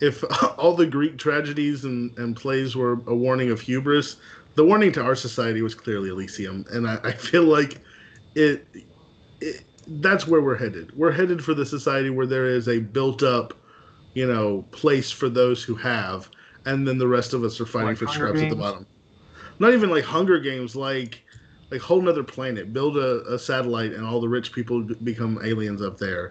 if 0.00 0.24
all 0.58 0.74
the 0.74 0.86
Greek 0.86 1.18
tragedies 1.18 1.84
and, 1.84 2.16
and 2.18 2.36
plays 2.36 2.76
were 2.76 2.94
a 3.06 3.14
warning 3.14 3.50
of 3.50 3.60
hubris, 3.60 4.16
the 4.54 4.64
warning 4.64 4.92
to 4.92 5.02
our 5.02 5.14
society 5.14 5.62
was 5.62 5.74
clearly 5.74 6.08
Elysium, 6.08 6.64
and 6.70 6.88
I, 6.88 6.98
I 7.04 7.12
feel 7.12 7.44
like 7.44 7.80
it, 8.34 8.66
it 9.40 9.62
that's 9.86 10.26
where 10.26 10.40
we're 10.40 10.56
headed. 10.56 10.96
We're 10.96 11.12
headed 11.12 11.44
for 11.44 11.54
the 11.54 11.64
society 11.64 12.10
where 12.10 12.26
there 12.26 12.46
is 12.46 12.68
a 12.68 12.78
built-up, 12.80 13.54
you 14.14 14.26
know, 14.26 14.64
place 14.70 15.10
for 15.10 15.28
those 15.28 15.62
who 15.62 15.74
have, 15.76 16.30
and 16.64 16.86
then 16.86 16.98
the 16.98 17.06
rest 17.06 17.34
of 17.34 17.44
us 17.44 17.60
are 17.60 17.66
fighting 17.66 17.88
Like 17.88 17.98
for 17.98 18.06
Hunger 18.06 18.28
scraps 18.28 18.42
at 18.42 18.50
the 18.50 18.56
bottom. 18.56 18.86
Not 19.58 19.72
even 19.72 19.90
like 19.90 20.04
Hunger 20.04 20.38
Games, 20.40 20.74
like 20.74 21.22
like 21.70 21.80
whole 21.80 22.00
nother 22.00 22.24
planet. 22.24 22.72
Build 22.72 22.96
a, 22.96 23.22
a 23.32 23.38
satellite, 23.38 23.92
and 23.92 24.04
all 24.04 24.20
the 24.20 24.28
rich 24.28 24.52
people 24.52 24.82
b- 24.82 24.96
become 25.02 25.40
aliens 25.44 25.82
up 25.82 25.98
there. 25.98 26.30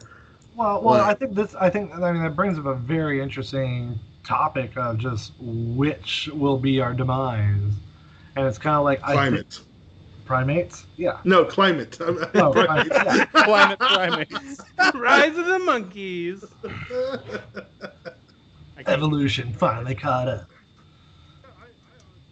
Well, 0.56 0.82
well, 0.82 0.84
What? 0.84 1.02
I 1.02 1.14
think 1.14 1.34
this. 1.36 1.54
I 1.56 1.70
think 1.70 1.94
I 1.94 2.12
mean 2.12 2.24
that 2.24 2.36
brings 2.36 2.58
up 2.58 2.66
a 2.66 2.76
very 2.76 3.22
interesting 3.22 4.00
topic 4.24 4.76
of 4.78 4.98
just 4.98 5.34
which 5.40 6.30
will 6.34 6.58
be 6.58 6.80
our 6.82 6.94
demise, 6.94 7.74
and 8.36 8.48
it's 8.48 8.58
kind 8.58 8.76
of 8.78 8.84
like 8.84 9.00
I 9.04 9.08
think 9.08 9.18
Climate. 9.18 9.60
primates. 10.26 10.86
Yeah. 10.96 11.20
No, 11.26 11.44
climate. 11.46 11.98
Oh, 12.02 12.52
climate, 12.54 12.88
yeah. 12.92 13.26
Climate 13.26 13.80
primates. 13.80 14.62
Rise 14.96 15.38
of 15.38 15.46
the 15.46 15.60
monkeys. 15.60 16.44
Evolution 18.88 19.54
finally 19.54 19.96
caught 19.96 20.28
up. 20.28 20.50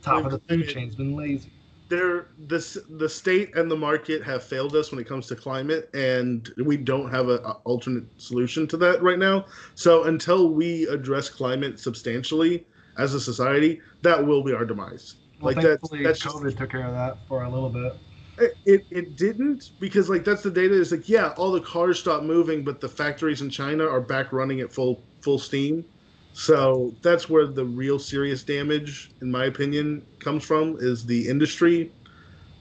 Top 0.02 0.26
of 0.26 0.32
the 0.32 0.40
food 0.40 0.68
chain's 0.70 0.96
been 0.96 1.16
lazy. 1.16 1.52
There 1.94 2.28
this 2.38 2.78
the 2.90 3.08
state 3.08 3.56
and 3.56 3.70
the 3.70 3.76
market 3.76 4.24
have 4.24 4.44
failed 4.44 4.76
us 4.76 4.92
when 4.92 5.00
it 5.00 5.08
comes 5.08 5.28
to 5.28 5.36
climate 5.36 5.90
and 5.94 6.52
we 6.66 6.76
don't 6.76 7.10
have 7.12 7.30
an 7.30 7.40
alternate 7.66 8.06
solution 8.18 8.68
to 8.68 8.78
that 8.78 9.02
right 9.02 9.20
now. 9.20 9.46
So 9.76 10.04
until 10.06 10.50
we 10.50 10.88
address 10.88 11.30
climate 11.30 11.80
substantially 11.80 12.66
as 12.98 13.14
a 13.14 13.20
society 13.20 13.82
that 14.02 14.26
will 14.26 14.44
be 14.44 14.54
our 14.54 14.66
demise. 14.66 15.16
Well, 15.40 15.54
like 15.54 15.64
that's 15.64 15.68
thankfully, 15.68 16.04
that's 16.04 16.20
just, 16.20 16.36
COVID 16.36 16.58
took 16.58 16.72
care 16.72 16.88
of 16.88 16.94
that 16.94 17.18
for 17.28 17.44
a 17.44 17.50
little 17.50 17.70
bit. 17.70 17.94
it, 18.40 18.54
it 18.66 18.86
it 18.90 19.16
didn't 19.16 19.72
because 19.80 20.10
like 20.10 20.24
that's 20.26 20.42
the 20.42 20.50
data 20.50 20.74
is 20.74 20.92
like 20.92 21.08
yeah 21.08 21.30
all 21.38 21.52
the 21.52 21.62
cars 21.62 22.00
stopped 22.00 22.24
moving 22.24 22.64
but 22.64 22.82
the 22.82 22.90
factories 22.90 23.42
in 23.42 23.50
china 23.50 23.86
are 23.86 24.02
back 24.02 24.34
running 24.34 24.60
at 24.62 24.74
full 24.74 25.04
full 25.22 25.38
steam 25.38 25.86
so 26.34 26.96
that's 27.04 27.30
where 27.30 27.46
the 27.46 27.64
real 27.64 28.00
serious 28.00 28.44
damage 28.44 29.12
in 29.22 29.32
my 29.32 29.46
opinion 29.46 30.04
comes 30.20 30.44
from 30.44 30.78
is 30.80 31.06
the 31.06 31.28
industry. 31.30 31.92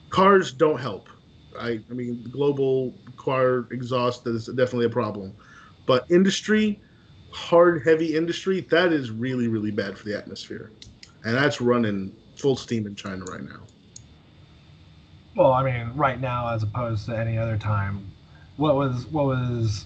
Cars 0.09 0.51
don't 0.51 0.79
help. 0.79 1.09
I 1.59 1.79
i 1.89 1.93
mean 1.93 2.23
global 2.31 2.93
car 3.17 3.67
exhaust 3.71 4.25
is 4.27 4.45
definitely 4.45 4.85
a 4.85 4.89
problem. 4.89 5.33
But 5.85 6.09
industry 6.09 6.81
hard 7.31 7.83
heavy 7.83 8.15
industry 8.15 8.61
that 8.69 8.93
is 8.93 9.09
really 9.09 9.47
really 9.47 9.71
bad 9.71 9.97
for 9.97 10.05
the 10.05 10.15
atmosphere. 10.15 10.71
And 11.25 11.35
that's 11.35 11.59
running 11.59 12.15
full 12.35 12.55
steam 12.55 12.85
in 12.85 12.95
china 12.95 13.25
right 13.25 13.43
now. 13.43 13.61
Well, 15.35 15.51
I 15.51 15.63
mean, 15.63 15.91
right 15.95 16.21
now 16.21 16.53
as 16.53 16.61
opposed 16.61 17.07
to 17.07 17.17
any 17.17 17.39
other 17.39 17.57
time, 17.57 18.11
what 18.57 18.75
was 18.75 19.07
what 19.07 19.25
was 19.25 19.85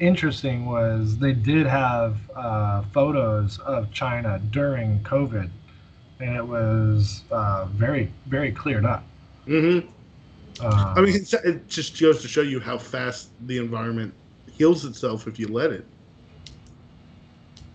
interesting 0.00 0.66
was 0.66 1.18
they 1.18 1.32
did 1.32 1.66
have 1.66 2.18
uh, 2.34 2.82
photos 2.92 3.58
of 3.60 3.92
China 3.92 4.40
during 4.50 5.00
COVID, 5.00 5.50
and 6.20 6.36
it 6.36 6.46
was 6.46 7.24
uh, 7.30 7.66
very 7.66 8.12
very 8.26 8.52
cleared 8.52 8.84
up. 8.84 9.04
mm-hmm 9.46 9.88
Um, 10.60 10.94
I 10.96 11.00
mean, 11.02 11.14
it 11.44 11.68
just 11.68 12.00
goes 12.00 12.20
to 12.22 12.28
show 12.28 12.42
you 12.42 12.60
how 12.60 12.78
fast 12.78 13.30
the 13.46 13.58
environment 13.58 14.12
heals 14.50 14.84
itself 14.84 15.26
if 15.28 15.38
you 15.38 15.48
let 15.48 15.72
it. 15.72 15.86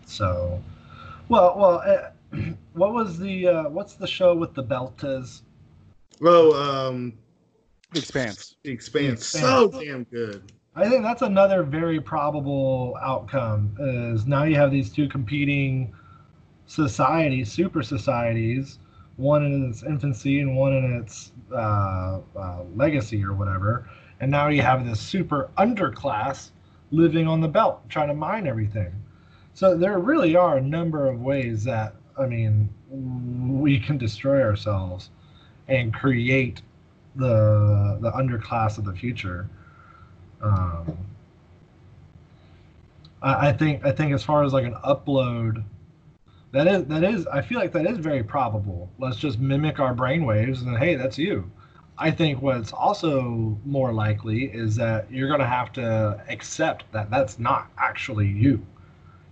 so, 0.06 0.62
well, 1.30 1.56
well, 1.58 1.82
uh, 1.86 2.38
what 2.74 2.94
was 2.94 3.18
the 3.20 3.48
uh, 3.48 3.70
what's 3.70 3.96
the 3.96 4.08
show 4.08 4.36
with 4.36 4.54
the 4.54 4.64
Belters? 4.64 5.42
Oh, 6.22 6.54
um, 6.54 7.14
The 7.92 8.00
Expanse. 8.00 8.56
Expanse, 8.64 9.26
so 9.26 9.70
damn 9.70 10.04
good. 10.06 10.53
I 10.76 10.90
think 10.90 11.04
that's 11.04 11.22
another 11.22 11.62
very 11.64 12.02
probable 12.02 12.98
outcome. 13.02 13.76
Is 13.80 14.26
now 14.26 14.44
you 14.44 14.56
have 14.56 14.72
these 14.72 14.92
two 14.92 15.08
competing 15.08 15.94
societies, 16.66 17.52
super 17.52 17.84
societies, 17.84 18.80
one 19.18 19.46
in 19.46 19.70
its 19.70 19.84
infancy 19.84 20.40
and 20.40 20.56
one 20.58 20.74
in 20.74 20.94
its 20.94 21.32
uh, 21.52 22.20
uh, 22.36 22.64
legacy 22.76 23.24
or 23.24 23.34
whatever, 23.34 23.88
and 24.20 24.32
now 24.32 24.48
you 24.48 24.64
have 24.64 24.84
this 24.86 25.00
super 25.00 25.52
underclass 25.60 26.50
living 26.90 27.28
on 27.28 27.42
the 27.42 27.48
belt, 27.48 27.88
trying 27.90 28.08
to 28.08 28.16
mine 28.16 28.48
everything. 28.48 28.92
So 29.54 29.78
there 29.78 30.00
really 30.00 30.36
are 30.36 30.58
a 30.58 30.62
number 30.62 31.08
of 31.08 31.22
ways 31.22 31.64
that 31.66 31.94
I 32.18 32.26
mean 32.26 32.70
we 32.90 33.80
can 33.80 34.00
destroy 34.00 34.42
ourselves 34.42 35.12
and 35.68 35.94
create 35.94 36.64
the 37.16 38.00
the 38.02 38.12
underclass 38.12 38.80
of 38.80 38.86
the 38.86 38.94
future. 38.94 39.48
Um, 40.44 40.98
I, 43.22 43.50
I 43.50 43.54
think 43.54 43.86
I 43.86 43.92
think 43.92 44.14
as 44.14 44.24
far 44.24 44.44
as 44.44 44.54
like 44.54 44.66
an 44.66 44.76
upload, 44.86 45.64
that 46.52 46.68
is 46.68 46.86
that 46.86 47.04
is 47.04 47.26
I 47.28 47.42
feel 47.42 47.60
like 47.60 47.72
that 47.74 47.86
is 47.88 47.98
very 47.98 48.24
probable. 48.24 48.90
Let's 49.00 49.18
just 49.18 49.40
mimic 49.40 49.80
our 49.80 49.94
brain 49.94 50.26
waves 50.26 50.62
and 50.62 50.78
hey, 50.78 50.96
that's 50.96 51.18
you. 51.18 51.50
I 51.98 52.12
think 52.12 52.42
what's 52.42 52.74
also 52.74 53.58
more 53.66 53.94
likely 53.94 54.46
is 54.46 54.76
that 54.78 55.12
you're 55.12 55.28
going 55.28 55.40
to 55.40 55.46
have 55.48 55.72
to 55.74 56.20
accept 56.28 56.92
that 56.92 57.10
that's 57.12 57.40
not 57.40 57.70
actually 57.78 58.28
you. 58.28 58.66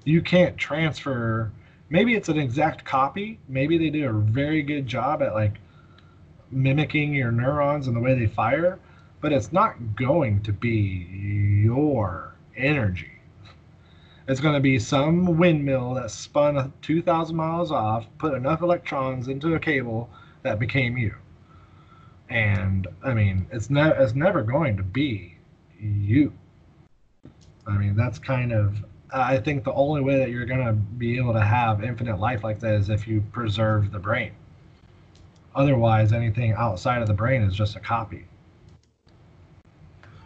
You 0.05 0.21
can't 0.21 0.57
transfer 0.57 1.51
maybe 1.91 2.15
it's 2.15 2.29
an 2.29 2.39
exact 2.39 2.85
copy. 2.85 3.39
Maybe 3.47 3.77
they 3.77 3.89
do 3.91 4.09
a 4.09 4.13
very 4.13 4.63
good 4.63 4.87
job 4.87 5.21
at 5.21 5.35
like 5.35 5.59
mimicking 6.49 7.13
your 7.13 7.31
neurons 7.31 7.87
and 7.87 7.95
the 7.95 7.99
way 7.99 8.15
they 8.17 8.27
fire, 8.27 8.79
but 9.21 9.31
it's 9.31 9.53
not 9.53 9.95
going 9.95 10.41
to 10.43 10.51
be 10.51 11.07
your 11.63 12.35
energy. 12.57 13.11
It's 14.27 14.39
going 14.39 14.55
to 14.55 14.59
be 14.59 14.79
some 14.79 15.37
windmill 15.37 15.93
that 15.95 16.11
spun 16.11 16.73
2,000 16.81 17.35
miles 17.35 17.71
off, 17.71 18.05
put 18.17 18.33
enough 18.33 18.61
electrons 18.61 19.27
into 19.27 19.53
a 19.53 19.59
cable 19.59 20.09
that 20.43 20.59
became 20.59 20.97
you. 20.97 21.15
And 22.29 22.87
I 23.03 23.13
mean, 23.13 23.47
it's 23.51 23.69
ne- 23.69 23.95
it's 23.97 24.15
never 24.15 24.41
going 24.41 24.77
to 24.77 24.83
be 24.83 25.37
you. 25.79 26.33
I 27.67 27.77
mean, 27.77 27.95
that's 27.95 28.19
kind 28.19 28.53
of 28.53 28.77
I 29.13 29.37
think 29.37 29.65
the 29.65 29.73
only 29.73 29.99
way 30.01 30.19
that 30.19 30.29
you're 30.29 30.45
going 30.45 30.65
to 30.65 30.71
be 30.71 31.17
able 31.17 31.33
to 31.33 31.41
have 31.41 31.83
infinite 31.83 32.17
life 32.19 32.43
like 32.43 32.59
that 32.61 32.75
is 32.75 32.89
if 32.89 33.07
you 33.07 33.21
preserve 33.33 33.91
the 33.91 33.99
brain. 33.99 34.31
Otherwise, 35.53 36.13
anything 36.13 36.53
outside 36.53 37.01
of 37.01 37.09
the 37.09 37.13
brain 37.13 37.41
is 37.41 37.53
just 37.53 37.75
a 37.75 37.81
copy. 37.81 38.25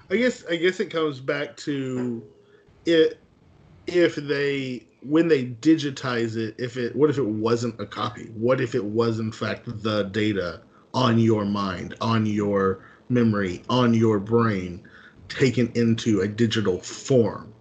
I 0.10 0.18
guess 0.18 0.46
I 0.50 0.56
guess 0.56 0.80
it 0.80 0.90
comes 0.92 1.20
back 1.20 1.58
to 1.58 2.24
it 2.86 3.20
if 3.88 4.16
they 4.16 4.86
when 5.02 5.28
they 5.28 5.46
digitize 5.46 6.36
it 6.36 6.56
if 6.58 6.78
it 6.78 6.96
what 6.96 7.10
if 7.10 7.18
it 7.18 7.26
wasn't 7.26 7.80
a 7.80 7.86
copy? 7.86 8.26
What 8.36 8.62
if 8.62 8.76
it 8.76 8.84
was 8.84 9.20
in 9.20 9.32
fact 9.32 9.66
the 9.66 10.04
data 10.04 10.62
on 10.94 11.18
your 11.20 11.46
mind 11.46 11.96
on 12.02 12.26
your 12.26 12.86
memory 13.10 13.64
on 13.70 13.94
your 13.94 14.20
brain 14.20 14.88
taken 15.30 15.72
into 15.76 16.22
a 16.22 16.28
digital 16.28 16.80
form? 16.80 17.54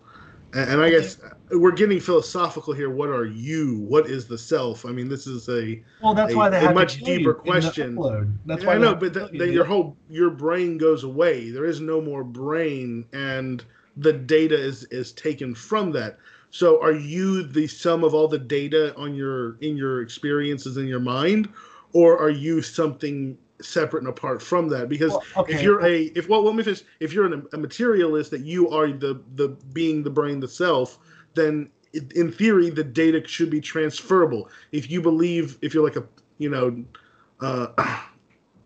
And, 0.52 0.70
and 0.70 0.82
i 0.82 0.90
guess 0.90 1.18
we're 1.50 1.72
getting 1.72 2.00
philosophical 2.00 2.72
here 2.72 2.90
what 2.90 3.10
are 3.10 3.26
you 3.26 3.80
what 3.80 4.06
is 4.06 4.26
the 4.26 4.38
self 4.38 4.86
i 4.86 4.90
mean 4.90 5.08
this 5.08 5.26
is 5.26 5.48
a 5.48 5.80
well 6.00 6.14
that's 6.14 6.32
a, 6.32 6.36
why 6.36 6.48
they 6.48 6.56
a 6.56 6.60
have 6.60 6.74
much 6.74 6.98
deeper 6.98 7.10
you 7.44 7.52
in 7.52 7.60
the 7.60 7.60
question. 7.60 7.96
That's 8.46 8.62
Yeah, 8.62 8.68
why 8.68 8.74
I 8.74 8.78
know, 8.78 8.94
but 8.94 9.12
the, 9.14 9.28
the, 9.32 9.48
your 9.48 9.64
whole 9.64 9.96
your 10.08 10.30
brain 10.30 10.78
goes 10.78 11.04
away. 11.04 11.50
There 11.50 11.64
is 11.64 11.80
no 11.80 12.00
more 12.00 12.24
brain, 12.24 13.04
and 13.12 13.64
the 13.96 14.12
data 14.12 14.58
is 14.58 14.84
is 14.84 15.12
taken 15.12 15.54
from 15.54 15.92
that. 15.92 16.18
So, 16.50 16.80
are 16.82 16.92
you 16.92 17.42
the 17.42 17.66
sum 17.66 18.04
of 18.04 18.14
all 18.14 18.28
the 18.28 18.38
data 18.38 18.94
on 18.96 19.14
your 19.14 19.56
in 19.60 19.76
your 19.76 20.02
experiences 20.02 20.76
in 20.76 20.86
your 20.86 21.00
mind, 21.00 21.48
or 21.92 22.18
are 22.18 22.30
you 22.30 22.62
something 22.62 23.36
separate 23.60 24.00
and 24.00 24.08
apart 24.08 24.42
from 24.42 24.68
that? 24.68 24.88
Because 24.88 25.12
Well, 25.12 25.24
okay, 25.38 25.54
if 25.54 25.62
you're 25.62 25.84
a 25.84 26.02
if 26.14 26.28
well, 26.28 26.42
let 26.42 26.54
me 26.54 26.62
finish. 26.62 26.82
If 27.00 27.12
you're 27.12 27.26
an, 27.26 27.46
a 27.52 27.58
materialist, 27.58 28.30
that 28.30 28.42
you 28.42 28.70
are 28.70 28.88
the 28.88 29.20
the 29.34 29.48
being 29.72 30.02
the 30.02 30.10
brain, 30.10 30.40
the 30.40 30.48
self, 30.48 30.98
then 31.34 31.70
in 32.14 32.32
theory 32.32 32.70
the 32.70 32.84
data 32.84 33.26
should 33.26 33.50
be 33.50 33.60
transferable. 33.60 34.48
If 34.72 34.90
you 34.90 35.00
believe, 35.00 35.58
if 35.62 35.74
you're 35.74 35.84
like 35.84 35.96
a 35.96 36.04
you 36.38 36.50
know. 36.50 36.84
Uh, 37.40 37.68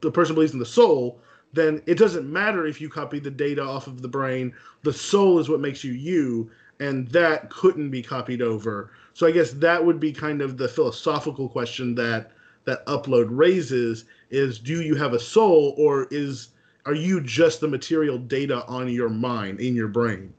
the 0.01 0.11
person 0.11 0.35
believes 0.35 0.53
in 0.53 0.59
the 0.59 0.66
soul, 0.66 1.21
then 1.53 1.83
it 1.87 1.99
doesn't 1.99 2.31
matter 2.31 2.66
if 2.66 2.81
you 2.81 2.89
copy 2.89 3.19
the 3.19 3.31
data 3.31 3.62
off 3.62 3.87
of 3.87 4.03
the 4.03 4.09
brain. 4.09 4.55
The 4.83 4.93
soul 4.93 5.39
is 5.39 5.49
what 5.49 5.61
makes 5.61 5.83
you 5.83 5.93
you, 5.93 6.51
and 6.81 7.09
that 7.09 7.51
couldn't 7.51 7.91
be 7.91 8.03
copied 8.03 8.43
over. 8.43 8.93
So 9.14 9.27
I 9.27 9.33
guess 9.33 9.53
that 9.53 9.85
would 9.85 9.99
be 9.99 10.12
kind 10.12 10.41
of 10.41 10.57
the 10.57 10.69
philosophical 10.69 11.49
question 11.49 11.95
that 11.97 12.33
that 12.64 12.85
upload 12.87 13.29
raises 13.31 14.05
is 14.31 14.59
do 14.59 14.83
you 14.83 14.95
have 14.95 15.14
a 15.14 15.19
soul 15.19 15.75
or 15.79 16.07
is 16.11 16.49
are 16.85 16.95
you 16.95 17.21
just 17.21 17.61
the 17.61 17.69
material 17.69 18.19
data 18.19 18.64
on 18.66 18.89
your 18.89 19.09
mind 19.09 19.61
in 19.61 19.75
your 19.75 19.89
brain? 19.89 20.33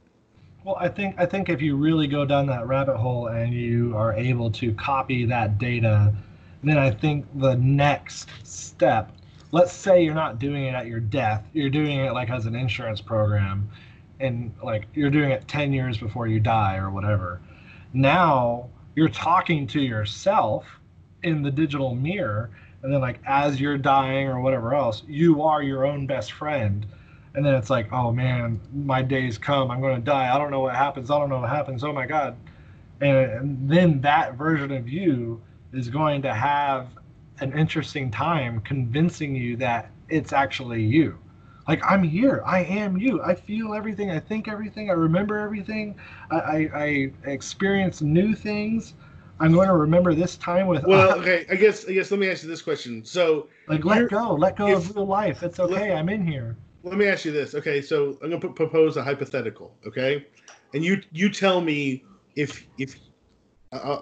Well, 0.66 0.76
I 0.78 0.90
think 0.90 1.16
I 1.18 1.26
think 1.26 1.48
if 1.48 1.62
you 1.62 1.78
really 1.78 2.06
go 2.08 2.26
down 2.26 2.46
that 2.48 2.68
rabbit 2.68 2.98
hole 2.98 3.28
and 3.28 3.54
you 3.54 3.96
are 3.96 4.14
able 4.14 4.52
to 4.52 4.74
copy 4.74 5.24
that 5.26 5.58
data, 5.58 6.14
then 6.64 6.78
I 6.78 6.92
think 6.92 7.26
the 7.40 7.56
next 7.56 8.30
step. 8.44 9.14
Let's 9.52 9.72
say 9.72 10.04
you're 10.04 10.14
not 10.14 10.38
doing 10.38 10.66
it 10.66 10.76
at 10.76 10.86
your 10.88 11.00
death. 11.00 11.46
You're 11.54 11.70
doing 11.70 12.00
it 12.00 12.12
like 12.14 12.30
as 12.30 12.46
an 12.46 12.56
insurance 12.56 13.00
program, 13.00 13.70
and 14.20 14.54
like 14.62 14.88
you're 14.94 15.10
doing 15.10 15.32
it 15.32 15.48
ten 15.48 15.72
years 15.72 15.98
before 15.98 16.28
you 16.28 16.42
die 16.42 16.76
or 16.76 16.90
whatever. 16.90 17.40
Now 17.94 18.68
you're 18.96 19.10
talking 19.10 19.66
to 19.68 19.80
yourself 19.80 20.66
in 21.24 21.42
the 21.42 21.52
digital 21.52 21.96
mirror, 21.96 22.50
and 22.84 22.94
then 22.94 23.00
like 23.00 23.20
as 23.26 23.62
you're 23.62 23.78
dying 23.78 24.28
or 24.28 24.42
whatever 24.42 24.76
else, 24.76 25.04
you 25.08 25.42
are 25.42 25.64
your 25.64 25.86
own 25.86 26.06
best 26.06 26.34
friend 26.34 26.86
and 27.36 27.46
then 27.46 27.56
it's 27.56 27.70
like, 27.70 27.92
oh 27.94 28.12
man, 28.12 28.60
my 28.74 29.02
days 29.02 29.38
come. 29.38 29.72
I'm 29.72 29.82
going 29.82 29.96
to 29.96 30.02
die. 30.02 30.34
I 30.34 30.38
don't 30.38 30.52
know 30.52 30.62
what 30.62 30.76
happens. 30.76 31.12
I 31.12 31.20
don't 31.20 31.30
know 31.30 31.40
what 31.42 31.50
happens. 31.50 31.84
Oh 31.84 31.94
my 31.94 32.06
god. 32.06 32.36
And, 33.02 33.18
and 33.18 33.70
then 33.70 34.02
that 34.02 34.34
version 34.36 34.72
of 34.72 34.90
you 34.90 35.42
is 35.72 35.90
going 35.90 36.22
to 36.24 36.34
have 36.34 36.88
an 37.40 37.58
interesting 37.58 38.12
time 38.12 38.62
convincing 38.62 39.36
you 39.36 39.56
that 39.58 39.92
it's 40.10 40.34
actually 40.34 40.84
you. 40.84 41.18
Like 41.68 41.82
I'm 41.86 42.04
here. 42.04 42.42
I 42.46 42.64
am 42.64 42.98
you. 42.98 43.22
I 43.22 43.36
feel 43.36 43.76
everything. 43.76 44.10
I 44.10 44.20
think 44.20 44.48
everything. 44.48 44.90
I 44.90 44.94
remember 44.94 45.38
everything. 45.38 45.96
I, 46.32 46.36
I, 46.40 46.70
I 46.74 47.12
experience 47.26 48.02
new 48.02 48.34
things. 48.34 48.96
I'm 49.40 49.54
going 49.54 49.68
to 49.68 49.76
remember 49.76 50.14
this 50.16 50.36
time 50.36 50.68
with 50.68 50.84
Well, 50.84 51.14
okay, 51.20 51.46
I 51.50 51.56
guess 51.56 51.88
I 51.88 51.94
guess 51.94 52.10
let 52.10 52.20
me 52.20 52.30
ask 52.30 52.44
you 52.44 52.50
this 52.50 52.64
question. 52.64 53.06
So 53.06 53.48
like 53.68 53.86
let 53.86 54.10
go, 54.10 54.34
let 54.34 54.56
go 54.58 54.70
if- 54.70 54.90
of 54.90 54.96
real 54.96 55.06
life. 55.06 55.44
It's 55.44 55.60
okay. 55.60 55.94
I'm 55.94 56.10
in 56.10 56.26
here. 56.26 56.58
Let 56.84 56.98
me 56.98 57.08
ask 57.08 57.26
you 57.26 57.32
this. 57.32 57.56
Okay, 57.56 57.82
so 57.82 58.18
I'm 58.22 58.30
gonna 58.30 58.40
p- 58.40 58.48
propose 58.50 58.98
a 58.98 59.04
hypothetical. 59.04 59.76
Okay, 59.86 60.26
and 60.74 60.84
you 60.84 61.02
you 61.12 61.30
tell 61.30 61.62
me 61.62 62.04
if 62.36 62.68
if 62.78 62.98
uh, 63.72 64.02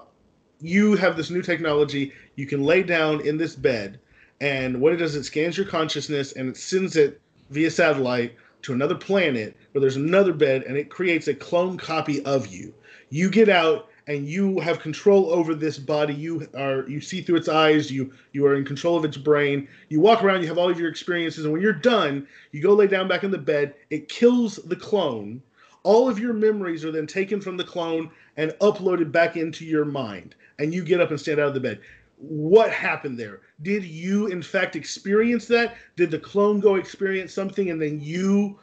you 0.60 0.96
have 0.96 1.18
this 1.18 1.30
new 1.30 1.42
technology, 1.42 2.14
you 2.36 2.46
can 2.46 2.64
lay 2.64 2.84
down 2.84 3.22
in 3.22 3.38
this 3.38 3.56
bed, 3.56 4.00
and 4.42 4.80
what 4.80 4.94
it 4.94 4.98
does, 4.98 5.16
it 5.16 5.24
scans 5.24 5.58
your 5.58 5.66
consciousness 5.66 6.34
and 6.34 6.50
it 6.50 6.58
sends 6.58 6.96
it 6.96 7.22
via 7.50 7.72
satellite 7.72 8.36
to 8.64 8.74
another 8.74 8.96
planet 8.96 9.56
where 9.72 9.82
there's 9.82 9.96
another 9.96 10.34
bed, 10.34 10.64
and 10.64 10.78
it 10.78 10.90
creates 10.90 11.28
a 11.28 11.34
clone 11.34 11.78
copy 11.78 12.24
of 12.26 12.48
you. 12.48 12.74
You 13.10 13.30
get 13.30 13.50
out 13.50 13.88
and 14.08 14.28
you 14.28 14.60
have 14.60 14.80
control 14.80 15.32
over 15.32 15.54
this 15.54 15.78
body. 15.78 16.14
You 16.14 16.48
are 16.56 16.88
you 16.88 17.02
see 17.02 17.22
through 17.22 17.38
its 17.38 17.50
eyes. 17.50 17.92
You 17.92 18.12
you 18.32 18.46
are 18.46 18.56
in 18.56 18.66
control 18.66 18.98
of 18.98 19.06
its 19.06 19.18
brain. 19.18 19.68
You 19.90 20.00
walk 20.00 20.24
around. 20.24 20.42
You 20.42 20.48
have 20.48 20.58
all 20.58 20.70
of 20.70 20.80
your 20.80 20.90
experiences, 20.90 21.44
and 21.44 21.54
when 21.54 21.62
you're 21.62 21.74
done, 21.74 22.28
you 22.52 22.62
go 22.62 22.74
lay 22.74 22.88
down 22.88 23.08
back 23.08 23.24
in 23.24 23.32
the 23.32 23.38
bed. 23.38 23.76
It 23.90 24.10
kills 24.10 24.56
the 24.56 24.76
clone. 24.76 25.42
All 25.84 26.10
of 26.10 26.20
your 26.20 26.34
memories 26.34 26.84
are 26.84 26.92
then 26.92 27.08
taken 27.08 27.40
from 27.40 27.56
the 27.56 27.64
clone 27.64 28.10
and 28.36 28.52
uploaded 28.62 29.12
back 29.12 29.38
into 29.38 29.66
your 29.66 29.86
mind, 29.86 30.36
and 30.60 30.74
you 30.74 30.84
get 30.84 31.02
up 31.02 31.12
and 31.12 31.20
stand 31.20 31.40
out 31.40 31.50
of 31.50 31.54
the 31.54 31.60
bed. 31.60 31.80
What 32.18 32.72
happened 32.72 33.20
there? 33.20 33.42
Did 33.62 33.84
you, 33.84 34.28
in 34.28 34.42
fact, 34.42 34.76
experience 34.76 35.46
that? 35.48 35.76
Did 35.96 36.12
the 36.12 36.20
clone 36.20 36.60
go 36.60 36.76
experience 36.76 37.34
something, 37.34 37.70
and 37.70 37.82
then 37.82 38.00
you 38.02 38.60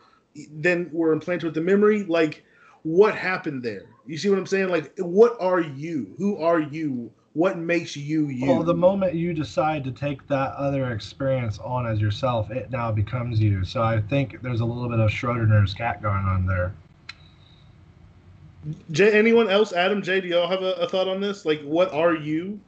then 0.51 0.91
were 0.93 1.13
implanted 1.13 1.45
with 1.45 1.55
the 1.55 1.61
memory? 1.61 2.03
Like, 2.03 2.45
what 2.85 3.17
happened 3.17 3.63
there? 3.63 3.87
You 4.07 4.17
see 4.17 4.29
what 4.29 4.39
I'm 4.39 4.47
saying? 4.47 4.69
Like, 4.69 4.93
what 4.99 5.37
are 5.41 5.61
you? 5.61 6.15
Who 6.19 6.37
are 6.37 6.61
you? 6.61 7.11
What 7.33 7.59
makes 7.59 7.97
you 7.97 8.29
you? 8.29 8.47
Well, 8.47 8.63
the 8.63 8.75
moment 8.75 9.15
you 9.15 9.35
decide 9.35 9.83
to 9.85 9.91
take 9.91 10.29
that 10.29 10.55
other 10.55 10.93
experience 10.93 11.59
on 11.59 11.87
as 11.87 12.01
yourself, 12.01 12.51
it 12.51 12.71
now 12.71 12.93
becomes 12.93 13.41
you. 13.41 13.65
So 13.65 13.83
I 13.83 14.01
think 14.01 14.41
there's 14.41 14.61
a 14.61 14.65
little 14.65 14.89
bit 14.89 15.01
of 15.01 15.11
Schrodinger's 15.11 15.75
cat 15.75 16.01
going 16.01 16.25
on 16.25 16.47
there. 16.47 16.75
Jay, 18.93 19.13
anyone 19.13 19.51
else? 19.51 19.73
Adam, 19.73 20.01
Jay, 20.01 20.21
do 20.21 20.29
y'all 20.29 20.49
have 20.49 20.63
a, 20.63 20.75
a 20.75 20.89
thought 20.89 21.09
on 21.09 21.21
this? 21.21 21.45
Like, 21.45 21.61
what 21.63 21.93
are 21.93 22.15
you? 22.15 22.61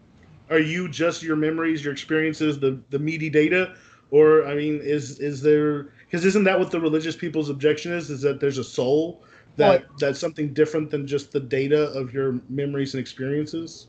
Are 0.51 0.59
you 0.59 0.89
just 0.89 1.23
your 1.23 1.37
memories, 1.37 1.85
your 1.85 1.93
experiences, 1.93 2.59
the 2.59 2.81
the 2.91 2.99
meaty 2.99 3.31
data, 3.31 3.75
or 4.11 4.47
I 4.47 4.55
mean, 4.55 4.81
is 4.83 5.21
is 5.21 5.43
there? 5.43 5.91
Because 6.07 6.25
isn't 6.25 6.45
that 6.45 6.59
what 6.59 6.71
the 6.71 6.81
religious 6.81 7.17
people's 7.17 7.51
objection 7.51 7.93
is? 7.93 8.11
Is 8.11 8.23
that 8.23 8.41
there's 8.41 8.59
a 8.59 8.65
soul 8.65 9.23
that 9.57 9.87
that's 9.99 10.19
something 10.19 10.53
different 10.53 10.91
than 10.91 11.07
just 11.07 11.33
the 11.33 11.41
data 11.41 11.91
of 11.93 12.13
your 12.13 12.41
memories 12.49 12.95
and 12.95 13.01
experiences? 13.01 13.89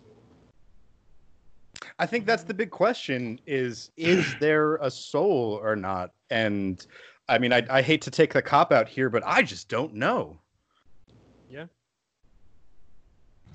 I 1.99 2.05
think 2.05 2.25
that's 2.25 2.43
the 2.43 2.53
big 2.53 2.71
question 2.71 3.39
is 3.47 3.91
is 3.97 4.35
there 4.39 4.75
a 4.77 4.91
soul 4.91 5.59
or 5.61 5.75
not? 5.75 6.11
And 6.29 6.85
I 7.29 7.37
mean 7.37 7.53
I, 7.53 7.65
I 7.69 7.81
hate 7.81 8.01
to 8.03 8.11
take 8.11 8.33
the 8.33 8.41
cop 8.41 8.71
out 8.71 8.87
here, 8.87 9.09
but 9.09 9.23
I 9.25 9.41
just 9.41 9.69
don't 9.69 9.93
know. 9.93 10.39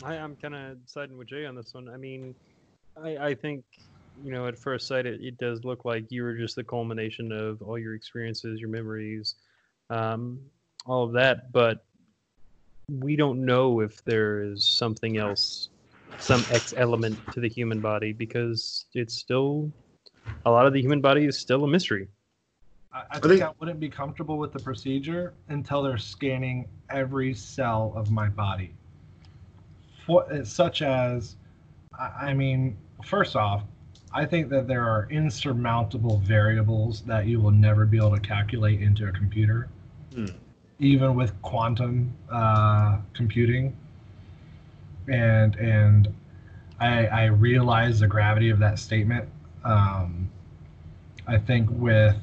I, 0.02 0.16
I'm 0.16 0.36
kind 0.36 0.54
of 0.54 0.78
siding 0.86 1.16
with 1.16 1.28
Jay 1.28 1.46
on 1.46 1.54
this 1.54 1.74
one. 1.74 1.88
I 1.88 1.96
mean, 1.96 2.34
I, 3.02 3.16
I 3.16 3.34
think, 3.34 3.64
you 4.22 4.32
know, 4.32 4.46
at 4.46 4.58
first 4.58 4.86
sight, 4.88 5.06
it, 5.06 5.20
it 5.22 5.38
does 5.38 5.64
look 5.64 5.84
like 5.84 6.10
you 6.10 6.22
were 6.22 6.36
just 6.36 6.56
the 6.56 6.64
culmination 6.64 7.32
of 7.32 7.62
all 7.62 7.78
your 7.78 7.94
experiences, 7.94 8.60
your 8.60 8.68
memories, 8.68 9.36
um, 9.90 10.40
all 10.86 11.04
of 11.04 11.12
that. 11.12 11.52
But 11.52 11.84
we 12.88 13.16
don't 13.16 13.44
know 13.44 13.80
if 13.80 14.04
there 14.04 14.42
is 14.42 14.64
something 14.64 15.16
else 15.18 15.68
some 16.18 16.44
X 16.50 16.74
element 16.76 17.18
to 17.32 17.40
the 17.40 17.48
human 17.48 17.80
body 17.80 18.12
because 18.12 18.86
it's 18.94 19.14
still 19.14 19.72
a 20.44 20.50
lot 20.50 20.66
of 20.66 20.72
the 20.72 20.80
human 20.80 21.00
body 21.00 21.24
is 21.24 21.38
still 21.38 21.64
a 21.64 21.68
mystery. 21.68 22.08
I, 22.92 23.02
I 23.12 23.18
think, 23.18 23.42
I 23.42 23.50
wouldn't 23.58 23.80
be 23.80 23.88
comfortable 23.88 24.38
with 24.38 24.52
the 24.52 24.58
procedure 24.58 25.34
until 25.48 25.82
they're 25.82 25.98
scanning 25.98 26.68
every 26.90 27.34
cell 27.34 27.92
of 27.96 28.10
my 28.10 28.28
body. 28.28 28.74
For, 30.06 30.44
such 30.44 30.82
as, 30.82 31.36
I, 31.98 32.28
I 32.28 32.34
mean, 32.34 32.76
first 33.04 33.34
off, 33.34 33.64
I 34.12 34.26
think 34.26 34.50
that 34.50 34.68
there 34.68 34.82
are 34.82 35.08
insurmountable 35.10 36.18
variables 36.18 37.02
that 37.02 37.26
you 37.26 37.40
will 37.40 37.50
never 37.50 37.86
be 37.86 37.96
able 37.96 38.14
to 38.14 38.20
calculate 38.20 38.82
into 38.82 39.08
a 39.08 39.12
computer, 39.12 39.68
Hmm. 40.14 40.26
Even 40.82 41.14
with 41.14 41.40
quantum 41.42 42.12
uh, 42.30 42.98
computing. 43.14 43.74
And 45.08 45.56
and 45.56 46.12
I, 46.80 47.06
I 47.06 47.24
realize 47.26 48.00
the 48.00 48.08
gravity 48.08 48.50
of 48.50 48.58
that 48.58 48.78
statement. 48.78 49.28
Um, 49.64 50.28
I 51.26 51.38
think 51.38 51.68
with 51.70 52.16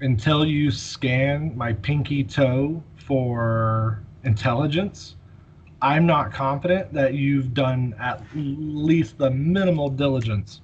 until 0.00 0.44
you 0.44 0.72
scan 0.72 1.56
my 1.56 1.72
pinky 1.72 2.24
toe 2.24 2.82
for 2.96 4.02
intelligence, 4.24 5.14
I'm 5.80 6.06
not 6.06 6.32
confident 6.32 6.92
that 6.92 7.14
you've 7.14 7.54
done 7.54 7.94
at 8.00 8.20
least 8.34 9.18
the 9.18 9.30
minimal 9.30 9.88
diligence 9.88 10.60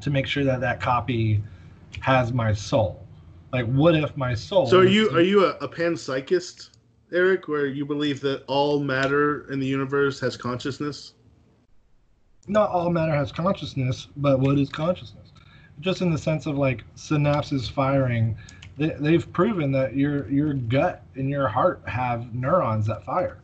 to 0.00 0.10
make 0.10 0.26
sure 0.26 0.44
that 0.44 0.60
that 0.60 0.80
copy 0.80 1.42
has 2.00 2.32
my 2.32 2.52
soul. 2.52 3.06
Like, 3.52 3.66
what 3.66 3.94
if 3.94 4.16
my 4.16 4.34
soul? 4.34 4.66
So 4.66 4.78
are 4.78 4.86
you 4.86 5.10
are 5.10 5.20
you 5.20 5.44
a, 5.44 5.50
a 5.60 5.68
panpsychist, 5.68 6.70
Eric, 7.12 7.48
where 7.48 7.66
you 7.66 7.84
believe 7.84 8.20
that 8.20 8.44
all 8.46 8.80
matter 8.80 9.50
in 9.50 9.58
the 9.58 9.66
universe 9.66 10.20
has 10.20 10.36
consciousness? 10.36 11.14
Not 12.46 12.70
all 12.70 12.90
matter 12.90 13.12
has 13.12 13.32
consciousness, 13.32 14.08
but 14.16 14.38
what 14.40 14.58
is 14.58 14.68
consciousness? 14.68 15.32
Just 15.80 16.00
in 16.00 16.10
the 16.10 16.18
sense 16.18 16.46
of 16.46 16.56
like 16.56 16.84
synapses 16.94 17.70
firing, 17.70 18.36
they, 18.76 18.90
they've 19.00 19.30
proven 19.32 19.72
that 19.72 19.96
your 19.96 20.30
your 20.30 20.54
gut 20.54 21.02
and 21.16 21.28
your 21.28 21.48
heart 21.48 21.82
have 21.86 22.32
neurons 22.32 22.86
that 22.86 23.04
fire, 23.04 23.40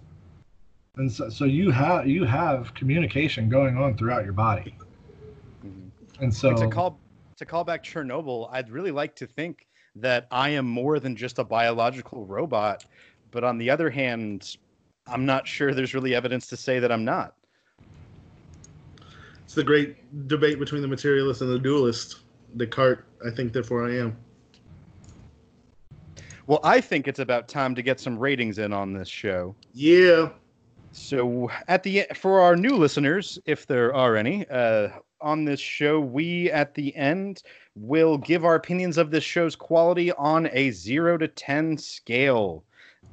and 0.96 1.10
so, 1.10 1.28
so 1.28 1.44
you 1.44 1.70
have 1.72 2.06
you 2.06 2.24
have 2.24 2.72
communication 2.74 3.48
going 3.48 3.76
on 3.76 3.96
throughout 3.96 4.22
your 4.24 4.34
body. 4.34 4.76
Mhm. 5.64 5.90
And 6.20 6.32
so 6.32 6.54
to 6.54 6.68
call 6.68 7.00
to 7.38 7.44
call 7.44 7.64
back 7.64 7.82
Chernobyl, 7.84 8.48
I'd 8.52 8.70
really 8.70 8.92
like 8.92 9.16
to 9.16 9.26
think 9.26 9.65
that 10.00 10.26
I 10.30 10.50
am 10.50 10.66
more 10.66 11.00
than 11.00 11.16
just 11.16 11.38
a 11.38 11.44
biological 11.44 12.26
robot, 12.26 12.84
but 13.30 13.44
on 13.44 13.58
the 13.58 13.70
other 13.70 13.90
hand, 13.90 14.56
I'm 15.06 15.26
not 15.26 15.46
sure 15.46 15.72
there's 15.72 15.94
really 15.94 16.14
evidence 16.14 16.46
to 16.48 16.56
say 16.56 16.78
that 16.78 16.92
I'm 16.92 17.04
not. 17.04 17.34
It's 19.44 19.54
the 19.54 19.64
great 19.64 20.28
debate 20.28 20.58
between 20.58 20.82
the 20.82 20.88
materialist 20.88 21.40
and 21.40 21.50
the 21.50 21.58
dualist. 21.58 22.20
Descartes, 22.56 23.02
I 23.24 23.30
think, 23.30 23.52
therefore 23.52 23.88
I 23.88 23.96
am. 23.96 24.16
Well, 26.46 26.60
I 26.62 26.80
think 26.80 27.08
it's 27.08 27.18
about 27.18 27.48
time 27.48 27.74
to 27.74 27.82
get 27.82 27.98
some 27.98 28.18
ratings 28.18 28.58
in 28.58 28.72
on 28.72 28.92
this 28.92 29.08
show. 29.08 29.54
Yeah. 29.72 30.30
So, 30.92 31.50
at 31.68 31.82
the 31.82 32.06
for 32.14 32.40
our 32.40 32.56
new 32.56 32.76
listeners, 32.76 33.38
if 33.44 33.66
there 33.66 33.94
are 33.94 34.16
any, 34.16 34.46
uh, 34.48 34.88
on 35.20 35.44
this 35.44 35.60
show, 35.60 36.00
we 36.00 36.50
at 36.50 36.74
the 36.74 36.94
end 36.96 37.42
will 37.74 38.18
give 38.18 38.44
our 38.44 38.54
opinions 38.54 38.98
of 38.98 39.10
this 39.10 39.24
show's 39.24 39.56
quality 39.56 40.12
on 40.12 40.48
a 40.52 40.70
zero 40.70 41.18
to 41.18 41.28
ten 41.28 41.76
scale. 41.78 42.64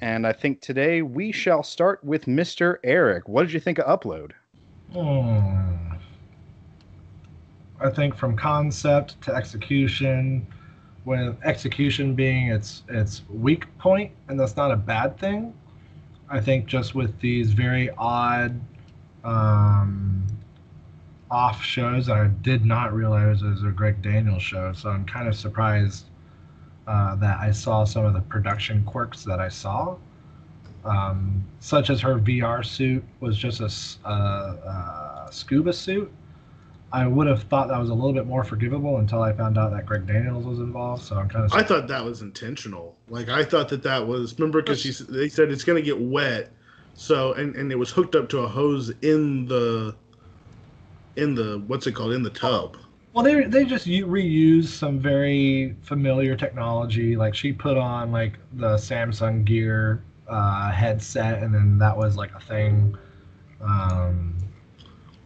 And 0.01 0.27
I 0.27 0.33
think 0.33 0.61
today 0.61 1.01
we 1.01 1.31
shall 1.31 1.63
start 1.63 2.03
with 2.03 2.25
Mr. 2.25 2.77
Eric. 2.83 3.27
What 3.29 3.43
did 3.43 3.53
you 3.53 3.59
think 3.59 3.79
of 3.79 3.99
Upload? 3.99 4.31
Hmm. 4.91 5.93
I 7.79 7.89
think 7.89 8.15
from 8.15 8.35
concept 8.35 9.21
to 9.23 9.33
execution, 9.35 10.47
with 11.05 11.37
execution 11.43 12.15
being 12.15 12.47
its 12.47 12.83
its 12.87 13.23
weak 13.29 13.65
point, 13.77 14.11
and 14.27 14.39
that's 14.39 14.55
not 14.55 14.71
a 14.71 14.77
bad 14.77 15.17
thing. 15.17 15.53
I 16.29 16.39
think 16.39 16.65
just 16.65 16.95
with 16.95 17.19
these 17.19 17.51
very 17.51 17.89
odd 17.97 18.59
um, 19.23 20.25
off 21.33 21.63
shows, 21.63 22.09
I 22.09 22.27
did 22.27 22.65
not 22.65 22.93
realize 22.93 23.41
it 23.41 23.49
was 23.49 23.63
a 23.63 23.71
Greg 23.71 24.01
Daniels 24.01 24.43
show, 24.43 24.71
so 24.73 24.89
I'm 24.89 25.05
kind 25.05 25.27
of 25.27 25.35
surprised 25.35 26.05
uh, 26.87 27.15
that 27.15 27.39
I 27.39 27.51
saw 27.51 27.83
some 27.83 28.05
of 28.05 28.13
the 28.13 28.21
production 28.21 28.83
quirks 28.85 29.23
that 29.23 29.39
I 29.39 29.49
saw 29.49 29.97
um, 30.85 31.45
such 31.59 31.89
as 31.89 32.01
her 32.01 32.19
VR 32.19 32.65
suit 32.65 33.03
was 33.19 33.37
just 33.37 33.61
a, 33.61 34.07
uh, 34.07 34.09
uh, 34.09 35.29
scuba 35.29 35.73
suit. 35.73 36.11
I 36.91 37.07
would 37.07 37.25
have 37.25 37.43
thought 37.43 37.69
that 37.69 37.79
was 37.79 37.89
a 37.89 37.93
little 37.93 38.13
bit 38.13 38.27
more 38.27 38.43
forgivable 38.43 38.97
until 38.97 39.23
I 39.23 39.33
found 39.33 39.57
out 39.57 39.71
that 39.71 39.85
Greg 39.85 40.05
Daniels 40.05 40.45
was 40.45 40.59
involved. 40.59 41.03
So 41.03 41.17
I'm 41.17 41.27
kind 41.27 41.45
of 41.45 41.53
I 41.53 41.63
thought 41.63 41.87
that 41.87 42.05
was 42.05 42.21
intentional. 42.21 42.95
Like 43.09 43.29
I 43.29 43.43
thought 43.43 43.69
that 43.69 43.81
that 43.83 44.05
was 44.05 44.37
remember 44.37 44.61
because 44.61 44.79
she 44.79 44.91
they 45.09 45.27
said 45.27 45.49
it's 45.49 45.63
gonna 45.63 45.81
get 45.81 45.99
wet, 45.99 46.51
so 46.93 47.33
and 47.33 47.55
and 47.55 47.71
it 47.71 47.79
was 47.79 47.89
hooked 47.89 48.15
up 48.15 48.29
to 48.29 48.39
a 48.39 48.47
hose 48.47 48.91
in 49.01 49.47
the 49.47 49.95
in 51.15 51.35
the 51.35 51.63
what's 51.67 51.87
it 51.87 51.93
called 51.93 52.13
in 52.13 52.23
the 52.23 52.29
tub. 52.29 52.77
well, 53.13 53.23
they 53.23 53.43
they 53.43 53.65
just 53.65 53.85
reuse 53.87 54.65
some 54.67 54.99
very 54.99 55.75
familiar 55.81 56.35
technology. 56.35 57.15
Like 57.15 57.35
she 57.35 57.53
put 57.53 57.77
on 57.77 58.11
like 58.11 58.33
the 58.53 58.75
Samsung 58.77 59.45
Gear 59.45 60.03
uh, 60.27 60.71
headset, 60.71 61.43
and 61.43 61.53
then 61.53 61.77
that 61.79 61.95
was 61.95 62.15
like 62.17 62.33
a 62.35 62.39
thing. 62.39 62.97
Um, 63.61 64.35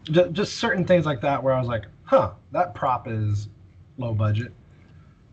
ju- 0.03 0.29
just 0.31 0.57
certain 0.57 0.85
things 0.85 1.05
like 1.05 1.21
that 1.21 1.41
where 1.41 1.53
I 1.53 1.59
was 1.59 1.67
like, 1.67 1.85
huh, 2.03 2.31
that 2.51 2.75
prop 2.75 3.07
is 3.07 3.49
low 3.97 4.13
budget. 4.13 4.53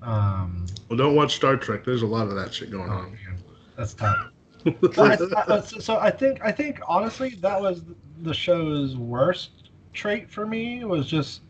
Um, 0.02 0.66
Well, 0.88 0.96
don't 0.98 1.16
watch 1.16 1.34
Star 1.34 1.56
Trek. 1.56 1.84
There's 1.84 2.02
a 2.02 2.06
lot 2.06 2.28
of 2.28 2.34
that 2.34 2.52
shit 2.52 2.70
going 2.70 2.90
Oh 2.90 2.94
on. 2.94 3.12
man, 3.12 3.38
that's 3.76 3.94
tough. 3.94 4.16
I, 4.98 5.18
I- 5.48 5.60
so, 5.60 5.78
so 5.78 5.96
I 5.98 6.10
think 6.10 6.40
I 6.42 6.52
think 6.52 6.80
honestly 6.86 7.30
that 7.40 7.60
was 7.60 7.82
the 8.22 8.32
show's 8.34 8.96
worst 8.96 9.63
trait 9.94 10.30
for 10.30 10.46
me 10.46 10.84
was 10.84 11.06
just 11.06 11.40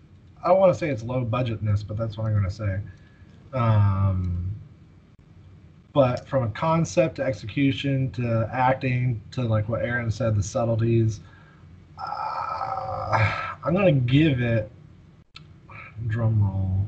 I 0.44 0.52
want 0.52 0.72
to 0.72 0.78
say 0.78 0.90
it's 0.90 1.02
low 1.02 1.24
budgetness, 1.24 1.86
but 1.86 1.96
that's 1.96 2.18
what 2.18 2.26
I'm 2.26 2.32
going 2.32 2.44
to 2.44 2.50
say. 2.50 2.78
Um, 3.54 4.50
but 5.94 6.28
from 6.28 6.42
a 6.42 6.48
concept 6.50 7.16
to 7.16 7.22
execution 7.22 8.10
to 8.12 8.48
acting 8.52 9.22
to 9.30 9.42
like 9.42 9.68
what 9.68 9.82
Aaron 9.82 10.10
said, 10.10 10.36
the 10.36 10.42
subtleties, 10.42 11.20
uh, 11.98 13.54
I'm 13.64 13.72
going 13.72 13.86
to 13.86 14.12
give 14.12 14.40
it 14.40 14.70
drum 16.08 16.42
roll. 16.42 16.86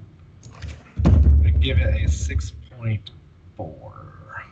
I'm 1.05 1.43
gonna 1.43 1.51
give 1.53 1.79
it 1.79 2.05
a 2.05 2.09
six 2.09 2.53
point 2.79 3.11
four. 3.57 4.45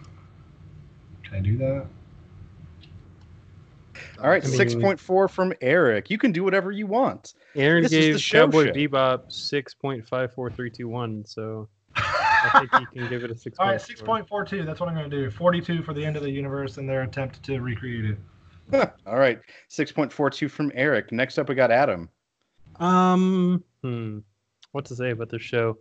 Can 1.24 1.34
I 1.34 1.40
do 1.40 1.56
that? 1.58 1.86
All 4.22 4.30
right, 4.30 4.44
I 4.44 4.46
mean- 4.46 4.56
six 4.56 4.74
point 4.74 4.98
four 5.00 5.28
from 5.28 5.52
Eric. 5.60 6.10
You 6.10 6.18
can 6.18 6.32
do 6.32 6.44
whatever 6.44 6.70
you 6.70 6.86
want. 6.86 7.34
Aaron 7.56 7.82
This 7.82 7.92
is 7.92 7.98
the 7.98 8.12
gave 8.12 8.20
show 8.20 8.46
Cowboy 8.46 8.66
show. 8.66 8.72
Bebop 8.72 9.32
six 9.32 9.74
point 9.74 10.06
five 10.06 10.32
four 10.32 10.50
three 10.50 10.70
two 10.70 10.88
one, 10.88 11.24
so 11.24 11.68
I 11.96 12.66
think 12.70 12.72
you 12.94 13.00
can 13.00 13.08
give 13.08 13.24
it 13.24 13.30
a 13.30 13.36
six. 13.36 13.56
All 13.60 13.66
right, 13.66 13.80
six 13.80 14.00
point 14.00 14.28
four 14.28 14.44
two. 14.44 14.64
That's 14.64 14.80
what 14.80 14.88
I'm 14.88 14.94
going 14.94 15.10
to 15.10 15.16
do. 15.24 15.30
Forty-two 15.30 15.82
for 15.82 15.94
the 15.94 16.04
end 16.04 16.16
of 16.16 16.22
the 16.22 16.30
universe 16.30 16.78
and 16.78 16.88
their 16.88 17.02
attempt 17.02 17.42
to 17.44 17.60
recreate 17.60 18.16
it. 18.72 18.92
All 19.06 19.16
right, 19.16 19.40
six 19.68 19.90
point 19.92 20.12
four 20.12 20.30
two 20.30 20.48
from 20.48 20.70
Eric. 20.74 21.12
Next 21.12 21.38
up, 21.38 21.48
we 21.48 21.54
got 21.54 21.70
Adam. 21.70 22.08
Um, 22.76 23.62
hmm, 23.82 24.18
what 24.72 24.84
to 24.86 24.96
say 24.96 25.10
about 25.10 25.28
this 25.30 25.42
show? 25.42 25.78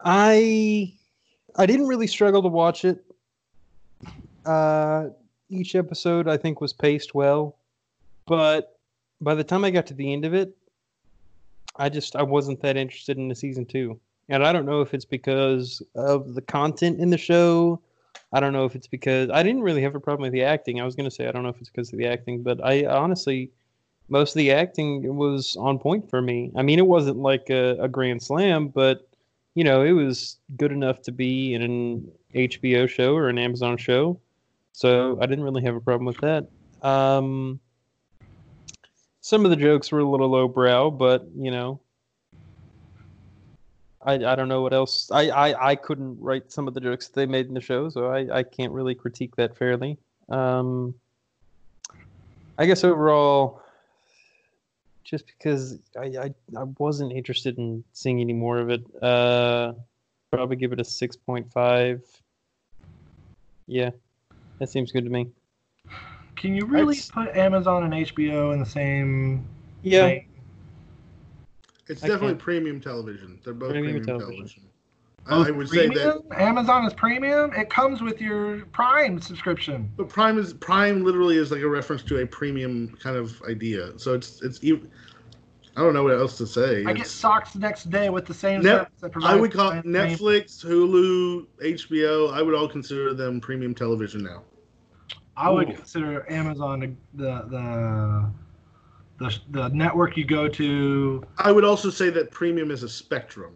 I 0.00 0.92
I 1.56 1.66
didn't 1.66 1.86
really 1.86 2.06
struggle 2.06 2.42
to 2.42 2.48
watch 2.48 2.84
it. 2.84 3.04
Uh, 4.44 5.08
each 5.48 5.74
episode 5.74 6.28
I 6.28 6.36
think 6.36 6.60
was 6.60 6.72
paced 6.72 7.14
well, 7.14 7.56
but 8.26 8.78
by 9.20 9.34
the 9.34 9.44
time 9.44 9.64
I 9.64 9.70
got 9.70 9.86
to 9.86 9.94
the 9.94 10.12
end 10.12 10.24
of 10.24 10.34
it, 10.34 10.56
I 11.76 11.88
just 11.88 12.16
I 12.16 12.22
wasn't 12.22 12.60
that 12.62 12.76
interested 12.76 13.16
in 13.16 13.28
the 13.28 13.34
season 13.34 13.64
two. 13.64 13.98
And 14.28 14.44
I 14.44 14.52
don't 14.52 14.66
know 14.66 14.80
if 14.80 14.94
it's 14.94 15.04
because 15.04 15.82
of 15.94 16.34
the 16.34 16.42
content 16.42 16.98
in 16.98 17.10
the 17.10 17.18
show. 17.18 17.80
I 18.32 18.40
don't 18.40 18.52
know 18.52 18.64
if 18.64 18.74
it's 18.74 18.86
because 18.86 19.30
I 19.30 19.42
didn't 19.42 19.62
really 19.62 19.82
have 19.82 19.94
a 19.94 20.00
problem 20.00 20.22
with 20.22 20.32
the 20.32 20.42
acting. 20.44 20.80
I 20.80 20.84
was 20.84 20.94
going 20.94 21.08
to 21.08 21.14
say 21.14 21.28
I 21.28 21.32
don't 21.32 21.42
know 21.42 21.50
if 21.50 21.60
it's 21.60 21.68
because 21.68 21.92
of 21.92 21.98
the 21.98 22.06
acting, 22.06 22.42
but 22.42 22.64
I 22.64 22.86
honestly 22.86 23.50
most 24.08 24.32
of 24.32 24.38
the 24.38 24.52
acting 24.52 25.16
was 25.16 25.56
on 25.56 25.78
point 25.78 26.08
for 26.10 26.20
me. 26.20 26.52
I 26.56 26.62
mean, 26.62 26.78
it 26.78 26.86
wasn't 26.86 27.18
like 27.18 27.48
a, 27.50 27.76
a 27.80 27.88
grand 27.88 28.22
slam, 28.22 28.68
but 28.68 29.08
you 29.54 29.64
know, 29.64 29.82
it 29.82 29.92
was 29.92 30.36
good 30.56 30.72
enough 30.72 31.00
to 31.02 31.12
be 31.12 31.54
in 31.54 31.62
an 31.62 32.10
HBO 32.34 32.88
show 32.88 33.14
or 33.14 33.28
an 33.28 33.38
Amazon 33.38 33.76
show. 33.76 34.18
So 34.74 35.18
I 35.20 35.26
didn't 35.26 35.44
really 35.44 35.62
have 35.62 35.76
a 35.76 35.80
problem 35.80 36.04
with 36.04 36.18
that. 36.18 36.48
Um, 36.82 37.60
some 39.20 39.44
of 39.44 39.50
the 39.50 39.56
jokes 39.56 39.92
were 39.92 40.00
a 40.00 40.04
little 40.04 40.28
lowbrow, 40.28 40.90
but 40.90 41.28
you 41.38 41.52
know, 41.52 41.80
I, 44.02 44.14
I 44.14 44.34
don't 44.34 44.48
know 44.48 44.62
what 44.62 44.74
else. 44.74 45.10
I, 45.12 45.30
I, 45.30 45.70
I 45.70 45.76
couldn't 45.76 46.20
write 46.20 46.50
some 46.50 46.66
of 46.66 46.74
the 46.74 46.80
jokes 46.80 47.06
they 47.06 47.24
made 47.24 47.46
in 47.46 47.54
the 47.54 47.60
show, 47.60 47.88
so 47.88 48.08
I, 48.08 48.38
I 48.38 48.42
can't 48.42 48.72
really 48.72 48.96
critique 48.96 49.36
that 49.36 49.56
fairly. 49.56 49.96
Um, 50.28 50.94
I 52.58 52.66
guess 52.66 52.82
overall, 52.82 53.62
just 55.04 55.28
because 55.28 55.78
I, 55.96 56.04
I 56.04 56.34
I 56.58 56.64
wasn't 56.78 57.12
interested 57.12 57.58
in 57.58 57.84
seeing 57.92 58.20
any 58.20 58.32
more 58.32 58.58
of 58.58 58.70
it. 58.70 58.84
Uh, 59.00 59.74
probably 60.32 60.56
give 60.56 60.72
it 60.72 60.80
a 60.80 60.84
six 60.84 61.16
point 61.16 61.52
five. 61.52 62.02
Yeah, 63.66 63.90
that 64.58 64.68
seems 64.68 64.92
good 64.92 65.04
to 65.04 65.10
me. 65.10 65.28
Can 66.36 66.54
you 66.54 66.66
really 66.66 66.96
That's- 66.96 67.10
put 67.10 67.36
Amazon 67.36 67.84
and 67.84 67.94
HBO 67.94 68.52
in 68.52 68.60
the 68.60 68.66
same? 68.66 69.46
Yeah, 69.82 70.06
vein? 70.06 70.26
It's 71.88 72.02
I 72.02 72.08
definitely 72.08 72.28
can't- 72.28 72.38
premium 72.40 72.80
television. 72.80 73.38
They're 73.44 73.54
both 73.54 73.70
Premium 73.70 73.96
premium, 73.96 74.06
television. 74.06 74.34
television. 74.36 74.62
Both 75.26 75.46
I 75.46 75.50
oh, 75.50 75.54
would 75.54 75.68
say 75.70 75.88
that. 75.88 76.22
Amazon 76.36 76.84
is 76.84 76.92
premium. 76.92 77.50
It 77.54 77.70
comes 77.70 78.02
with 78.02 78.20
your 78.20 78.66
Prime 78.66 79.20
subscription. 79.20 79.90
but 79.96 80.08
Prime 80.08 80.38
is 80.38 80.52
Prime. 80.52 81.02
Literally 81.02 81.38
is 81.38 81.50
like 81.50 81.62
a 81.62 81.68
reference 81.68 82.02
to 82.04 82.18
a 82.18 82.26
premium 82.26 82.88
kind 83.02 83.16
of 83.16 83.40
idea. 83.48 83.98
So 83.98 84.12
it's 84.12 84.42
it's 84.42 84.62
even. 84.62 84.90
I 85.76 85.80
don't 85.80 85.92
know 85.92 86.04
what 86.04 86.14
else 86.14 86.38
to 86.38 86.46
say. 86.46 86.84
I 86.84 86.92
get 86.92 87.06
socks 87.06 87.52
the 87.52 87.58
next 87.58 87.90
day 87.90 88.08
with 88.08 88.26
the 88.26 88.34
same 88.34 88.62
Net- 88.62 88.88
I 89.22 89.34
would 89.34 89.52
call 89.52 89.70
the 89.70 89.82
same- 89.82 89.92
Netflix, 89.92 90.64
Hulu, 90.64 91.46
HBO. 91.62 92.32
I 92.32 92.42
would 92.42 92.54
all 92.54 92.68
consider 92.68 93.12
them 93.12 93.40
premium 93.40 93.74
television 93.74 94.22
now. 94.22 94.42
I 95.36 95.50
would 95.50 95.68
Ooh. 95.70 95.74
consider 95.74 96.30
Amazon 96.30 96.96
the 97.14 97.44
the 97.48 98.30
the 99.18 99.40
the 99.50 99.68
network 99.70 100.16
you 100.16 100.24
go 100.24 100.46
to. 100.48 101.24
I 101.38 101.50
would 101.50 101.64
also 101.64 101.90
say 101.90 102.08
that 102.10 102.30
premium 102.30 102.70
is 102.70 102.84
a 102.84 102.88
spectrum. 102.88 103.54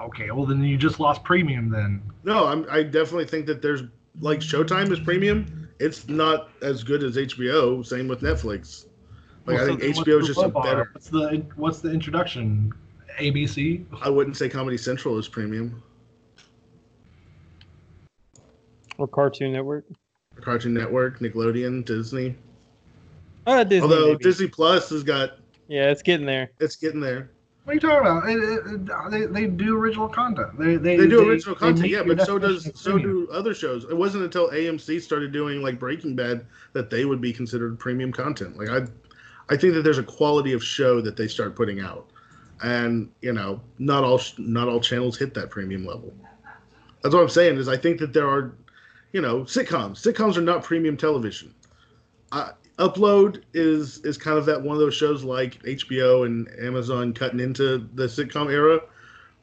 Okay, 0.00 0.30
well 0.30 0.46
then 0.46 0.62
you 0.62 0.76
just 0.76 1.00
lost 1.00 1.24
premium 1.24 1.68
then. 1.70 2.02
No, 2.22 2.46
I'm, 2.46 2.66
I 2.70 2.84
definitely 2.84 3.26
think 3.26 3.46
that 3.46 3.62
there's 3.62 3.82
like 4.20 4.38
Showtime 4.38 4.92
is 4.92 5.00
premium. 5.00 5.68
It's 5.80 6.08
not 6.08 6.50
as 6.62 6.84
good 6.84 7.02
as 7.02 7.16
HBO. 7.16 7.84
Same 7.84 8.06
with 8.06 8.20
Netflix. 8.20 8.86
Like 9.46 9.56
Well, 9.56 9.64
I 9.64 9.66
think 9.66 9.80
then 9.80 9.90
what's 9.94 10.08
HBO 10.08 10.20
is 10.20 10.26
just 10.28 10.40
a 10.42 10.48
better. 10.48 10.90
What's 10.92 11.08
the 11.08 11.44
what's 11.56 11.80
the 11.80 11.90
introduction? 11.90 12.72
ABC. 13.18 13.84
I 14.00 14.08
wouldn't 14.08 14.36
say 14.36 14.48
Comedy 14.48 14.78
Central 14.78 15.18
is 15.18 15.28
premium. 15.28 15.82
or 18.98 19.08
Cartoon 19.08 19.52
Network. 19.52 19.84
Cartoon 20.40 20.74
Network, 20.74 21.18
Nickelodeon, 21.20 21.84
Disney. 21.84 22.36
Uh, 23.46 23.64
Disney. 23.64 23.82
Although 23.82 24.06
maybe. 24.12 24.22
Disney 24.24 24.48
Plus 24.48 24.90
has 24.90 25.02
got 25.02 25.38
yeah, 25.68 25.90
it's 25.90 26.02
getting 26.02 26.26
there. 26.26 26.50
it's 26.60 26.76
getting 26.76 27.00
there. 27.00 27.30
What 27.64 27.72
are 27.72 27.74
you 27.74 27.80
talking 27.80 27.98
about? 28.00 28.28
It- 28.28 28.42
it- 28.42 28.90
it- 28.90 29.10
they, 29.10 29.26
they 29.26 29.46
do 29.46 29.76
original 29.76 30.08
content. 30.08 30.58
They 30.58 30.76
they, 30.76 30.96
They 30.96 31.06
do 31.06 31.28
original 31.28 31.54
content, 31.54 31.80
meet 31.82 31.92
yeah, 31.92 32.02
but 32.02 32.20
so 32.26 32.38
does 32.38 32.64
so 32.74 32.92
premium. 32.92 33.26
do 33.26 33.32
other 33.32 33.54
shows. 33.54 33.84
It 33.84 33.96
wasn't 33.96 34.24
until 34.24 34.50
AMC 34.50 35.00
started 35.00 35.32
doing 35.32 35.62
like 35.62 35.78
Breaking 35.78 36.16
Bad 36.16 36.44
that 36.72 36.90
they 36.90 37.04
would 37.04 37.20
be 37.20 37.32
considered 37.32 37.78
premium 37.78 38.10
content. 38.12 38.56
Like 38.58 38.68
I 38.68 38.86
I 39.48 39.56
think 39.56 39.74
that 39.74 39.82
there's 39.82 39.98
a 39.98 40.02
quality 40.02 40.52
of 40.52 40.62
show 40.62 41.00
that 41.00 41.16
they 41.16 41.28
start 41.28 41.56
putting 41.56 41.80
out. 41.80 42.08
And, 42.62 43.10
you 43.20 43.32
know, 43.32 43.60
not 43.78 44.04
all 44.04 44.20
not 44.38 44.68
all 44.68 44.80
channels 44.80 45.18
hit 45.18 45.34
that 45.34 45.50
premium 45.50 45.84
level. 45.84 46.14
That's 47.02 47.14
what 47.14 47.22
I'm 47.22 47.28
saying 47.28 47.58
is 47.58 47.68
I 47.68 47.76
think 47.76 47.98
that 47.98 48.12
there 48.12 48.28
are, 48.28 48.54
you 49.12 49.20
know, 49.20 49.40
sitcoms. 49.40 50.00
Sitcoms 50.00 50.36
are 50.36 50.42
not 50.42 50.62
premium 50.62 50.96
television. 50.96 51.52
Uh, 52.30 52.52
Upload 52.78 53.42
is 53.52 53.98
is 53.98 54.16
kind 54.16 54.38
of 54.38 54.46
that 54.46 54.60
one 54.60 54.74
of 54.74 54.80
those 54.80 54.94
shows 54.94 55.22
like 55.22 55.62
HBO 55.62 56.24
and 56.24 56.48
Amazon 56.60 57.12
cutting 57.12 57.40
into 57.40 57.86
the 57.94 58.04
sitcom 58.04 58.50
era, 58.50 58.80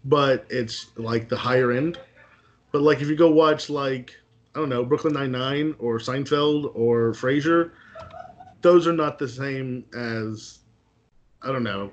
but 0.06 0.46
it's 0.50 0.88
like 0.98 1.30
the 1.30 1.38
higher 1.38 1.72
end. 1.72 2.00
But 2.72 2.82
like 2.82 3.02
if 3.02 3.08
you 3.08 3.16
go 3.16 3.30
watch 3.32 3.70
like 3.70 4.16
I 4.56 4.60
don't 4.60 4.70
know 4.70 4.84
Brooklyn 4.84 5.14
Nine 5.14 5.32
Nine 5.32 5.76
or 5.78 6.00
Seinfeld 6.00 6.72
or 6.76 7.12
Frasier, 7.14 7.72
those 8.62 8.88
are 8.88 8.94
not 8.94 9.20
the 9.20 9.28
same 9.28 9.86
as 9.94 10.60
I 11.42 11.52
don't 11.52 11.64
know 11.64 11.92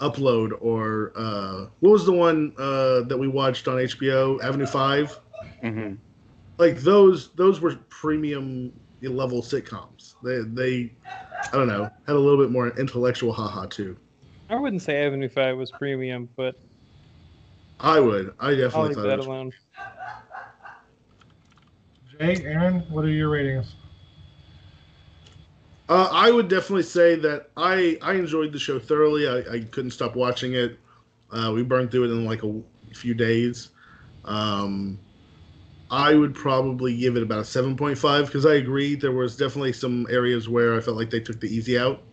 Upload 0.00 0.52
or 0.60 1.12
uh, 1.16 1.66
what 1.80 1.90
was 1.90 2.04
the 2.04 2.12
one 2.12 2.52
uh, 2.58 3.00
that 3.02 3.16
we 3.16 3.28
watched 3.28 3.66
on 3.66 3.76
HBO 3.76 4.42
Avenue 4.42 4.66
Five? 4.66 5.18
hmm 5.62 5.94
Like 6.58 6.78
those 6.78 7.32
those 7.32 7.60
were 7.60 7.76
premium 7.88 8.72
level 9.00 9.40
sitcoms. 9.40 10.14
They 10.22 10.40
they 10.40 10.92
I 11.50 11.56
don't 11.56 11.68
know 11.68 11.90
had 12.06 12.14
a 12.14 12.18
little 12.18 12.42
bit 12.42 12.50
more 12.50 12.78
intellectual 12.78 13.32
haha 13.32 13.64
too. 13.66 13.96
I 14.50 14.56
wouldn't 14.56 14.82
say 14.82 15.02
Avenue 15.04 15.30
Five 15.30 15.56
was 15.56 15.70
premium, 15.70 16.28
but 16.36 16.60
I 17.80 17.98
would 17.98 18.34
I 18.38 18.48
I'll 18.48 18.56
definitely 18.56 18.88
leave 18.88 18.96
thought 18.96 19.02
that 19.02 19.12
it 19.12 19.16
was 19.16 19.26
alone. 19.26 19.52
Jay, 22.18 22.44
Aaron, 22.44 22.80
what 22.90 23.04
are 23.06 23.08
your 23.08 23.30
ratings? 23.30 23.74
Uh, 25.88 26.08
I 26.10 26.30
would 26.32 26.48
definitely 26.48 26.82
say 26.82 27.14
that 27.16 27.50
I 27.56 27.98
I 28.02 28.14
enjoyed 28.14 28.52
the 28.52 28.58
show 28.58 28.78
thoroughly. 28.78 29.28
I, 29.28 29.38
I 29.54 29.60
couldn't 29.70 29.92
stop 29.92 30.16
watching 30.16 30.54
it. 30.54 30.80
Uh, 31.30 31.52
we 31.54 31.62
burned 31.62 31.90
through 31.90 32.04
it 32.04 32.10
in 32.12 32.24
like 32.24 32.42
a 32.42 32.62
few 32.94 33.14
days. 33.14 33.70
Um, 34.24 35.00
I 35.90 36.14
would 36.14 36.34
probably 36.34 36.96
give 36.96 37.16
it 37.16 37.22
about 37.22 37.40
a 37.40 37.44
seven 37.44 37.76
point 37.76 37.98
five 37.98 38.26
because 38.26 38.46
I 38.46 38.54
agree 38.54 38.96
there 38.96 39.12
was 39.12 39.36
definitely 39.36 39.72
some 39.74 40.06
areas 40.10 40.48
where 40.48 40.76
I 40.76 40.80
felt 40.80 40.96
like 40.96 41.10
they 41.10 41.20
took 41.20 41.40
the 41.40 41.54
easy 41.54 41.78
out. 41.78 42.04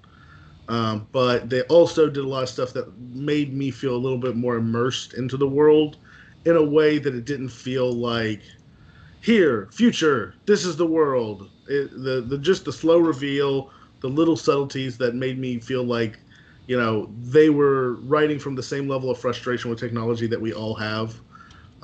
Um, 0.69 1.09
but 1.11 1.49
they 1.49 1.63
also 1.63 2.09
did 2.09 2.23
a 2.23 2.27
lot 2.27 2.43
of 2.43 2.49
stuff 2.49 2.73
that 2.73 2.97
made 2.97 3.53
me 3.53 3.71
feel 3.71 3.95
a 3.95 3.97
little 3.97 4.17
bit 4.19 4.35
more 4.35 4.55
immersed 4.57 5.13
into 5.13 5.37
the 5.37 5.47
world 5.47 5.97
in 6.45 6.55
a 6.55 6.63
way 6.63 6.99
that 6.99 7.15
it 7.15 7.25
didn't 7.25 7.49
feel 7.49 7.91
like 7.91 8.43
here, 9.23 9.69
future, 9.71 10.35
this 10.45 10.65
is 10.65 10.75
the 10.75 10.85
world. 10.85 11.49
It, 11.69 11.91
the 11.91 12.25
the 12.27 12.37
just 12.37 12.65
the 12.65 12.73
slow 12.73 12.99
reveal, 12.99 13.71
the 14.01 14.09
little 14.09 14.35
subtleties 14.35 14.97
that 14.97 15.15
made 15.15 15.39
me 15.39 15.59
feel 15.59 15.85
like, 15.85 16.19
you 16.67 16.77
know, 16.77 17.09
they 17.21 17.49
were 17.49 17.93
writing 18.01 18.37
from 18.37 18.53
the 18.53 18.61
same 18.61 18.89
level 18.89 19.09
of 19.09 19.17
frustration 19.17 19.69
with 19.69 19.79
technology 19.79 20.27
that 20.27 20.39
we 20.39 20.51
all 20.51 20.75
have. 20.75 21.15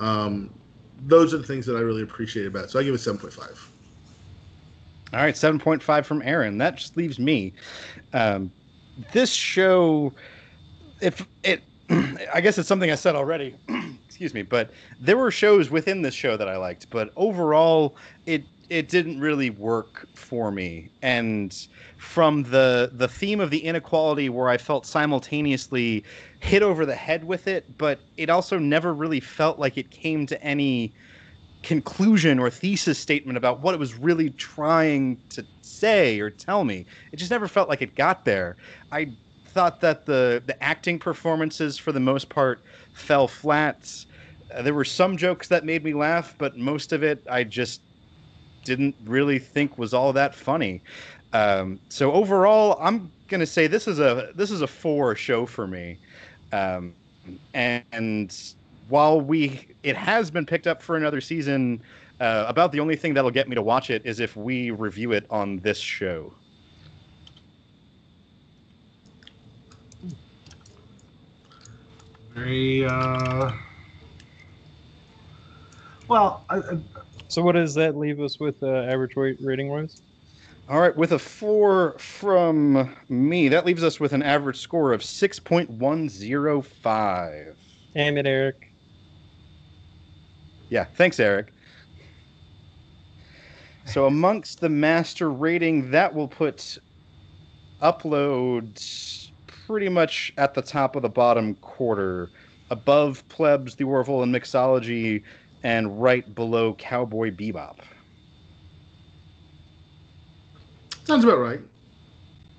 Um, 0.00 0.52
those 1.06 1.32
are 1.32 1.38
the 1.38 1.46
things 1.46 1.64
that 1.64 1.76
I 1.76 1.80
really 1.80 2.02
appreciate 2.02 2.44
about 2.44 2.64
it. 2.64 2.70
So 2.70 2.78
I 2.78 2.82
give 2.82 2.94
it 2.94 2.98
seven 2.98 3.18
point 3.18 3.32
five. 3.32 3.70
All 5.14 5.20
right, 5.20 5.34
seven 5.34 5.58
point 5.58 5.82
five 5.82 6.06
from 6.06 6.20
Aaron. 6.20 6.58
That 6.58 6.76
just 6.76 6.98
leaves 6.98 7.18
me. 7.18 7.54
Um, 8.12 8.52
this 9.14 9.32
show, 9.32 10.12
if 11.00 11.26
it, 11.42 11.62
I 12.34 12.42
guess 12.42 12.58
it's 12.58 12.68
something 12.68 12.90
I 12.90 12.96
said 12.96 13.14
already. 13.16 13.56
excuse 14.20 14.34
me, 14.34 14.42
but 14.42 14.70
there 15.00 15.16
were 15.16 15.30
shows 15.30 15.70
within 15.70 16.02
this 16.02 16.12
show 16.12 16.36
that 16.36 16.46
I 16.46 16.58
liked, 16.58 16.90
but 16.90 17.10
overall, 17.16 17.96
it 18.26 18.44
it 18.68 18.86
didn't 18.90 19.18
really 19.18 19.48
work 19.48 20.06
for 20.14 20.52
me. 20.52 20.90
And 21.00 21.56
from 21.96 22.42
the 22.42 22.90
the 22.92 23.08
theme 23.08 23.40
of 23.40 23.48
the 23.48 23.64
inequality, 23.64 24.28
where 24.28 24.50
I 24.50 24.58
felt 24.58 24.84
simultaneously 24.84 26.04
hit 26.40 26.62
over 26.62 26.84
the 26.84 26.94
head 26.94 27.24
with 27.24 27.48
it, 27.48 27.78
but 27.78 28.02
it 28.18 28.28
also 28.28 28.58
never 28.58 28.92
really 28.92 29.20
felt 29.20 29.58
like 29.58 29.78
it 29.78 29.90
came 29.90 30.26
to 30.26 30.42
any 30.44 30.92
conclusion 31.62 32.38
or 32.38 32.50
thesis 32.50 32.98
statement 32.98 33.38
about 33.38 33.60
what 33.60 33.74
it 33.74 33.78
was 33.80 33.94
really 33.94 34.28
trying 34.32 35.18
to 35.30 35.46
say 35.62 36.20
or 36.20 36.28
tell 36.28 36.64
me. 36.64 36.84
It 37.10 37.16
just 37.16 37.30
never 37.30 37.48
felt 37.48 37.70
like 37.70 37.80
it 37.80 37.94
got 37.94 38.26
there. 38.26 38.58
I 38.92 39.14
thought 39.50 39.80
that 39.80 40.06
the 40.06 40.42
the 40.44 40.62
acting 40.62 40.98
performances 40.98 41.78
for 41.78 41.92
the 41.92 42.00
most 42.00 42.28
part 42.28 42.62
fell 42.92 43.28
flat. 43.28 44.04
Uh, 44.52 44.62
there 44.62 44.74
were 44.74 44.84
some 44.84 45.16
jokes 45.16 45.48
that 45.48 45.64
made 45.64 45.84
me 45.84 45.94
laugh, 45.94 46.34
but 46.38 46.56
most 46.56 46.92
of 46.92 47.02
it 47.02 47.22
I 47.30 47.44
just 47.44 47.82
didn't 48.64 48.94
really 49.04 49.38
think 49.38 49.78
was 49.78 49.94
all 49.94 50.12
that 50.12 50.34
funny. 50.34 50.82
Um, 51.32 51.78
so 51.88 52.12
overall, 52.12 52.76
I'm 52.80 53.10
gonna 53.28 53.46
say 53.46 53.66
this 53.66 53.86
is 53.86 54.00
a 54.00 54.32
this 54.34 54.50
is 54.50 54.62
a 54.62 54.66
four 54.66 55.14
show 55.14 55.46
for 55.46 55.66
me. 55.66 55.98
Um, 56.52 56.94
and, 57.54 57.84
and 57.92 58.54
while 58.88 59.20
we 59.20 59.68
it 59.82 59.96
has 59.96 60.30
been 60.30 60.46
picked 60.46 60.66
up 60.66 60.82
for 60.82 60.96
another 60.96 61.20
season, 61.20 61.82
uh, 62.20 62.44
about 62.48 62.72
the 62.72 62.80
only 62.80 62.96
thing 62.96 63.14
that'll 63.14 63.30
get 63.30 63.48
me 63.48 63.54
to 63.54 63.62
watch 63.62 63.90
it 63.90 64.04
is 64.04 64.20
if 64.20 64.36
we 64.36 64.70
review 64.70 65.12
it 65.12 65.26
on 65.30 65.58
this 65.60 65.78
show. 65.78 66.34
Very 72.34 72.84
uh. 72.84 73.52
Well, 76.10 76.44
I, 76.50 76.56
I- 76.56 76.62
So 77.28 77.40
what 77.40 77.52
does 77.52 77.74
that 77.74 77.96
leave 77.96 78.20
us 78.20 78.40
with 78.40 78.60
uh, 78.62 78.66
average 78.66 79.14
weight 79.14 79.36
rating 79.40 79.68
wise? 79.68 80.02
All 80.68 80.80
right, 80.80 80.94
with 80.96 81.12
a 81.12 81.18
four 81.18 81.96
from 81.98 82.94
me, 83.08 83.48
that 83.48 83.64
leaves 83.64 83.84
us 83.84 84.00
with 84.00 84.12
an 84.12 84.22
average 84.22 84.58
score 84.58 84.92
of 84.92 85.02
six 85.04 85.38
point 85.38 85.70
one 85.70 86.08
zero 86.08 86.60
five. 86.62 87.56
Damn 87.94 88.18
it, 88.18 88.26
Eric. 88.26 88.56
Yeah, 90.68 90.84
thanks, 90.84 91.18
Eric. 91.20 91.52
So 93.86 94.06
amongst 94.06 94.60
the 94.60 94.68
master 94.68 95.30
rating, 95.30 95.90
that 95.92 96.14
will 96.14 96.28
put 96.28 96.76
uploads 97.82 99.30
pretty 99.46 99.88
much 99.88 100.32
at 100.36 100.54
the 100.54 100.62
top 100.62 100.94
of 100.96 101.02
the 101.02 101.08
bottom 101.08 101.54
quarter, 101.56 102.30
above 102.70 103.28
plebs, 103.28 103.74
the 103.74 103.84
Orville 103.84 104.22
and 104.22 104.32
mixology, 104.34 105.22
and 105.62 106.00
right 106.00 106.34
below 106.34 106.74
Cowboy 106.74 107.30
Bebop. 107.30 107.78
Sounds 111.04 111.24
about 111.24 111.38
right. 111.38 111.60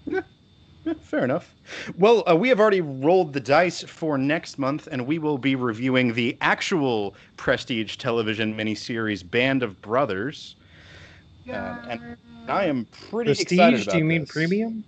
Yeah, 0.06 0.94
fair 1.00 1.24
enough. 1.24 1.56
Well, 1.98 2.24
uh, 2.30 2.36
we 2.36 2.50
have 2.50 2.60
already 2.60 2.82
rolled 2.82 3.34
the 3.34 3.40
dice 3.40 3.82
for 3.84 4.18
next 4.18 4.58
month, 4.58 4.88
and 4.92 5.06
we 5.06 5.20
will 5.20 5.38
be 5.38 5.56
reviewing 5.56 6.14
the 6.14 6.36
actual 6.42 7.16
prestige 7.38 7.98
television 7.98 8.56
miniseries 8.58 9.30
Band 9.30 9.62
of 9.64 9.80
Brothers. 9.82 10.56
Uh, 11.48 11.54
and 11.88 12.18
I 12.48 12.66
am 12.66 12.86
pretty 13.10 13.32
excited 13.32 13.58
Prestige? 13.58 13.84
about 13.88 13.92
Do 13.94 13.98
you 14.00 14.06
mean 14.06 14.22
this. 14.22 14.32
premium? 14.32 14.84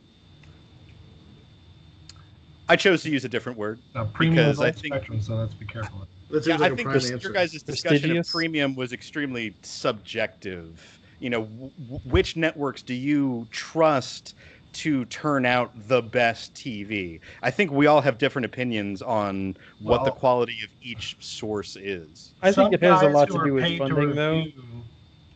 I 2.70 2.76
chose 2.76 3.04
to 3.04 3.10
use 3.10 3.24
a 3.26 3.30
different 3.30 3.58
word. 3.58 3.80
No, 3.94 4.06
premium 4.06 4.36
Because 4.46 4.56
is 4.58 4.62
I 4.62 4.72
think- 4.72 4.94
spectrum, 4.96 5.22
so 5.22 5.36
let's 5.36 5.54
be 5.54 5.66
careful. 5.66 6.08
That 6.34 6.48
Yeah, 6.48 6.54
seems 6.56 6.62
like 6.62 6.72
I 6.72 6.74
a 6.74 6.76
think 6.76 6.86
prime 6.88 6.96
this, 6.96 7.12
answer. 7.12 7.28
your 7.28 7.34
guys' 7.34 7.62
discussion 7.62 8.18
of 8.18 8.28
premium 8.28 8.76
was 8.76 8.92
extremely 8.92 9.56
subjective. 9.62 11.00
You 11.20 11.30
know, 11.30 11.44
w- 11.44 11.72
w- 11.84 12.02
which 12.06 12.36
networks 12.36 12.82
do 12.82 12.96
you 12.96 13.48
trust 13.52 14.34
to 14.74 15.06
turn 15.06 15.46
out 15.46 15.72
the 15.88 16.02
best 16.02 16.56
TV? 16.56 17.20
I 17.44 17.52
think 17.52 17.72
we 17.72 17.86
all 17.86 18.02
have 18.02 18.18
different 18.18 18.48
opinions 18.48 19.04
on 19.04 19.56
what 19.80 20.06
the 20.06 20.12
quality 20.12 20.58
of 20.64 20.70
each 20.82 21.18
source 21.20 21.76
is. 21.76 22.34
I 22.42 22.52
think 22.52 22.74
it 22.74 22.82
has 22.82 23.04
a 23.04 23.10
lot 23.10 23.28
who 23.28 23.36
to 23.36 23.40
are 23.42 23.46
do 23.46 23.54
with 23.54 23.64
paid 23.66 23.78
to 23.78 23.88
funding, 23.90 24.16
though. 24.16 24.38
review 24.38 24.54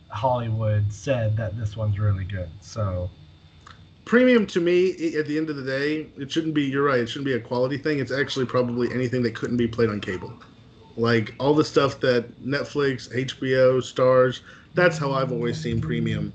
Hollywood 0.08 0.92
said 0.92 1.36
that 1.36 1.56
this 1.56 1.76
one's 1.76 2.00
really 2.00 2.24
good. 2.24 2.48
So 2.60 3.08
premium 4.04 4.46
to 4.48 4.60
me 4.60 5.14
at 5.16 5.26
the 5.26 5.36
end 5.38 5.48
of 5.48 5.54
the 5.54 5.62
day 5.62 6.08
it 6.16 6.32
shouldn't 6.32 6.54
be 6.54 6.64
you're 6.64 6.82
right 6.82 7.00
it 7.00 7.06
shouldn't 7.06 7.26
be 7.26 7.34
a 7.34 7.38
quality 7.40 7.76
thing 7.76 7.98
it's 7.98 8.10
actually 8.10 8.46
probably 8.46 8.90
anything 8.90 9.22
that 9.22 9.34
couldn't 9.34 9.58
be 9.58 9.68
played 9.68 9.90
on 9.90 10.00
cable 10.00 10.32
like 10.98 11.34
all 11.38 11.54
the 11.54 11.64
stuff 11.64 12.00
that 12.00 12.28
netflix 12.44 13.08
hbo 13.14 13.78
starz 13.78 14.40
that's 14.74 14.98
how 14.98 15.12
i've 15.12 15.32
always 15.32 15.58
seen 15.60 15.80
premium 15.80 16.32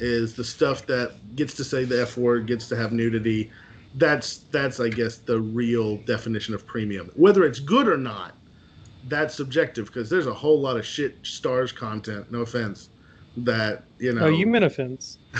is 0.00 0.34
the 0.34 0.44
stuff 0.44 0.86
that 0.86 1.12
gets 1.36 1.54
to 1.54 1.62
say 1.62 1.84
the 1.84 2.02
f 2.02 2.16
word 2.16 2.46
gets 2.46 2.68
to 2.68 2.76
have 2.76 2.90
nudity 2.92 3.50
that's 3.94 4.38
that's 4.50 4.80
i 4.80 4.88
guess 4.88 5.18
the 5.18 5.38
real 5.40 5.98
definition 5.98 6.54
of 6.54 6.66
premium 6.66 7.10
whether 7.14 7.44
it's 7.44 7.60
good 7.60 7.86
or 7.86 7.98
not 7.98 8.34
that's 9.04 9.34
subjective 9.34 9.86
because 9.86 10.10
there's 10.10 10.26
a 10.26 10.34
whole 10.34 10.60
lot 10.60 10.76
of 10.76 10.84
shit 10.84 11.22
Starz 11.22 11.74
content 11.74 12.30
no 12.32 12.40
offense 12.40 12.88
that 13.44 13.84
you 13.98 14.12
know 14.12 14.26
Oh, 14.26 14.28
you 14.28 14.46
meant 14.46 14.64
offense. 14.64 15.18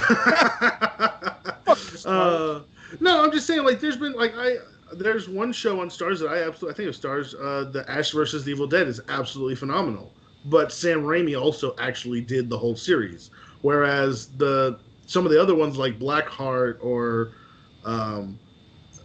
uh, 2.06 2.60
no, 3.00 3.24
I'm 3.24 3.32
just 3.32 3.46
saying, 3.46 3.64
like, 3.64 3.80
there's 3.80 3.96
been 3.96 4.12
like 4.12 4.34
I 4.36 4.56
there's 4.92 5.28
one 5.28 5.52
show 5.52 5.80
on 5.80 5.88
Starz 5.88 6.20
that 6.20 6.28
I 6.28 6.42
absolutely 6.46 6.74
I 6.74 6.76
think 6.76 6.88
of 6.96 7.00
Starz, 7.00 7.34
uh, 7.34 7.70
the 7.70 7.88
Ash 7.90 8.10
versus 8.12 8.44
the 8.44 8.50
Evil 8.50 8.66
Dead 8.66 8.88
is 8.88 9.00
absolutely 9.08 9.54
phenomenal. 9.54 10.12
But 10.44 10.72
Sam 10.72 11.02
Raimi 11.02 11.40
also 11.40 11.74
actually 11.78 12.20
did 12.20 12.48
the 12.48 12.58
whole 12.58 12.76
series, 12.76 13.30
whereas 13.62 14.28
the 14.36 14.78
some 15.06 15.24
of 15.26 15.32
the 15.32 15.40
other 15.40 15.54
ones 15.54 15.76
like 15.76 15.98
Blackheart 15.98 16.78
or 16.82 17.32
um, 17.84 18.38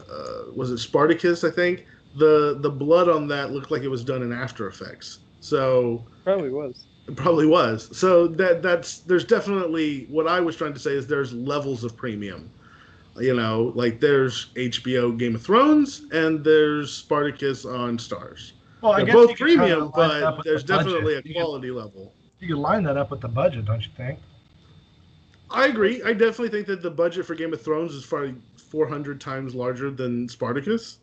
uh, 0.10 0.52
was 0.56 0.72
it 0.72 0.78
Spartacus? 0.78 1.44
I 1.44 1.52
think 1.52 1.86
the 2.16 2.58
the 2.60 2.70
blood 2.70 3.10
on 3.10 3.28
that 3.30 3.52
looked 3.52 3.72
like 3.72 3.82
it 3.82 3.88
was 3.88 4.04
done 4.04 4.22
in 4.22 4.32
After 4.32 4.68
Effects. 4.68 5.20
So 5.40 6.06
Probably 6.24 6.50
was. 6.50 6.86
it 7.08 7.16
probably 7.16 7.48
was. 7.48 7.96
So 7.98 8.28
that 8.28 8.62
that's 8.62 9.00
there's 9.00 9.26
definitely 9.26 10.06
what 10.10 10.28
I 10.28 10.40
was 10.40 10.56
trying 10.56 10.74
to 10.74 10.80
say 10.80 10.92
is 10.92 11.08
there's 11.08 11.34
levels 11.34 11.84
of 11.84 11.96
premium. 11.98 12.50
You 13.18 13.36
know, 13.36 13.72
like 13.76 13.99
there's 13.99 14.47
HBO 14.55 15.11
Game 15.18 15.36
of 15.36 15.41
Thrones 15.43 16.05
and 16.11 16.43
there's 16.43 16.91
Spartacus 16.91 17.64
on 17.66 17.97
Starz. 17.97 18.53
well, 18.82 18.93
I 18.93 18.97
They're 18.97 19.05
guess 19.07 19.14
both 19.14 19.30
you 19.32 19.36
could 19.36 19.47
kinda 19.47 19.64
premium, 19.68 19.91
line 19.91 20.18
it 20.18 20.24
up 20.24 20.38
but 20.38 20.45
there's 20.45 20.64
the 20.64 20.74
budget. 20.74 20.86
definitely 20.86 21.16
a 21.16 21.22
You 21.24 21.34
quality 21.36 21.72
level. 21.72 22.11
You 22.39 22.47
can 22.47 22.57
line 22.57 22.84
that 22.84 22.97
up 22.97 23.11
with 23.11 23.22
the 23.22 23.28
budget, 23.28 23.66
don't 23.66 23.82
you 23.84 23.91
think? 23.95 24.20
I 25.51 25.68
agree. 25.68 26.01
I 26.03 26.14
definitely 26.14 26.49
think 26.49 26.66
that 26.68 26.82
the 26.82 26.89
budget 26.89 27.26
for 27.26 27.36
Game 27.36 27.53
of 27.53 27.61
Thrones 27.61 27.93
is 27.93 28.05
probably 28.05 28.36
400 28.57 29.22
times 29.22 29.53
larger 29.53 29.91
than 29.91 30.28
Spartacus. 30.28 30.97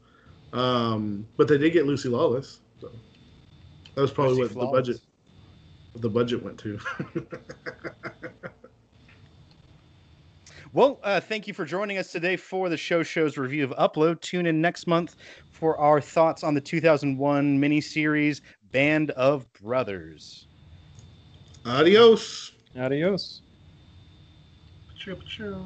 Um, 0.53 1.27
but 1.37 1.47
they 1.47 1.59
did 1.59 1.73
get 1.73 1.87
Lucy 1.87 2.09
Lawless. 2.09 2.61
So 2.81 2.91
that 3.95 4.01
was 4.01 4.11
probably 4.11 4.43
Lucy 4.43 4.55
what 4.55 4.67
the 4.67 4.67
budget 4.67 5.01
what 5.93 6.03
the 6.03 6.09
budget 6.09 6.43
went 6.43 6.59
to. 6.59 6.79
Well, 10.73 11.01
uh, 11.03 11.19
thank 11.19 11.49
you 11.49 11.55
for 11.55 11.65
joining 11.65 11.99
us 11.99 12.13
today 12.13 12.37
for 12.37 12.69
the 12.69 12.77
show 12.77 13.03
show's 13.03 13.37
review 13.37 13.65
of 13.65 13.71
Upload. 13.73 14.21
Tune 14.21 14.47
in 14.47 14.61
next 14.61 14.87
month 14.87 15.17
for 15.51 15.77
our 15.79 16.01
thoughts 16.01 16.45
on 16.45 16.55
the 16.55 16.61
2001 16.61 17.61
miniseries 17.61 18.41
Band 18.71 19.11
of 19.13 19.53
Brothers. 19.55 20.47
Adios. 21.67 22.53
Adios. 22.79 23.43
Choo, 24.97 25.17
choo. 25.27 25.59